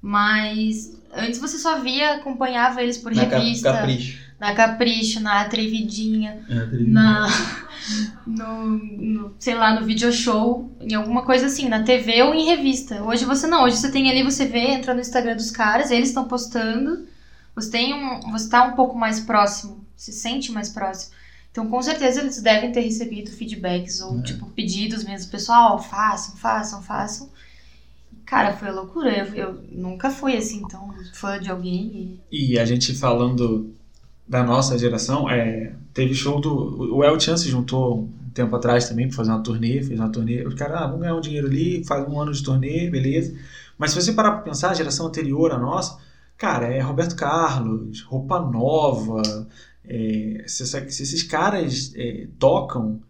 Mas 0.00 0.96
antes 1.12 1.38
você 1.40 1.58
só 1.58 1.80
via, 1.80 2.14
acompanhava 2.14 2.82
eles 2.82 2.98
por 2.98 3.14
na 3.14 3.22
revista, 3.22 3.72
Capricho. 3.72 4.18
na 4.38 4.54
Capricho, 4.54 5.20
na 5.20 5.40
Atrevidinha, 5.40 6.44
É, 6.48 6.66
na. 6.86 7.26
No, 8.26 8.66
no, 8.66 9.34
sei 9.38 9.54
lá, 9.54 9.72
no 9.80 9.86
video 9.86 10.12
show, 10.12 10.70
em 10.80 10.94
alguma 10.94 11.22
coisa 11.22 11.46
assim, 11.46 11.68
na 11.68 11.82
TV 11.84 12.22
ou 12.22 12.34
em 12.34 12.44
revista. 12.44 13.02
Hoje 13.02 13.24
você 13.24 13.46
não, 13.46 13.62
hoje 13.64 13.76
você 13.76 13.90
tem 13.90 14.10
ali, 14.10 14.22
você 14.22 14.44
vê, 14.44 14.72
entra 14.72 14.92
no 14.92 15.00
Instagram 15.00 15.34
dos 15.36 15.50
caras, 15.50 15.90
eles 15.90 16.08
estão 16.08 16.24
postando, 16.28 17.06
você 17.54 17.70
tem 17.70 17.94
um. 17.94 18.30
Você 18.32 18.50
tá 18.50 18.64
um 18.64 18.72
pouco 18.72 18.98
mais 18.98 19.20
próximo, 19.20 19.82
se 19.96 20.12
sente 20.12 20.52
mais 20.52 20.68
próximo. 20.68 21.12
Então, 21.50 21.66
com 21.68 21.80
certeza, 21.80 22.20
eles 22.20 22.42
devem 22.42 22.70
ter 22.72 22.80
recebido 22.80 23.30
feedbacks 23.30 24.02
ou, 24.02 24.18
É. 24.18 24.22
tipo, 24.22 24.46
pedidos 24.50 25.02
mesmo. 25.02 25.30
Pessoal, 25.30 25.82
façam, 25.82 26.36
façam, 26.36 26.82
façam. 26.82 27.30
Cara, 28.28 28.52
foi 28.52 28.68
a 28.68 28.72
loucura. 28.72 29.10
Eu, 29.10 29.34
eu 29.34 29.58
nunca 29.72 30.10
fui 30.10 30.36
assim, 30.36 30.62
tão 30.68 30.92
fã 31.14 31.40
de 31.40 31.50
alguém. 31.50 32.20
E... 32.30 32.52
E 32.52 32.58
a 32.58 32.64
gente 32.64 32.94
falando 32.94 33.74
da 34.26 34.44
nossa 34.44 34.78
geração, 34.78 35.30
é, 35.30 35.72
teve 35.94 36.14
show 36.14 36.38
do. 36.38 36.94
O 36.94 37.02
El 37.02 37.18
Chan 37.18 37.38
se 37.38 37.48
juntou 37.48 38.00
um 38.00 38.30
tempo 38.34 38.54
atrás 38.54 38.86
também 38.86 39.08
pra 39.08 39.16
fazer 39.16 39.30
uma 39.30 39.42
turnê, 39.42 39.82
fez 39.82 39.98
uma 39.98 40.10
turnê. 40.10 40.46
Os 40.46 40.54
caras, 40.54 40.76
ah, 40.76 40.86
vamos 40.86 41.00
ganhar 41.00 41.14
um 41.16 41.20
dinheiro 41.22 41.46
ali, 41.46 41.82
faz 41.84 42.06
um 42.06 42.20
ano 42.20 42.32
de 42.32 42.42
turnê, 42.42 42.90
beleza. 42.90 43.34
Mas 43.78 43.92
se 43.92 44.02
você 44.02 44.12
parar 44.12 44.32
pra 44.32 44.42
pensar, 44.42 44.70
a 44.70 44.74
geração 44.74 45.06
anterior 45.06 45.50
à 45.50 45.58
nossa, 45.58 45.98
cara, 46.36 46.66
é 46.66 46.80
Roberto 46.80 47.16
Carlos, 47.16 48.02
Roupa 48.02 48.38
Nova. 48.40 49.22
é, 49.84 50.44
se, 50.46 50.66
se 50.66 51.02
esses 51.02 51.22
caras 51.22 51.94
é, 51.96 52.26
tocam, 52.38 53.00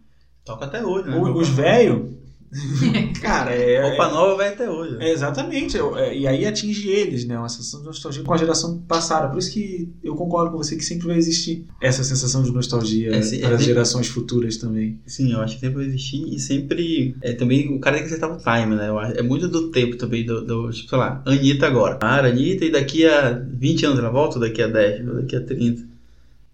Toca 0.44 0.64
até 0.64 0.85
hoje, 0.85 1.11
né? 1.11 1.18
os 1.18 1.48
velhos. 1.48 2.18
cara, 3.20 3.52
é. 3.52 3.88
Roupa 3.88 4.08
nova 4.08 4.37
vai 4.37 4.48
até 4.48 4.68
hoje. 4.70 4.96
É, 5.00 5.11
exatamente, 5.12 5.76
eu- 5.76 5.96
é, 5.96 6.16
e 6.16 6.26
aí 6.26 6.46
atinge 6.46 6.88
eles, 6.88 7.26
né? 7.26 7.38
Uma 7.38 7.48
sensação 7.48 7.80
de 7.80 7.87
nostalgia 7.87 8.22
com 8.22 8.32
a 8.32 8.37
geração 8.37 8.78
passada. 8.88 9.28
Por 9.28 9.38
isso 9.38 9.52
que 9.52 9.88
eu 10.02 10.14
concordo 10.14 10.50
com 10.52 10.56
você 10.56 10.76
que 10.76 10.84
sempre 10.84 11.06
vai 11.08 11.16
existir 11.16 11.66
essa 11.80 12.02
sensação 12.02 12.42
de 12.42 12.50
nostalgia 12.52 13.14
É, 13.14 13.22
sim, 13.22 13.38
para 13.40 13.50
é 13.50 13.52
as 13.52 13.58
sempre- 13.61 13.74
gerações 13.74 14.08
futuras 14.08 14.56
também. 14.56 14.98
Sim, 15.06 15.32
eu 15.32 15.40
acho 15.40 15.54
que 15.54 15.61
sempre 15.61 15.76
vai 15.76 15.87
existir 15.87 16.22
e 16.34 16.38
sempre. 16.38 17.16
É 17.22 17.32
também 17.32 17.74
o 17.74 17.80
cara 17.80 17.96
tem 17.96 18.06
que 18.06 18.12
acertar 18.14 18.32
o 18.32 18.38
time, 18.38 18.74
né? 18.76 18.88
Eu 18.88 18.98
acho- 18.98 19.18
é 19.18 19.22
muito 19.22 19.48
do 19.48 19.70
tempo 19.70 19.96
também, 19.96 20.24
do, 20.24 20.44
do 20.44 20.70
tipo, 20.70 20.88
sei 20.88 20.98
lá, 20.98 21.22
Anitta 21.26 21.66
agora. 21.66 21.96
Para, 21.96 22.28
Anitta, 22.28 22.64
e 22.64 22.70
daqui 22.70 23.06
a 23.06 23.30
20 23.30 23.84
anos 23.87 23.98
ela 23.98 24.11
volta 24.11 24.37
ou 24.37 24.40
daqui 24.40 24.62
a 24.62 24.68
10? 24.68 25.06
Ou 25.06 25.14
daqui 25.16 25.37
a 25.37 25.40
30? 25.40 25.82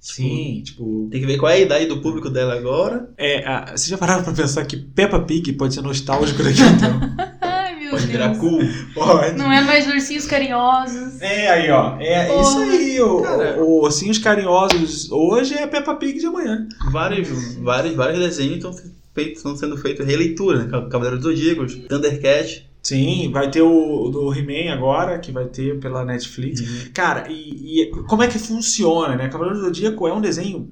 Sim, 0.05 0.61
tipo. 0.63 1.09
Tem 1.11 1.19
que 1.19 1.27
ver 1.27 1.39
qual 1.39 1.51
é 1.51 1.55
a 1.55 1.61
idade 1.61 1.87
do 1.87 2.03
público 2.03 2.29
dela 2.29 2.55
agora. 2.55 3.09
É, 3.17 3.43
a, 3.49 3.69
vocês 3.69 3.87
já 3.89 3.97
pararam 3.97 4.23
pra 4.23 4.35
pensar 4.35 4.63
que 4.67 4.77
Peppa 4.77 5.19
Pig 5.21 5.55
pode 5.55 5.73
ser 5.73 5.81
nostálgico 5.81 6.43
daqui 6.43 6.61
a 6.63 6.67
um 6.67 6.77
tempo? 6.77 7.23
Ai, 7.41 7.77
meu 7.81 7.91
Pode 7.91 8.07
virar 8.07 8.29
Deus. 8.29 8.39
cool. 8.39 8.61
Pode. 8.95 9.39
Não 9.39 9.51
é 9.51 9.63
mais 9.63 9.87
ursinhos 9.87 10.27
carinhosos. 10.27 11.23
É 11.23 11.49
aí, 11.51 11.71
ó. 11.71 11.97
É 11.99 12.27
Porra. 12.27 12.43
isso 12.43 12.59
aí. 12.59 13.01
O, 13.01 13.23
Cara. 13.23 13.57
o, 13.63 13.65
o 13.65 13.83
Ursinhos 13.85 14.19
Carinhosos 14.19 15.11
hoje 15.11 15.55
é 15.55 15.67
Peppa 15.67 15.95
Pig 15.95 16.19
de 16.21 16.27
amanhã. 16.27 16.69
Vários, 16.93 17.55
vários, 17.57 17.95
vários 17.97 18.19
desenhos 18.21 18.57
estão, 18.57 18.75
feitos, 19.15 19.39
estão 19.39 19.57
sendo 19.57 19.79
feitos 19.79 20.05
releitura, 20.07 20.65
né? 20.65 20.71
Cavaleiros 20.91 21.21
do 21.23 21.31
Zodíacos, 21.31 21.77
Thundercat. 21.89 22.69
Sim, 22.85 23.31
vai 23.33 23.51
ter 23.51 23.63
o 23.63 24.11
do 24.11 24.33
He-Man 24.35 24.71
agora, 24.75 25.19
que 25.19 25.33
vai 25.33 25.47
ter 25.47 25.81
pela 25.81 26.05
Netflix. 26.05 26.61
Cara, 26.93 27.33
e, 27.33 27.81
e 27.81 27.91
como 28.07 28.23
é 28.23 28.29
que 28.29 28.39
funciona, 28.39 29.17
né? 29.17 29.31
Cavaleiro 29.31 29.59
do 29.59 29.65
Zodíaco 29.65 30.07
é 30.07 30.13
um 30.13 30.21
desenho 30.21 30.71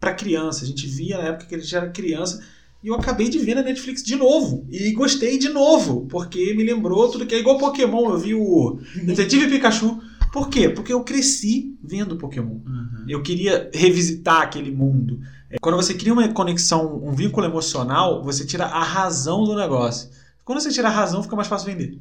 pra 0.00 0.12
criança. 0.12 0.64
A 0.64 0.66
gente 0.66 0.84
via 0.88 1.18
na 1.18 1.28
época 1.28 1.46
que 1.46 1.54
a 1.54 1.58
gente 1.58 1.74
era 1.74 1.88
criança. 1.88 2.42
E 2.82 2.88
eu 2.88 2.94
acabei 2.96 3.28
de 3.28 3.38
ver 3.38 3.54
na 3.54 3.62
Netflix 3.62 4.02
de 4.02 4.16
novo. 4.16 4.66
E 4.72 4.90
gostei 4.90 5.38
de 5.38 5.50
novo. 5.50 6.04
Porque 6.10 6.52
me 6.52 6.64
lembrou 6.64 7.08
tudo 7.08 7.24
que 7.24 7.34
é 7.36 7.38
igual 7.38 7.58
Pokémon. 7.58 8.10
Eu 8.10 8.18
vi 8.18 8.34
o 8.34 8.80
Detetive 9.06 9.48
Pikachu. 9.48 10.00
Por 10.32 10.48
quê? 10.48 10.68
Porque 10.68 10.92
eu 10.92 11.04
cresci 11.04 11.78
vendo 11.80 12.16
Pokémon. 12.16 12.58
Uhum. 12.66 13.04
Eu 13.06 13.22
queria 13.22 13.70
revisitar 13.72 14.42
aquele 14.42 14.72
mundo. 14.72 15.20
É, 15.48 15.58
Quando 15.60 15.76
você 15.76 15.94
cria 15.94 16.12
uma 16.12 16.26
conexão, 16.30 17.00
um 17.04 17.12
vínculo 17.12 17.46
emocional, 17.46 18.24
você 18.24 18.44
tira 18.44 18.64
a 18.64 18.82
razão 18.82 19.44
do 19.44 19.54
negócio. 19.54 20.10
Quando 20.44 20.60
você 20.60 20.70
tira 20.70 20.88
a 20.88 20.90
razão, 20.90 21.22
fica 21.22 21.36
mais 21.36 21.48
fácil 21.48 21.66
vender. 21.66 21.98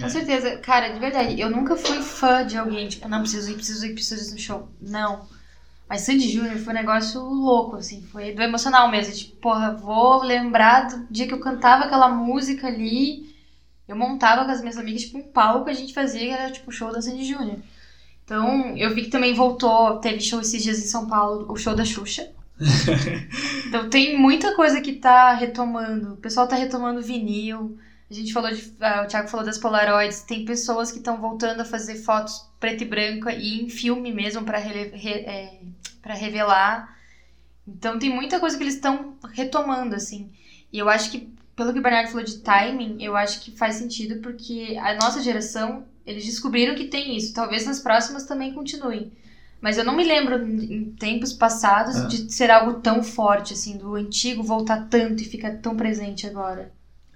Com 0.00 0.08
certeza, 0.08 0.56
cara, 0.58 0.88
de 0.88 0.98
verdade, 0.98 1.38
eu 1.38 1.50
nunca 1.50 1.76
fui 1.76 2.00
fã 2.00 2.46
de 2.46 2.56
alguém, 2.56 2.88
tipo, 2.88 3.06
não, 3.08 3.20
preciso 3.20 3.50
ir, 3.50 3.54
preciso 3.54 3.86
ir, 3.86 3.94
preciso 3.94 4.30
ir 4.30 4.32
no 4.32 4.38
show. 4.38 4.68
Não. 4.80 5.26
Mas 5.88 6.02
Sandy 6.02 6.30
Júnior 6.30 6.56
foi 6.58 6.72
um 6.72 6.76
negócio 6.76 7.20
louco, 7.20 7.76
assim, 7.76 8.00
foi 8.02 8.32
do 8.32 8.40
emocional 8.40 8.88
mesmo. 8.90 9.12
Tipo, 9.12 9.36
porra, 9.36 9.74
vou 9.74 10.22
lembrar 10.22 10.88
do 10.88 11.06
dia 11.10 11.26
que 11.26 11.34
eu 11.34 11.40
cantava 11.40 11.84
aquela 11.84 12.08
música 12.08 12.68
ali. 12.68 13.34
Eu 13.88 13.96
montava 13.96 14.44
com 14.44 14.52
as 14.52 14.60
minhas 14.60 14.78
amigas, 14.78 15.02
tipo, 15.02 15.18
um 15.18 15.22
palco 15.22 15.64
que 15.64 15.70
a 15.70 15.74
gente 15.74 15.92
fazia, 15.92 16.20
que 16.20 16.30
era 16.30 16.52
tipo 16.52 16.70
o 16.70 16.72
show 16.72 16.92
da 16.92 17.02
Sandy 17.02 17.24
Júnior. 17.24 17.58
Então, 18.24 18.76
eu 18.76 18.94
vi 18.94 19.02
que 19.02 19.10
também 19.10 19.34
voltou, 19.34 19.98
teve 19.98 20.20
show 20.20 20.40
esses 20.40 20.62
dias 20.62 20.78
em 20.78 20.86
São 20.86 21.08
Paulo, 21.08 21.50
o 21.50 21.56
show 21.56 21.74
da 21.74 21.84
Xuxa. 21.84 22.30
então 23.66 23.88
tem 23.88 24.18
muita 24.18 24.54
coisa 24.54 24.80
que 24.80 24.92
tá 24.94 25.32
retomando. 25.34 26.14
O 26.14 26.16
pessoal 26.16 26.46
tá 26.48 26.56
retomando 26.56 27.02
vinil. 27.02 27.78
A 28.10 28.14
gente 28.14 28.32
falou 28.32 28.50
de. 28.52 28.72
ah, 28.80 29.02
o 29.04 29.06
Thiago 29.06 29.28
falou 29.28 29.46
das 29.46 29.58
Polaroids. 29.58 30.22
Tem 30.22 30.44
pessoas 30.44 30.90
que 30.92 30.98
estão 30.98 31.20
voltando 31.20 31.60
a 31.60 31.64
fazer 31.64 31.96
fotos 31.96 32.44
preto 32.58 32.82
e 32.82 32.86
branca 32.86 33.32
e 33.32 33.60
em 33.62 33.68
filme 33.68 34.12
mesmo 34.12 34.44
rele- 34.44 34.90
re- 34.96 35.24
é, 35.26 35.60
revelar. 36.14 36.96
Então 37.66 37.98
tem 37.98 38.10
muita 38.10 38.40
coisa 38.40 38.56
que 38.56 38.64
eles 38.64 38.74
estão 38.76 39.16
retomando, 39.32 39.94
assim. 39.96 40.30
E 40.72 40.78
eu 40.78 40.88
acho 40.88 41.10
que, 41.10 41.30
pelo 41.56 41.72
que 41.72 41.78
o 41.78 41.82
Bernardo 41.82 42.08
falou 42.10 42.24
de 42.24 42.38
timing, 42.40 43.02
eu 43.02 43.16
acho 43.16 43.40
que 43.40 43.52
faz 43.56 43.76
sentido 43.76 44.20
porque 44.22 44.76
a 44.80 44.94
nossa 44.94 45.22
geração, 45.22 45.86
eles 46.06 46.24
descobriram 46.26 46.74
que 46.74 46.86
tem 46.86 47.16
isso. 47.16 47.34
Talvez 47.34 47.66
nas 47.66 47.80
próximas 47.80 48.24
também 48.26 48.54
continuem. 48.54 49.12
Mas 49.60 49.76
eu 49.76 49.84
não 49.84 49.94
me 49.94 50.04
lembro 50.04 50.36
em 50.46 50.86
tempos 50.98 51.32
passados 51.32 51.96
Ah. 51.96 52.06
de 52.06 52.32
ser 52.32 52.50
algo 52.50 52.80
tão 52.80 53.02
forte, 53.02 53.52
assim, 53.52 53.76
do 53.76 53.94
antigo 53.94 54.42
voltar 54.42 54.86
tanto 54.88 55.22
e 55.22 55.26
ficar 55.26 55.56
tão 55.58 55.76
presente 55.76 56.26
agora. 56.26 56.72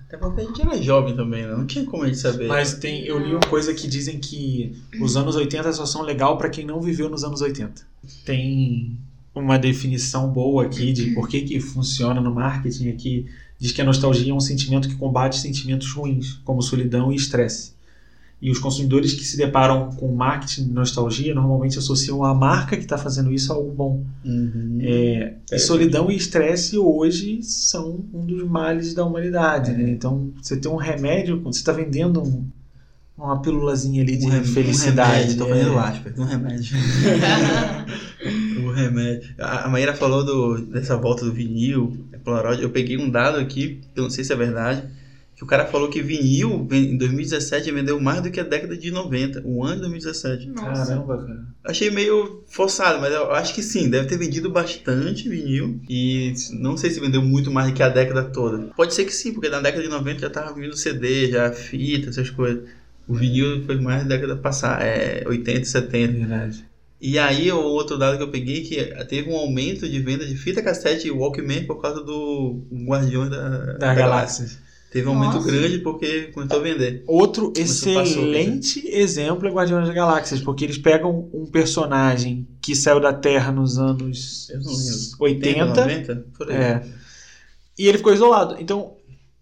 Até 0.07 0.19
porque 0.19 0.43
a 0.43 0.45
gente 0.45 0.61
era 0.61 0.83
jovem 0.83 1.17
também, 1.17 1.47
né? 1.47 1.53
Não 1.57 1.67
tinha 1.67 1.85
como 1.87 2.03
a 2.03 2.07
gente 2.07 2.19
saber. 2.19 2.47
Mas 2.47 2.75
tem, 2.75 3.05
eu 3.05 3.19
li 3.19 3.33
uma 3.33 3.41
coisa 3.49 3.73
que 3.73 3.89
dizem 3.89 4.19
que 4.21 4.77
os 5.01 5.17
anos 5.17 5.35
80 5.35 5.73
só 5.73 5.87
são 5.87 6.03
legal 6.03 6.37
pra 6.37 6.51
quem 6.51 6.67
não 6.67 6.81
viveu 6.81 7.09
nos 7.09 7.25
anos 7.25 7.41
80. 7.41 7.83
Tem 8.25 8.97
uma 9.35 9.59
definição 9.59 10.29
boa 10.29 10.65
aqui 10.65 10.93
de 10.93 11.11
por 11.13 11.29
que, 11.29 11.41
que 11.41 11.59
funciona 11.59 12.21
no 12.21 12.33
marketing 12.33 12.91
aqui. 12.91 13.27
Diz 13.59 13.73
que 13.73 13.81
a 13.81 13.85
nostalgia 13.85 14.31
é 14.31 14.35
um 14.35 14.41
sentimento 14.41 14.89
que 14.89 14.95
combate 14.97 15.39
sentimentos 15.39 15.91
ruins, 15.93 16.35
como 16.45 16.61
solidão 16.63 17.11
e 17.11 17.17
estresse. 17.17 17.74
E 18.43 18.51
os 18.51 18.59
consumidores 18.59 19.15
que 19.15 19.25
se 19.25 19.37
deparam 19.39 19.91
com 19.93 20.15
marketing 20.15 20.65
de 20.65 20.73
nostalgia 20.73 21.35
normalmente 21.35 21.79
associam 21.79 22.23
a 22.23 22.35
marca 22.35 22.77
que 22.77 22.83
está 22.83 22.99
fazendo 22.99 23.33
isso 23.33 23.51
a 23.53 23.57
algo 23.57 23.71
bom. 23.73 24.05
Uhum. 24.25 24.79
É, 24.83 25.35
e 25.51 25.59
solidão 25.59 26.11
e 26.11 26.17
estresse 26.17 26.77
hoje 26.77 27.43
são 27.43 28.05
um 28.13 28.27
dos 28.27 28.47
males 28.47 28.93
da 28.93 29.05
humanidade, 29.05 29.73
né? 29.73 29.89
Então, 29.89 30.31
você 30.43 30.57
tem 30.59 30.71
um 30.71 30.77
remédio, 30.77 31.41
você 31.41 31.61
está 31.61 31.73
vendendo 31.73 32.23
um- 32.23 32.45
uma 33.17 33.41
pílulazinha 33.41 34.03
ali 34.03 34.17
de 34.17 34.27
Um 34.27 34.45
felicidade. 34.45 35.11
Um 35.11 35.15
remédio, 35.15 35.37
tô 35.39 35.45
é. 35.47 35.49
fazendo 35.49 35.79
aspas. 35.79 36.19
Um 36.19 36.25
remédio. 36.25 36.77
o 38.67 38.71
remédio. 38.75 39.35
A 39.39 39.69
Maíra 39.69 39.95
falou 39.95 40.25
do, 40.25 40.67
dessa 40.67 40.97
volta 40.97 41.25
do 41.25 41.33
vinil, 41.33 41.97
é 42.13 42.19
Polaroid. 42.19 42.63
Eu 42.63 42.71
peguei 42.71 42.97
um 42.99 43.09
dado 43.09 43.39
aqui, 43.39 43.81
eu 43.95 44.03
não 44.03 44.11
sei 44.11 44.25
se 44.25 44.33
é 44.33 44.37
verdade, 44.37 44.83
o 45.45 45.47
cara 45.47 45.67
falou 45.67 45.91
que 45.91 46.01
vinil 46.01 46.67
em 46.73 46.97
2017 46.97 47.71
vendeu 47.71 48.01
mais 48.01 48.23
do 48.23 48.31
que 48.31 48.41
a 48.41 48.45
década 48.45 48.77
de 48.77 48.91
90, 48.91 49.43
o 49.45 49.63
ano 49.63 49.75
de 49.75 49.81
2017. 49.83 50.47
Nossa. 50.49 50.87
Caramba, 50.87 51.19
cara. 51.19 51.45
Achei 51.63 51.91
meio 51.91 52.43
forçado, 52.49 52.99
mas 52.99 53.13
eu 53.13 53.31
acho 53.33 53.55
que 53.55 53.63
sim, 53.63 53.91
deve 53.91 54.09
ter 54.09 54.17
vendido 54.17 54.51
bastante 54.51 55.29
vinil. 55.29 55.81
E 55.89 56.33
não 56.53 56.79
sei 56.79 56.91
se 56.91 56.99
vendeu 56.99 57.21
muito 57.21 57.51
mais 57.51 57.69
do 57.69 57.75
que 57.75 57.83
a 57.83 57.91
década 57.91 58.25
toda. 58.25 58.71
Pode 58.75 58.95
ser 58.95 59.05
que 59.05 59.13
sim, 59.13 59.35
porque 59.35 59.51
na 59.51 59.61
década 59.61 59.83
de 59.83 59.89
90 59.89 60.21
já 60.21 60.31
tava 60.31 60.55
vindo 60.55 60.75
CD, 60.77 61.31
já 61.31 61.53
fita, 61.53 62.09
essas 62.09 62.31
coisas. 62.31 62.65
O 63.07 63.15
vinil 63.15 63.63
foi 63.67 63.79
mais 63.79 64.03
da 64.03 64.09
década 64.17 64.37
passada, 64.37 64.83
é 64.83 65.25
80 65.29 65.61
e 65.61 65.67
70. 65.67 66.13
Verdade. 66.13 66.65
E 66.99 67.19
aí, 67.19 67.53
o 67.53 67.61
outro 67.61 67.99
dado 67.99 68.17
que 68.17 68.23
eu 68.23 68.31
peguei 68.31 68.63
que 68.63 68.83
teve 69.05 69.29
um 69.29 69.37
aumento 69.37 69.87
de 69.87 70.01
venda 70.01 70.25
de 70.25 70.35
fita 70.37 70.63
cassete 70.63 71.07
e 71.07 71.11
Walkman 71.11 71.67
por 71.67 71.83
causa 71.83 72.03
do 72.03 72.63
Guardiões 72.73 73.29
da, 73.29 73.75
Da 73.75 73.95
Galáxia. 73.95 74.47
Teve 74.95 75.09
um 75.09 75.15
aumento 75.15 75.35
Nossa. 75.35 75.51
grande 75.51 75.79
porque 75.81 76.31
começou 76.33 76.61
a 76.61 76.63
vender. 76.63 77.03
Outro 77.09 77.53
Começou, 77.53 77.95
passou, 77.95 78.23
excelente 78.23 78.87
exemplo 78.87 79.49
é 79.49 79.51
Guardiões 79.51 79.87
das 79.87 79.95
Galáxias, 79.97 80.41
porque 80.41 80.65
eles 80.65 80.79
pegam 80.79 81.29
um 81.35 81.47
personagem 81.47 82.47
que 82.63 82.77
saiu 82.77 83.01
da 83.01 83.13
Terra 83.13 83.51
nos 83.51 83.77
anos 83.77 84.49
Eu 84.51 84.61
não 84.61 84.71
lembro. 84.71 85.17
80 85.19 85.65
90? 85.65 86.27
Por 86.39 86.49
aí. 86.49 86.57
é, 86.57 86.87
e 87.77 87.89
ele 87.89 87.99
ficou 87.99 88.15
isolado. 88.15 88.55
Então, 88.61 88.93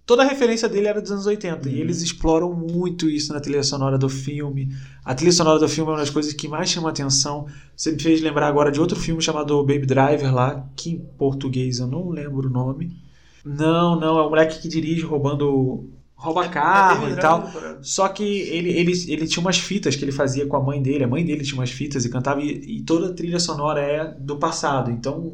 toda 0.07 0.23
a 0.23 0.27
referência 0.27 0.71
dele 0.71 0.87
era 0.87 1.03
dos 1.03 1.13
anos 1.13 1.27
80. 1.27 1.69
Uhum. 1.69 1.75
E 1.75 1.81
eles 1.83 2.01
exploram 2.01 2.55
muito 2.55 3.07
isso 3.11 3.35
na 3.35 3.39
trilha 3.39 3.63
sonora 3.63 3.99
do 3.99 4.09
filme. 4.09 4.75
A 5.05 5.15
trilha 5.15 5.33
sonora 5.33 5.59
do 5.59 5.69
filme 5.69 5.91
é 5.91 5.93
uma 5.93 6.01
das 6.01 6.09
coisas 6.09 6.33
que 6.33 6.49
mais 6.49 6.71
chama 6.71 6.89
atenção. 6.89 7.47
Você 7.77 7.93
me 7.93 8.01
fez 8.01 8.23
lembrar 8.23 8.49
agora 8.49 8.73
de 8.73 8.81
outro 8.81 8.99
filme 8.99 9.21
chamado 9.21 9.63
Baby 9.63 9.85
Driver 9.85 10.35
lá, 10.35 10.67
que 10.75 10.93
em 10.93 10.99
português 11.19 11.79
eu 11.79 11.87
não 11.87 12.09
lembro 12.09 12.49
o 12.49 12.51
nome. 12.51 13.02
Não, 13.45 13.99
não, 13.99 14.19
é 14.19 14.23
o 14.23 14.29
moleque 14.29 14.61
que 14.61 14.69
dirige 14.69 15.03
roubando. 15.03 15.89
rouba 16.15 16.49
carro 16.49 17.09
e 17.11 17.17
tal. 17.17 17.51
Só 17.83 18.09
que 18.09 18.23
ele, 18.23 18.71
ele, 18.71 18.93
ele 19.09 19.27
tinha 19.27 19.41
umas 19.41 19.59
fitas 19.59 19.97
que 19.97 20.05
ele 20.05 20.13
fazia 20.13 20.47
com 20.47 20.57
a 20.57 20.63
mãe 20.63 20.81
dele. 20.81 21.05
A 21.05 21.09
mãe 21.09 21.25
dele 21.25 21.43
tinha 21.43 21.59
umas 21.59 21.71
fitas 21.71 22.05
e 22.05 22.09
cantava. 22.09 22.41
E, 22.41 22.79
e 22.79 22.83
toda 22.83 23.09
a 23.09 23.13
trilha 23.13 23.41
sonora 23.41 23.81
é 23.81 24.05
do 24.19 24.37
passado. 24.37 24.91
Então, 24.91 25.33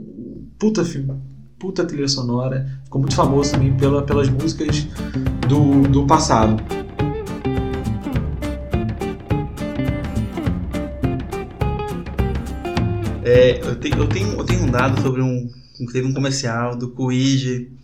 puta 0.58 0.84
filme. 0.84 1.14
Puta 1.58 1.84
trilha 1.84 2.08
sonora. 2.08 2.80
Ficou 2.84 3.00
muito 3.00 3.16
famoso 3.16 3.52
também 3.52 3.76
pela, 3.76 4.02
pelas 4.02 4.28
músicas 4.28 4.86
do, 5.46 5.82
do 5.88 6.06
passado. 6.06 6.62
É, 13.24 13.60
eu, 13.62 13.76
tenho, 13.76 13.96
eu, 13.98 14.08
tenho, 14.08 14.28
eu 14.38 14.44
tenho 14.44 14.62
um 14.62 14.70
dado 14.70 15.02
sobre 15.02 15.20
um. 15.20 15.50
Teve 15.92 16.08
um 16.08 16.14
comercial 16.14 16.76
do 16.76 16.90
Quid. 16.94 17.77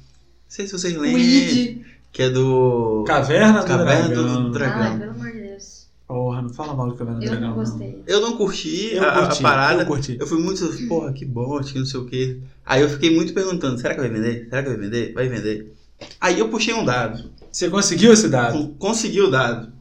Não 0.54 0.56
sei 0.56 0.66
se 0.68 0.72
vocês 0.78 0.94
lembram. 0.94 1.14
Weed. 1.20 1.84
Que 2.12 2.22
é 2.22 2.30
do. 2.30 3.02
Caverna 3.04 3.62
do 3.62 3.66
Caverna 3.66 4.08
Dragão. 4.08 4.42
do 4.44 4.50
Dragão. 4.52 4.82
Ai, 4.82 4.98
pelo 5.00 5.10
amor 5.10 5.32
de 5.32 5.40
Deus. 5.40 5.86
Porra, 6.06 6.42
não 6.42 6.50
fala 6.54 6.74
mal 6.74 6.88
do 6.88 6.94
Caverna 6.94 7.18
do 7.18 7.24
Eu 7.24 7.30
Dragão. 7.30 7.48
não 7.48 7.56
gostei. 7.56 8.02
Eu 8.06 8.20
não 8.20 8.36
curti, 8.36 8.90
Eu 8.94 9.02
a, 9.02 9.08
a 9.08 9.26
curti, 9.26 9.42
parada. 9.42 9.82
eu 9.82 9.86
curti. 9.86 10.16
Eu 10.20 10.26
fui 10.28 10.38
muito, 10.40 10.64
porra, 10.86 11.12
que 11.12 11.24
bosta, 11.24 11.72
que 11.72 11.78
não 11.80 11.86
sei 11.86 11.98
o 11.98 12.06
quê. 12.06 12.36
Aí 12.64 12.82
eu 12.82 12.88
fiquei 12.88 13.12
muito 13.12 13.34
perguntando, 13.34 13.80
será 13.80 13.94
que 13.94 14.00
vai 14.00 14.08
vender? 14.08 14.46
Será 14.48 14.62
que 14.62 14.68
vai 14.68 14.78
vender? 14.78 15.12
Vai 15.12 15.28
vender. 15.28 15.74
Aí 16.20 16.38
eu 16.38 16.48
puxei 16.48 16.72
um 16.72 16.84
dado. 16.84 17.30
Você 17.50 17.68
conseguiu 17.68 18.12
esse 18.12 18.28
dado? 18.28 18.56
Con- 18.56 18.74
Consegui 18.78 19.22
o 19.22 19.30
dado. 19.32 19.72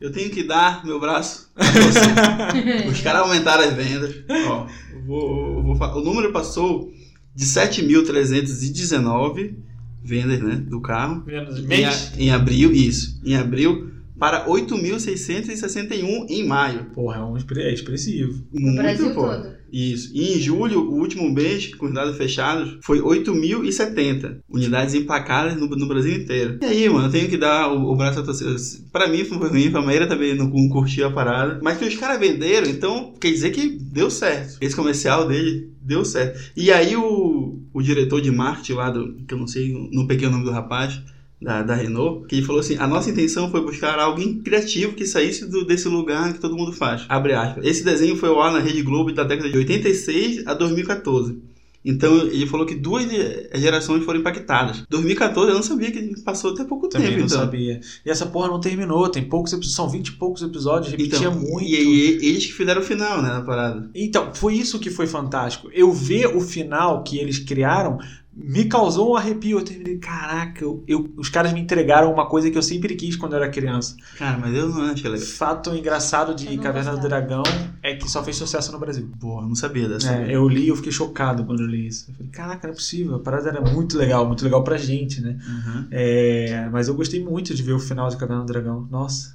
Eu 0.00 0.10
tenho 0.10 0.30
que 0.30 0.42
dar 0.42 0.86
meu 0.86 0.98
braço 0.98 1.50
a 1.54 1.64
você. 1.64 2.00
Os 2.90 2.98
caras 3.02 3.20
aumentaram 3.22 3.62
as 3.64 3.74
vendas. 3.74 4.14
Ó, 4.48 4.66
eu 4.94 5.02
vou, 5.02 5.56
eu 5.58 5.62
vou 5.62 5.76
o 5.76 6.00
número 6.02 6.32
passou 6.32 6.90
de 7.34 7.44
7.319 7.44 9.54
vendas, 10.04 10.40
né, 10.40 10.56
do 10.56 10.80
carro. 10.80 11.22
Menos 11.26 11.58
Em, 11.58 11.62
mês? 11.66 12.12
a- 12.16 12.20
em 12.20 12.30
abril, 12.30 12.72
isso. 12.72 13.20
Em 13.24 13.36
abril, 13.36 13.91
para 14.22 14.46
8.661 14.46 16.30
em 16.30 16.46
maio. 16.46 16.84
Porra, 16.94 17.16
é 17.16 17.24
um 17.24 17.36
é 17.36 17.72
expressivo. 17.72 18.40
No 18.52 18.66
Muito, 18.66 18.76
Brasil 18.80 19.14
pô. 19.14 19.22
todo. 19.22 19.48
Isso. 19.72 20.12
E 20.14 20.34
em 20.34 20.38
julho, 20.38 20.78
o 20.78 21.00
último 21.00 21.28
mês, 21.28 21.74
com 21.74 21.86
os 21.86 21.92
dados 21.92 22.16
fechados, 22.16 22.78
foi 22.82 23.00
8.070 23.00 24.36
unidades 24.48 24.94
emplacadas 24.94 25.56
no, 25.56 25.66
no 25.66 25.88
Brasil 25.88 26.14
inteiro. 26.14 26.60
E 26.62 26.64
aí, 26.64 26.88
mano, 26.88 27.08
eu 27.08 27.10
tenho 27.10 27.28
que 27.28 27.36
dar 27.36 27.72
o, 27.72 27.90
o 27.90 27.96
braço 27.96 28.20
a 28.20 28.22
torcer. 28.22 28.46
Pra 28.92 29.08
mim 29.08 29.24
foi 29.24 29.38
ruim, 29.38 29.72
pra 29.72 29.82
Maíra 29.82 30.06
também 30.06 30.36
não, 30.36 30.46
não 30.46 30.68
curtiu 30.68 31.08
a 31.08 31.10
parada. 31.10 31.58
Mas 31.60 31.78
que 31.78 31.84
os 31.84 31.96
caras 31.96 32.20
venderam, 32.20 32.70
então 32.70 33.12
quer 33.20 33.32
dizer 33.32 33.50
que 33.50 33.70
deu 33.70 34.08
certo. 34.08 34.56
Esse 34.60 34.76
comercial 34.76 35.26
dele 35.26 35.72
deu 35.80 36.04
certo. 36.04 36.38
E 36.56 36.70
aí 36.70 36.94
o, 36.94 37.58
o 37.74 37.82
diretor 37.82 38.20
de 38.20 38.30
marketing 38.30 38.74
lá, 38.74 38.88
do, 38.88 39.14
que 39.26 39.34
eu 39.34 39.38
não 39.38 39.48
sei, 39.48 39.74
não 39.90 40.06
peguei 40.06 40.28
o 40.28 40.30
nome 40.30 40.44
do 40.44 40.52
rapaz, 40.52 41.02
da, 41.42 41.62
da 41.62 41.74
Renault, 41.74 42.26
que 42.26 42.36
ele 42.36 42.46
falou 42.46 42.60
assim: 42.60 42.76
a 42.78 42.86
nossa 42.86 43.10
intenção 43.10 43.50
foi 43.50 43.60
buscar 43.62 43.98
alguém 43.98 44.38
criativo 44.38 44.94
que 44.94 45.06
saísse 45.06 45.46
do- 45.50 45.64
desse 45.64 45.88
lugar 45.88 46.32
que 46.32 46.38
todo 46.40 46.56
mundo 46.56 46.72
faz. 46.72 47.04
Abre 47.08 47.32
aspas. 47.34 47.64
Esse 47.66 47.84
desenho 47.84 48.16
foi 48.16 48.28
ao 48.28 48.40
ar 48.40 48.52
na 48.52 48.60
Rede 48.60 48.82
Globo 48.82 49.12
da 49.12 49.24
década 49.24 49.50
de 49.50 49.58
86 49.58 50.46
a 50.46 50.54
2014. 50.54 51.36
Então 51.84 52.16
ele 52.28 52.46
falou 52.46 52.64
que 52.64 52.76
duas 52.76 53.04
eh, 53.12 53.50
gerações 53.56 54.04
foram 54.04 54.20
impactadas. 54.20 54.84
2014 54.88 55.48
eu 55.50 55.54
não 55.56 55.64
sabia 55.64 55.90
que 55.90 56.20
passou 56.22 56.52
até 56.52 56.62
pouco 56.62 56.88
Também 56.88 57.08
tempo, 57.08 57.18
não 57.18 57.26
então. 57.26 57.38
sabia. 57.40 57.80
E 58.06 58.08
essa 58.08 58.24
porra 58.24 58.46
não 58.46 58.60
terminou. 58.60 59.08
Tem 59.08 59.24
poucos 59.24 59.52
episódios. 59.52 59.74
São 59.74 59.88
20 59.88 60.06
e 60.06 60.12
poucos 60.12 60.42
episódios. 60.42 60.92
Repetia 60.92 61.18
Então, 61.26 61.34
muito. 61.40 61.64
E 61.68 61.74
aí 61.74 62.18
eles 62.22 62.46
que 62.46 62.52
fizeram 62.52 62.80
o 62.80 62.84
final, 62.84 63.20
né, 63.20 63.30
na 63.30 63.40
parada. 63.40 63.90
Então, 63.96 64.32
foi 64.32 64.54
isso 64.54 64.78
que 64.78 64.90
foi 64.90 65.08
fantástico. 65.08 65.68
Eu 65.74 65.92
ver 65.92 66.26
o 66.36 66.40
final 66.40 67.02
que 67.02 67.18
eles 67.18 67.40
criaram 67.40 67.98
me 68.34 68.64
causou 68.64 69.12
um 69.12 69.16
arrepio. 69.16 69.58
Eu 69.58 69.64
terminei, 69.64 69.98
caraca, 69.98 70.64
eu, 70.64 70.82
eu- 70.88 71.12
os 71.16 71.28
caras 71.28 71.52
me 71.52 71.60
entregaram 71.60 72.12
uma 72.12 72.26
coisa 72.26 72.50
que 72.50 72.56
eu 72.56 72.62
sempre 72.62 72.94
quis 72.94 73.14
quando 73.16 73.32
eu 73.34 73.42
era 73.42 73.50
criança. 73.50 73.96
Cara, 74.18 74.38
mas 74.38 74.54
eu 74.54 74.68
não 74.68 74.82
achei 74.90 75.10
legal. 75.10 75.26
Fato 75.26 75.74
engraçado 75.74 76.34
de 76.34 76.56
Caverna 76.58 76.96
do. 76.96 77.02
Dragão 77.02 77.42
é 77.82 77.94
que 77.94 78.10
só 78.10 78.22
fez 78.24 78.36
sucesso 78.36 78.72
no 78.72 78.78
Brasil. 78.78 79.10
Porra, 79.20 79.42
eu 79.44 79.48
não 79.48 79.54
sabia 79.54 79.88
dessa. 79.88 80.12
É, 80.14 80.34
eu 80.34 80.48
li 80.48 80.64
e 80.64 80.68
eu 80.68 80.76
fiquei 80.76 80.92
chocado 80.92 81.44
quando 81.44 81.60
eu 81.60 81.66
li 81.66 81.86
isso. 81.86 82.06
Eu 82.10 82.14
falei, 82.14 82.30
caraca, 82.32 82.66
não 82.68 82.72
é 82.72 82.76
possível. 82.76 83.16
A 83.16 83.18
parada 83.20 83.48
era 83.50 83.60
muito 83.60 83.98
legal, 83.98 84.26
muito 84.26 84.42
legal 84.44 84.62
pra 84.64 84.76
gente, 84.78 85.20
né? 85.20 85.36
Uhum. 85.46 85.86
É, 85.90 86.68
mas 86.72 86.88
eu 86.88 86.94
gostei 86.94 87.22
muito 87.22 87.54
de 87.54 87.62
ver 87.62 87.72
o 87.72 87.78
final 87.78 88.08
de 88.08 88.16
Caverna 88.16 88.44
do 88.44 88.46
Dragão. 88.52 88.86
Nossa. 88.90 89.34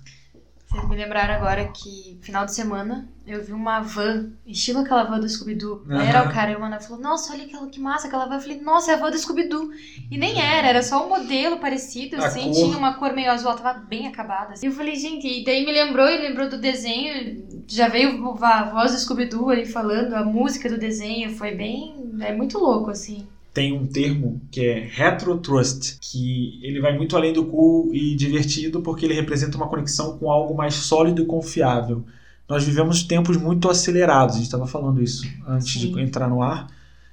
Vocês 0.67 0.85
me 0.89 0.97
lembraram 0.97 1.33
agora 1.33 1.65
que 1.69 2.19
final 2.21 2.45
de 2.45 2.53
semana 2.53 3.07
eu 3.25 3.41
vi 3.41 3.53
uma 3.53 3.79
van, 3.79 4.31
estilo 4.45 4.79
aquela 4.79 5.05
van 5.05 5.17
do 5.17 5.29
Scooby-Doo. 5.29 5.85
Aí 5.89 6.07
Era 6.07 6.27
o 6.27 6.31
cara, 6.33 6.51
e 6.51 6.55
o 6.57 6.59
mano 6.59 6.77
falou, 6.81 7.01
nossa, 7.01 7.31
olha 7.31 7.45
aquela, 7.45 7.67
que 7.69 7.79
massa 7.79 8.07
aquela 8.07 8.25
van. 8.25 8.35
Eu 8.35 8.41
falei, 8.41 8.59
nossa, 8.59 8.91
é 8.91 8.95
a 8.95 8.97
van 8.97 9.09
do 9.09 9.17
Scooby-Doo. 9.17 9.69
E 10.11 10.17
nem 10.17 10.41
era, 10.41 10.67
era 10.67 10.83
só 10.83 11.05
um 11.05 11.09
modelo 11.09 11.57
parecido, 11.57 12.17
A 12.17 12.27
assim, 12.27 12.51
cor. 12.51 12.53
tinha 12.53 12.77
uma 12.77 12.95
cor 12.95 13.13
meio 13.13 13.31
azul, 13.31 13.53
tava 13.53 13.79
bem 13.79 14.07
acabada. 14.07 14.53
assim. 14.53 14.65
E 14.65 14.69
eu 14.69 14.73
falei, 14.73 14.97
gente, 14.97 15.25
e 15.25 15.45
daí 15.45 15.65
me 15.65 15.71
lembrou, 15.71 16.05
e 16.09 16.17
lembrou 16.17 16.49
do 16.49 16.57
desenho, 16.57 17.63
já 17.65 17.87
veio 17.87 18.35
a 18.41 18.63
voz 18.63 18.91
do 18.91 18.99
Scooby-Doo 18.99 19.49
ali 19.49 19.65
falando, 19.65 20.15
a 20.15 20.23
música 20.25 20.67
do 20.67 20.77
desenho, 20.77 21.33
foi 21.33 21.51
bem, 21.55 22.11
é 22.19 22.33
muito 22.33 22.59
louco, 22.59 22.89
assim. 22.89 23.25
Tem 23.57 23.73
um 23.73 23.87
termo 23.87 24.39
que 24.51 24.63
é 24.63 24.87
retro 24.87 25.35
trust, 25.39 25.97
que 25.99 26.59
ele 26.61 26.79
vai 26.79 26.95
muito 26.95 27.17
além 27.17 27.33
do 27.33 27.43
cool 27.43 27.89
e 27.91 28.15
divertido 28.15 28.81
porque 28.81 29.03
ele 29.03 29.15
representa 29.15 29.57
uma 29.57 29.67
conexão 29.67 30.15
com 30.19 30.29
algo 30.29 30.55
mais 30.55 30.75
sólido 30.75 31.23
e 31.23 31.25
confiável. 31.25 32.05
Nós 32.47 32.63
vivemos 32.63 33.01
tempos 33.01 33.35
muito 33.35 33.67
acelerados, 33.67 34.35
a 34.35 34.37
gente 34.37 34.45
estava 34.45 34.67
falando 34.67 35.01
isso 35.01 35.27
antes 35.47 35.73
Sim. 35.73 35.91
de 35.91 35.99
entrar 35.99 36.29
no 36.29 36.43
ar. 36.43 36.67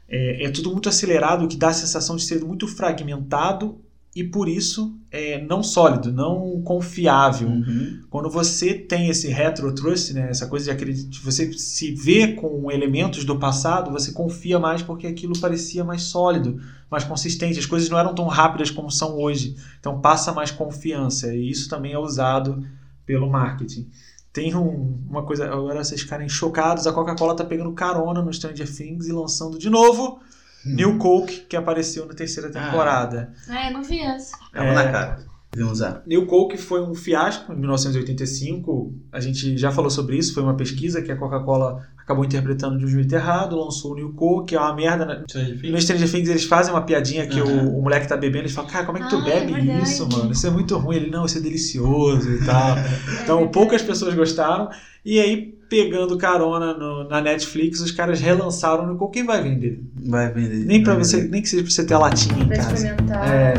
É, 0.06 0.44
é 0.44 0.50
tudo 0.50 0.70
muito 0.70 0.86
acelerado, 0.86 1.46
o 1.46 1.48
que 1.48 1.56
dá 1.56 1.68
a 1.68 1.72
sensação 1.72 2.14
de 2.14 2.22
ser 2.22 2.44
muito 2.44 2.68
fragmentado 2.68 3.78
e 4.14 4.22
por 4.22 4.48
isso 4.48 4.94
é, 5.10 5.44
não 5.44 5.62
sólido, 5.62 6.12
não 6.12 6.62
confiável. 6.62 7.48
Uhum. 7.48 8.00
Quando 8.08 8.30
você 8.30 8.74
tem 8.74 9.08
esse 9.08 9.28
retro 9.28 9.74
trust, 9.74 10.12
né, 10.14 10.28
essa 10.30 10.46
coisa 10.46 10.66
de 10.66 10.70
acreditar, 10.70 11.20
você 11.24 11.52
se 11.54 11.92
vê 11.92 12.28
com 12.34 12.70
elementos 12.70 13.24
do 13.24 13.38
passado, 13.38 13.90
você 13.90 14.12
confia 14.12 14.58
mais 14.60 14.82
porque 14.82 15.06
aquilo 15.06 15.38
parecia 15.40 15.82
mais 15.82 16.02
sólido, 16.02 16.60
mais 16.90 17.02
consistente. 17.02 17.58
As 17.58 17.66
coisas 17.66 17.88
não 17.88 17.98
eram 17.98 18.14
tão 18.14 18.26
rápidas 18.28 18.70
como 18.70 18.90
são 18.90 19.18
hoje. 19.18 19.56
Então 19.80 20.00
passa 20.00 20.32
mais 20.32 20.50
confiança 20.52 21.34
e 21.34 21.50
isso 21.50 21.68
também 21.68 21.92
é 21.92 21.98
usado 21.98 22.64
pelo 23.04 23.28
marketing. 23.28 23.88
Tem 24.32 24.54
um- 24.54 24.98
uma 25.08 25.22
coisa, 25.24 25.46
agora 25.52 25.82
vocês 25.82 26.00
ficarem 26.00 26.28
chocados, 26.28 26.86
a 26.86 26.92
Coca-Cola 26.92 27.36
tá 27.36 27.44
pegando 27.44 27.72
carona 27.72 28.22
no 28.22 28.32
Stranger 28.32 28.72
Things 28.72 29.06
e 29.06 29.12
lançando 29.12 29.58
de 29.58 29.68
novo 29.70 30.20
New 30.64 30.98
Coke, 30.98 31.40
que 31.48 31.56
apareceu 31.56 32.06
na 32.06 32.14
terceira 32.14 32.48
Ah. 32.54 32.64
temporada. 32.64 33.32
É, 33.48 33.68
eu 33.68 33.72
não 33.72 33.82
vi 33.82 34.00
essa. 34.00 34.36
Tava 34.52 34.66
É. 34.68 34.74
na 34.74 34.90
cara. 34.92 35.18
Deviam 35.54 35.70
usar. 35.72 36.02
New 36.06 36.26
Coke 36.26 36.56
foi 36.58 36.80
um 36.82 36.94
fiasco 36.94 37.52
em 37.52 37.56
1985. 37.56 38.92
A 39.12 39.20
gente 39.20 39.56
já 39.56 39.70
falou 39.70 39.90
sobre 39.90 40.16
isso. 40.16 40.34
Foi 40.34 40.42
uma 40.42 40.54
pesquisa 40.56 41.00
que 41.02 41.10
a 41.12 41.16
Coca-Cola 41.16 41.82
acabou 41.96 42.24
interpretando 42.24 42.76
de 42.78 42.84
um 42.84 42.88
jeito 42.88 43.14
errado. 43.14 43.56
Lançou 43.56 43.92
o 43.92 43.94
New 43.94 44.12
Coke, 44.12 44.48
que 44.48 44.56
é 44.56 44.60
uma 44.60 44.74
merda. 44.74 45.04
né? 45.06 45.22
No 45.70 45.80
Stranger 45.80 46.10
Things 46.10 46.28
eles 46.28 46.44
fazem 46.44 46.72
uma 46.74 46.82
piadinha 46.82 47.26
que 47.26 47.40
Aham. 47.40 47.64
o, 47.68 47.78
o 47.78 47.82
moleque 47.82 48.08
tá 48.08 48.16
bebendo. 48.16 48.42
Eles 48.44 48.52
falam, 48.52 48.70
cara, 48.70 48.84
como 48.84 48.98
é 48.98 49.02
que 49.02 49.08
tu 49.10 49.16
Ah, 49.16 49.28
é 49.28 49.40
bebe 49.46 49.52
verdade. 49.54 49.82
isso, 49.82 50.08
mano? 50.10 50.32
Isso 50.32 50.46
é 50.46 50.50
muito 50.50 50.76
ruim. 50.76 50.96
Ele, 50.96 51.10
não, 51.10 51.24
isso 51.24 51.38
é 51.38 51.40
delicioso 51.40 52.30
e 52.30 52.44
tal. 52.44 52.76
Então 53.22 53.48
poucas 53.48 53.80
pessoas 53.82 54.14
gostaram. 54.14 54.68
E 55.04 55.18
aí, 55.20 55.54
pegando 55.68 56.16
carona 56.18 56.74
no- 56.76 57.08
na 57.08 57.20
Netflix, 57.20 57.80
os 57.80 57.90
caras 57.90 58.20
relançaram 58.20 58.84
o 58.84 58.86
New 58.86 58.96
Coke. 58.96 59.14
Quem 59.18 59.26
vai 59.26 59.42
vender? 59.42 59.82
Vai 60.06 60.30
vender. 60.32 60.64
Nem, 60.66 60.82
pra 60.82 60.94
vai 60.94 61.04
você, 61.04 61.24
nem 61.28 61.40
que 61.42 61.48
seja 61.48 61.62
pra 61.62 61.70
você 61.72 61.84
ter 61.86 61.94
a 61.94 61.98
latinha 61.98 62.42
em 62.42 62.46
Pra 62.48 62.56
casa. 62.56 62.74
experimentar. 62.74 63.28
É, 63.34 63.54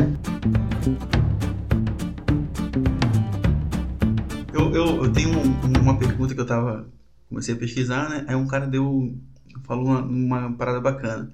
Eu, 4.76 5.04
eu, 5.04 5.12
tenho 5.12 5.30
um- 5.30 5.80
uma 5.82 5.98
pergunta 5.98 6.34
que 6.34 6.40
eu 6.40 6.46
tava. 6.46 6.86
Comecei 7.28 7.54
a 7.54 7.58
pesquisar, 7.58 8.08
né? 8.08 8.24
Aí 8.28 8.36
um 8.36 8.46
cara 8.46 8.66
deu. 8.66 9.14
Falou 9.64 9.86
uma, 9.86 10.00
uma 10.02 10.52
parada 10.52 10.80
bacana. 10.80 11.30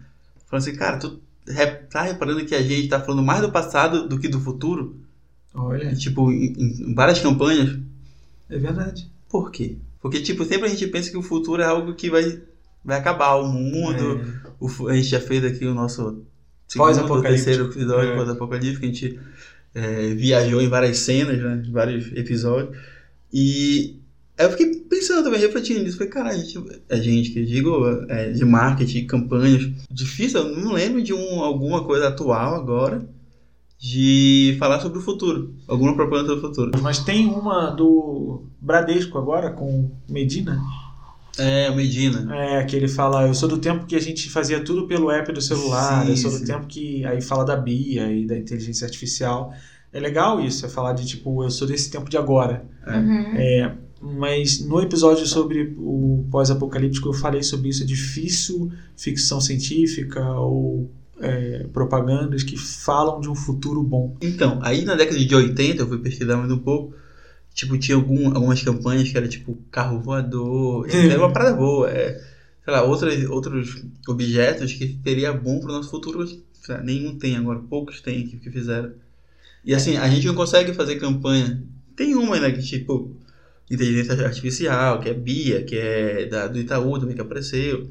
Falou 0.46 0.58
assim, 0.62 0.74
cara, 0.74 0.98
tu 0.98 1.20
tá 1.90 2.02
reparando 2.02 2.44
que 2.46 2.54
a 2.54 2.62
gente 2.62 2.88
tá 2.88 3.00
falando 3.00 3.22
mais 3.22 3.40
do 3.42 3.50
passado 3.50 4.08
do 4.08 4.18
que 4.18 4.28
do 4.28 4.40
futuro? 4.40 4.96
olha, 5.54 5.94
tipo, 5.94 6.30
em, 6.32 6.54
em 6.56 6.94
várias 6.94 7.18
campanhas. 7.20 7.78
é 8.48 8.58
verdade. 8.58 9.10
Por 9.28 9.50
quê? 9.50 9.76
Porque, 10.00 10.20
tipo, 10.20 10.44
sempre 10.44 10.66
a 10.66 10.70
gente 10.70 10.86
pensa 10.86 11.10
que 11.10 11.16
o 11.16 11.22
futuro 11.22 11.60
é 11.60 11.66
algo 11.66 11.94
que 11.94 12.08
vai, 12.10 12.40
vai 12.84 12.98
acabar 12.98 13.34
o 13.34 13.48
mundo. 13.48 14.20
É. 14.20 14.52
O 14.58 14.88
a 14.88 14.94
gente 14.94 15.08
já 15.08 15.20
fez 15.20 15.44
aqui 15.44 15.66
o 15.66 15.74
nosso 15.74 16.22
segundo, 16.68 17.20
terceiro 17.22 17.66
episódio 17.66 18.12
É. 18.12 18.16
pós-apocalíptico. 18.16 18.84
A 18.84 18.88
gente 18.88 19.18
é, 19.74 20.14
viajou 20.14 20.60
em 20.62 20.68
várias 20.68 20.98
cenas, 20.98 21.38
né? 21.38 21.62
Vários 21.70 22.10
episódios. 22.12 22.76
E 23.32 23.96
eu 24.36 24.50
fiquei 24.50 24.74
pensando 24.88 25.22
também, 25.22 25.40
refletindo 25.40 25.82
nisso. 25.82 25.96
Falei, 25.96 26.12
cara, 26.12 26.30
a 26.30 26.36
gente, 26.36 26.58
a 26.90 26.96
gente 26.96 27.30
que 27.30 27.40
eu 27.40 27.46
digo, 27.46 27.86
é, 28.08 28.30
de 28.30 28.44
marketing, 28.44 29.06
campanhas. 29.06 29.70
Difícil, 29.90 30.40
eu 30.40 30.56
não 30.56 30.72
lembro 30.72 31.02
de 31.02 31.12
um, 31.12 31.40
alguma 31.40 31.84
coisa 31.84 32.08
atual 32.08 32.54
agora 32.54 33.06
de 33.78 34.54
falar 34.60 34.78
sobre 34.78 34.98
o 34.98 35.02
futuro. 35.02 35.54
Alguma 35.66 35.94
propaganda 35.96 36.28
sobre 36.28 36.46
o 36.46 36.48
futuro. 36.48 36.70
Mas 36.80 37.00
tem 37.00 37.26
uma 37.26 37.70
do 37.70 38.44
Bradesco 38.60 39.18
agora, 39.18 39.50
com 39.50 39.90
Medina. 40.08 40.60
É, 41.36 41.70
Medina. 41.74 42.34
É, 42.36 42.64
que 42.64 42.76
ele 42.76 42.86
fala, 42.86 43.26
eu 43.26 43.34
sou 43.34 43.48
do 43.48 43.58
tempo 43.58 43.86
que 43.86 43.96
a 43.96 44.00
gente 44.00 44.30
fazia 44.30 44.62
tudo 44.62 44.86
pelo 44.86 45.10
app 45.10 45.32
do 45.32 45.40
celular, 45.40 46.04
Sim, 46.04 46.10
eu 46.10 46.16
sou 46.16 46.30
do 46.30 46.38
sim. 46.38 46.44
tempo 46.44 46.66
que. 46.66 47.04
Aí 47.04 47.20
fala 47.20 47.44
da 47.44 47.56
BIA 47.56 48.12
e 48.12 48.26
da 48.26 48.36
inteligência 48.38 48.84
artificial. 48.84 49.52
É 49.92 50.00
legal 50.00 50.40
isso, 50.40 50.64
é 50.64 50.68
falar 50.68 50.92
de 50.94 51.06
tipo, 51.06 51.44
eu 51.44 51.50
sou 51.50 51.68
desse 51.68 51.90
tempo 51.90 52.08
de 52.08 52.16
agora. 52.16 52.64
Uhum. 52.86 53.36
É, 53.36 53.72
mas 54.00 54.60
no 54.60 54.80
episódio 54.80 55.26
sobre 55.26 55.74
o 55.78 56.26
pós-apocalíptico 56.30 57.08
eu 57.08 57.12
falei 57.12 57.42
sobre 57.42 57.68
isso. 57.68 57.82
É 57.82 57.86
difícil 57.86 58.72
ficção 58.96 59.40
científica 59.40 60.24
ou 60.32 60.90
é, 61.20 61.66
propagandas 61.72 62.42
que 62.42 62.56
falam 62.56 63.20
de 63.20 63.28
um 63.28 63.34
futuro 63.34 63.82
bom. 63.82 64.16
Então, 64.20 64.58
aí 64.62 64.84
na 64.84 64.96
década 64.96 65.18
de 65.18 65.34
80, 65.34 65.82
eu 65.82 65.88
fui 65.88 65.98
pesquisar 65.98 66.36
mais 66.36 66.50
um 66.50 66.58
pouco, 66.58 66.94
tipo, 67.54 67.78
tinha 67.78 67.96
algum, 67.96 68.34
algumas 68.34 68.60
campanhas 68.62 69.08
que 69.08 69.16
era 69.16 69.28
tipo 69.28 69.56
carro 69.70 70.00
voador, 70.00 70.86
era 70.90 71.18
uma 71.18 71.32
parada 71.32 71.54
boa, 71.54 71.88
é, 71.88 72.20
sei 72.64 72.72
lá, 72.72 72.82
outras, 72.82 73.24
outros 73.30 73.84
objetos 74.08 74.72
que 74.72 74.98
seria 75.04 75.32
bom 75.32 75.60
pro 75.60 75.72
nosso 75.72 75.90
futuro, 75.90 76.26
sei 76.26 76.42
lá, 76.68 76.82
nenhum 76.82 77.16
tem 77.16 77.36
agora, 77.36 77.60
poucos 77.60 78.00
tem 78.00 78.26
que, 78.26 78.36
que 78.38 78.50
fizeram. 78.50 78.90
E 79.64 79.74
assim, 79.74 79.96
a 79.96 80.08
gente 80.08 80.26
não 80.26 80.34
consegue 80.34 80.72
fazer 80.72 80.96
campanha, 80.96 81.62
tem 81.96 82.14
uma, 82.14 82.38
né, 82.38 82.50
que 82.50 82.62
tipo, 82.62 83.14
inteligência 83.70 84.14
artificial, 84.26 85.00
que 85.00 85.08
é 85.08 85.14
BIA, 85.14 85.62
que 85.64 85.76
é 85.76 86.26
da, 86.26 86.46
do 86.48 86.58
Itaú 86.58 86.98
também 86.98 87.14
que 87.14 87.20
apareceu, 87.22 87.88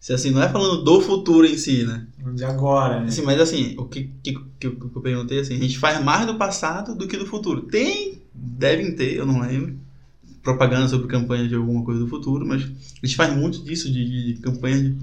se 0.00 0.12
assim, 0.12 0.30
não 0.30 0.42
é 0.42 0.48
falando 0.48 0.84
do 0.84 1.00
futuro 1.00 1.46
em 1.46 1.56
si, 1.56 1.84
né? 1.84 2.06
De 2.34 2.44
agora, 2.44 3.00
né? 3.00 3.06
Assim, 3.06 3.22
mas 3.22 3.40
assim, 3.40 3.74
o 3.78 3.86
que, 3.86 4.10
que, 4.22 4.34
que 4.60 4.66
eu 4.66 5.00
perguntei 5.02 5.40
assim, 5.40 5.54
a 5.54 5.60
gente 5.60 5.78
faz 5.78 6.02
mais 6.04 6.26
do 6.26 6.36
passado 6.36 6.94
do 6.94 7.08
que 7.08 7.16
do 7.16 7.26
futuro. 7.26 7.62
Tem, 7.62 8.20
devem 8.34 8.94
ter, 8.94 9.16
eu 9.16 9.24
não 9.26 9.40
lembro, 9.40 9.78
propaganda 10.42 10.88
sobre 10.88 11.08
campanha 11.08 11.48
de 11.48 11.54
alguma 11.54 11.84
coisa 11.84 12.00
do 12.00 12.08
futuro, 12.08 12.46
mas 12.46 12.62
a 12.62 13.06
gente 13.06 13.16
faz 13.16 13.34
muito 13.34 13.62
disso 13.64 13.90
de, 13.90 14.34
de 14.34 14.40
campanha 14.40 14.82
de- 14.82 14.96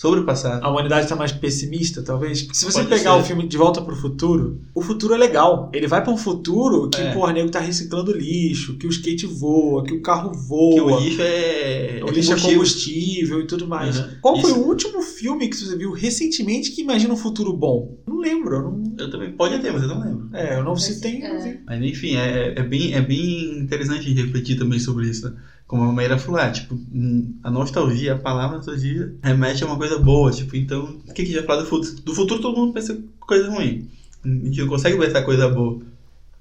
sobre 0.00 0.20
o 0.20 0.24
passado. 0.24 0.64
A 0.64 0.70
humanidade 0.70 1.02
está 1.04 1.14
mais 1.14 1.30
pessimista, 1.30 2.02
talvez. 2.02 2.40
Porque 2.40 2.56
se 2.56 2.64
você 2.64 2.78
Pode 2.78 2.88
pegar 2.88 3.12
ser. 3.16 3.20
o 3.20 3.22
filme 3.22 3.46
De 3.46 3.58
Volta 3.58 3.82
pro 3.82 3.94
Futuro, 3.94 4.58
o 4.74 4.80
futuro 4.80 5.12
é 5.12 5.18
legal. 5.18 5.70
Ele 5.74 5.86
vai 5.86 6.02
para 6.02 6.10
um 6.10 6.16
futuro 6.16 6.88
que, 6.88 7.02
É. 7.02 7.12
porra, 7.12 7.32
o 7.32 7.34
nego 7.34 7.50
tá 7.50 7.60
reciclando 7.60 8.10
lixo, 8.16 8.78
que 8.78 8.86
o 8.86 8.88
skate 8.90 9.26
voa, 9.26 9.84
que 9.84 9.92
o 9.92 10.00
carro 10.00 10.30
Que 10.30 10.38
voa. 10.38 10.96
o 10.96 11.00
lixo 11.00 11.20
é. 11.20 12.00
O 12.02 12.10
lixo 12.10 12.32
é 12.32 12.36
combustível. 12.36 12.52
combustível 12.54 13.40
e 13.42 13.46
tudo 13.46 13.68
mais. 13.68 13.98
Uhum. 13.98 14.08
Qual 14.22 14.40
foi 14.40 14.50
Isso. 14.52 14.60
o 14.60 14.66
último 14.68 15.02
filme 15.02 15.48
que 15.48 15.56
você 15.58 15.76
viu 15.76 15.92
recentemente 15.92 16.70
que 16.70 16.80
imagina 16.80 17.12
um 17.12 17.16
futuro 17.18 17.52
bom? 17.52 17.98
Não 18.08 18.18
lembro. 18.20 18.54
Eu 18.56 18.62
não... 18.62 18.82
Eu 18.98 19.10
também 19.10 19.32
pode 19.32 19.58
ter, 19.58 19.70
mas 19.70 19.82
eu 19.82 19.88
não 19.88 20.00
lembro. 20.00 20.30
É, 20.32 20.56
eu 20.58 20.64
não 20.64 20.76
se 20.76 20.98
tem. 21.02 21.22
é. 21.22 21.30
não 21.34 21.42
vi. 21.42 21.60
Mas 21.66 21.82
enfim, 21.82 22.16
é, 22.16 22.54
é, 22.56 22.62
bem, 22.62 22.94
é 22.94 23.02
bem 23.02 23.58
interessante 23.58 24.10
refletir 24.14 24.56
também 24.58 24.78
sobre 24.78 25.08
isso, 25.10 25.28
né? 25.28 25.36
Como 25.70 25.84
a 25.84 25.92
Maíra 25.92 26.18
falou, 26.18 26.40
ah, 26.40 26.50
tipo, 26.50 26.74
hum, 26.74 27.32
a 27.44 27.48
nostalgia, 27.48 28.14
a 28.14 28.18
palavra 28.18 28.56
nostalgia 28.56 29.14
remete 29.22 29.62
a 29.62 29.68
uma 29.68 29.76
coisa 29.76 30.00
boa, 30.00 30.32
tipo, 30.32 30.56
então, 30.56 30.98
o 31.08 31.14
que 31.14 31.24
que 31.24 31.32
vai 31.32 31.44
falar 31.44 31.62
do 31.62 31.68
futuro? 31.68 32.02
Do 32.02 32.12
futuro 32.12 32.42
todo 32.42 32.58
mundo 32.58 32.72
pensa 32.72 33.00
coisa 33.20 33.48
ruim. 33.48 33.88
A 34.24 34.28
gente 34.28 34.62
não 34.62 34.66
consegue 34.66 34.98
pensar 34.98 35.22
coisa 35.22 35.48
boa. 35.48 35.80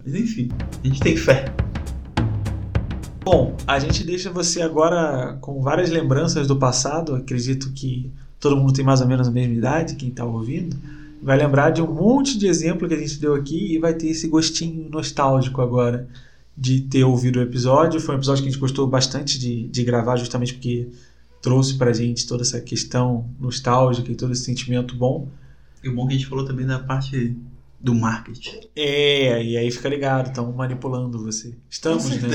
Mas 0.03 0.15
enfim, 0.15 0.49
a 0.83 0.87
gente 0.87 0.99
tem 0.99 1.15
fé. 1.15 1.45
Bom, 3.23 3.55
a 3.67 3.77
gente 3.77 4.03
deixa 4.03 4.31
você 4.31 4.63
agora 4.63 5.37
com 5.39 5.61
várias 5.61 5.91
lembranças 5.91 6.47
do 6.47 6.55
passado. 6.55 7.13
Acredito 7.13 7.71
que 7.73 8.11
todo 8.39 8.57
mundo 8.57 8.73
tem 8.73 8.83
mais 8.83 8.99
ou 8.99 9.07
menos 9.07 9.27
a 9.27 9.31
mesma 9.31 9.53
idade, 9.53 9.93
quem 9.93 10.09
está 10.09 10.25
ouvindo. 10.25 10.75
Vai 11.21 11.37
lembrar 11.37 11.69
de 11.69 11.83
um 11.83 11.93
monte 11.93 12.35
de 12.35 12.47
exemplo 12.47 12.87
que 12.87 12.95
a 12.95 12.99
gente 12.99 13.19
deu 13.19 13.35
aqui 13.35 13.75
e 13.75 13.77
vai 13.77 13.93
ter 13.93 14.07
esse 14.07 14.27
gostinho 14.27 14.89
nostálgico 14.89 15.61
agora 15.61 16.07
de 16.59 16.81
ter 16.81 17.05
ouvido 17.05 17.39
o 17.39 17.41
episódio. 17.41 18.01
Foi 18.01 18.15
um 18.15 18.17
episódio 18.17 18.43
que 18.43 18.49
a 18.49 18.51
gente 18.51 18.59
gostou 18.59 18.85
bastante 18.85 19.39
de, 19.39 19.67
de 19.69 19.83
gravar, 19.83 20.17
justamente 20.17 20.53
porque 20.53 20.89
trouxe 21.41 21.77
pra 21.77 21.93
gente 21.93 22.27
toda 22.27 22.43
essa 22.43 22.59
questão 22.59 23.29
nostálgica 23.39 24.11
e 24.11 24.15
todo 24.15 24.33
esse 24.33 24.43
sentimento 24.43 24.93
bom. 24.93 25.29
E 25.81 25.87
o 25.87 25.95
bom 25.95 26.03
é 26.03 26.07
que 26.09 26.15
a 26.15 26.17
gente 26.17 26.27
falou 26.27 26.43
também 26.43 26.65
da 26.65 26.77
parte 26.77 27.33
do 27.79 27.95
marketing. 27.95 28.59
É, 28.75 29.41
e 29.41 29.55
aí 29.55 29.71
fica 29.71 29.87
ligado, 29.87 30.27
estão 30.27 30.51
manipulando 30.51 31.23
você. 31.23 31.55
Estamos, 31.69 32.09
né? 32.09 32.27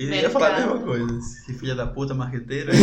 E 0.00 0.04
eu 0.08 0.14
ia 0.14 0.30
falar 0.30 0.54
a 0.54 0.60
mesma 0.60 0.78
coisa. 0.78 1.18
Esse 1.18 1.52
filha 1.52 1.74
da 1.74 1.86
puta 1.86 2.14
marqueteira. 2.14 2.72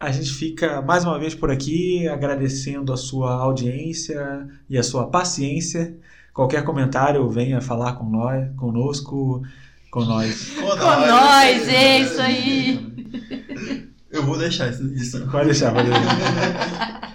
A 0.00 0.12
gente 0.12 0.32
fica 0.32 0.80
mais 0.80 1.02
uma 1.02 1.18
vez 1.18 1.34
por 1.34 1.50
aqui 1.50 2.06
agradecendo 2.06 2.92
a 2.92 2.96
sua 2.96 3.32
audiência 3.32 4.46
e 4.70 4.78
a 4.78 4.82
sua 4.84 5.08
paciência. 5.08 5.98
Qualquer 6.38 6.62
comentário, 6.62 7.28
venha 7.28 7.60
falar 7.60 7.94
com 7.94 8.08
nós, 8.08 8.48
conosco, 8.54 9.42
com 9.90 10.04
nós. 10.04 10.50
Com 10.50 10.68
Com 10.68 10.76
nós, 10.76 11.68
é 11.68 11.98
isso 11.98 12.20
aí. 12.22 13.88
Eu 14.08 14.22
vou 14.24 14.38
deixar 14.38 14.68
isso. 14.70 14.84
isso. 14.94 15.26
Pode 15.32 15.46
deixar, 15.46 15.74
pode 15.74 15.90
deixar. 15.90 17.00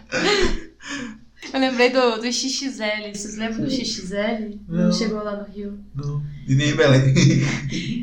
Eu 1.54 1.60
lembrei 1.60 1.89
do, 1.91 2.18
do 2.18 2.32
XXL. 2.34 3.14
Vocês 3.14 3.38
lembram 3.38 3.64
do 3.64 3.70
XXL? 3.72 4.60
Não. 4.68 4.86
Não 4.86 4.91
chegou 4.91 5.24
lá 5.24 5.36
no 5.36 5.43
Rio. 5.54 5.80
Não. 5.95 6.24
E 6.47 6.56
nem 6.56 6.70
em 6.72 6.76
Belém. 6.76 7.14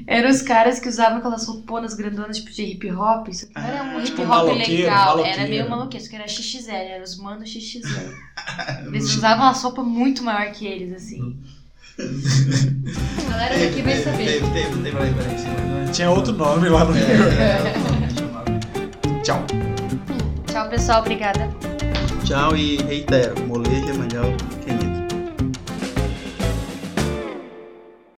Eram 0.07 0.31
os 0.31 0.41
caras 0.41 0.79
que 0.79 0.89
usavam 0.89 1.19
aquelas 1.19 1.45
rouponas 1.47 1.95
grandonas, 1.95 2.39
tipo 2.39 2.51
de 2.53 2.63
hip 2.63 2.91
hop. 2.93 3.29
Isso 3.29 3.47
aqui 3.47 3.55
não 3.55 3.63
era 3.67 3.83
um 3.85 3.97
Ah, 3.97 3.99
hip 3.99 4.05
tipo 4.07 4.23
hop 4.23 4.57
legal. 4.57 5.07
maloqueiro. 5.17 5.39
Era 5.41 5.49
meio 5.49 5.69
maloqueiro, 5.69 6.01
isso 6.03 6.09
que 6.11 6.17
era 6.17 6.29
XXL, 6.29 6.71
era 6.71 7.03
os 7.03 7.17
manos 7.19 7.51
XXL. 7.51 8.15
Eles 8.87 9.15
usavam 9.17 9.45
uma 9.45 9.55
sopa 9.55 9.83
muito 9.83 10.23
maior 10.23 10.51
que 10.53 10.65
eles, 10.67 10.93
assim. 10.93 11.37
A 11.99 13.31
galera 13.31 13.59
daqui 13.59 13.83
vai 13.83 13.97
saber. 14.03 14.27
Teve, 14.27 14.47
teve, 14.53 14.83
teve 14.83 14.97
é- 14.97 15.91
Tinha 15.93 16.11
outro 16.11 16.33
nome 16.33 16.69
lá 16.69 16.85
no 16.85 16.93
Rio. 16.93 17.05
É, 17.05 17.63
Tchau. 19.23 19.45
Tchau, 20.47 20.69
pessoal. 20.71 21.01
Obrigada. 21.01 21.51
Tchau 22.31 22.55
e 22.55 22.77
reitero, 22.77 23.45
moleja 23.49 23.91
é 23.91 23.93
melhor 23.93 24.37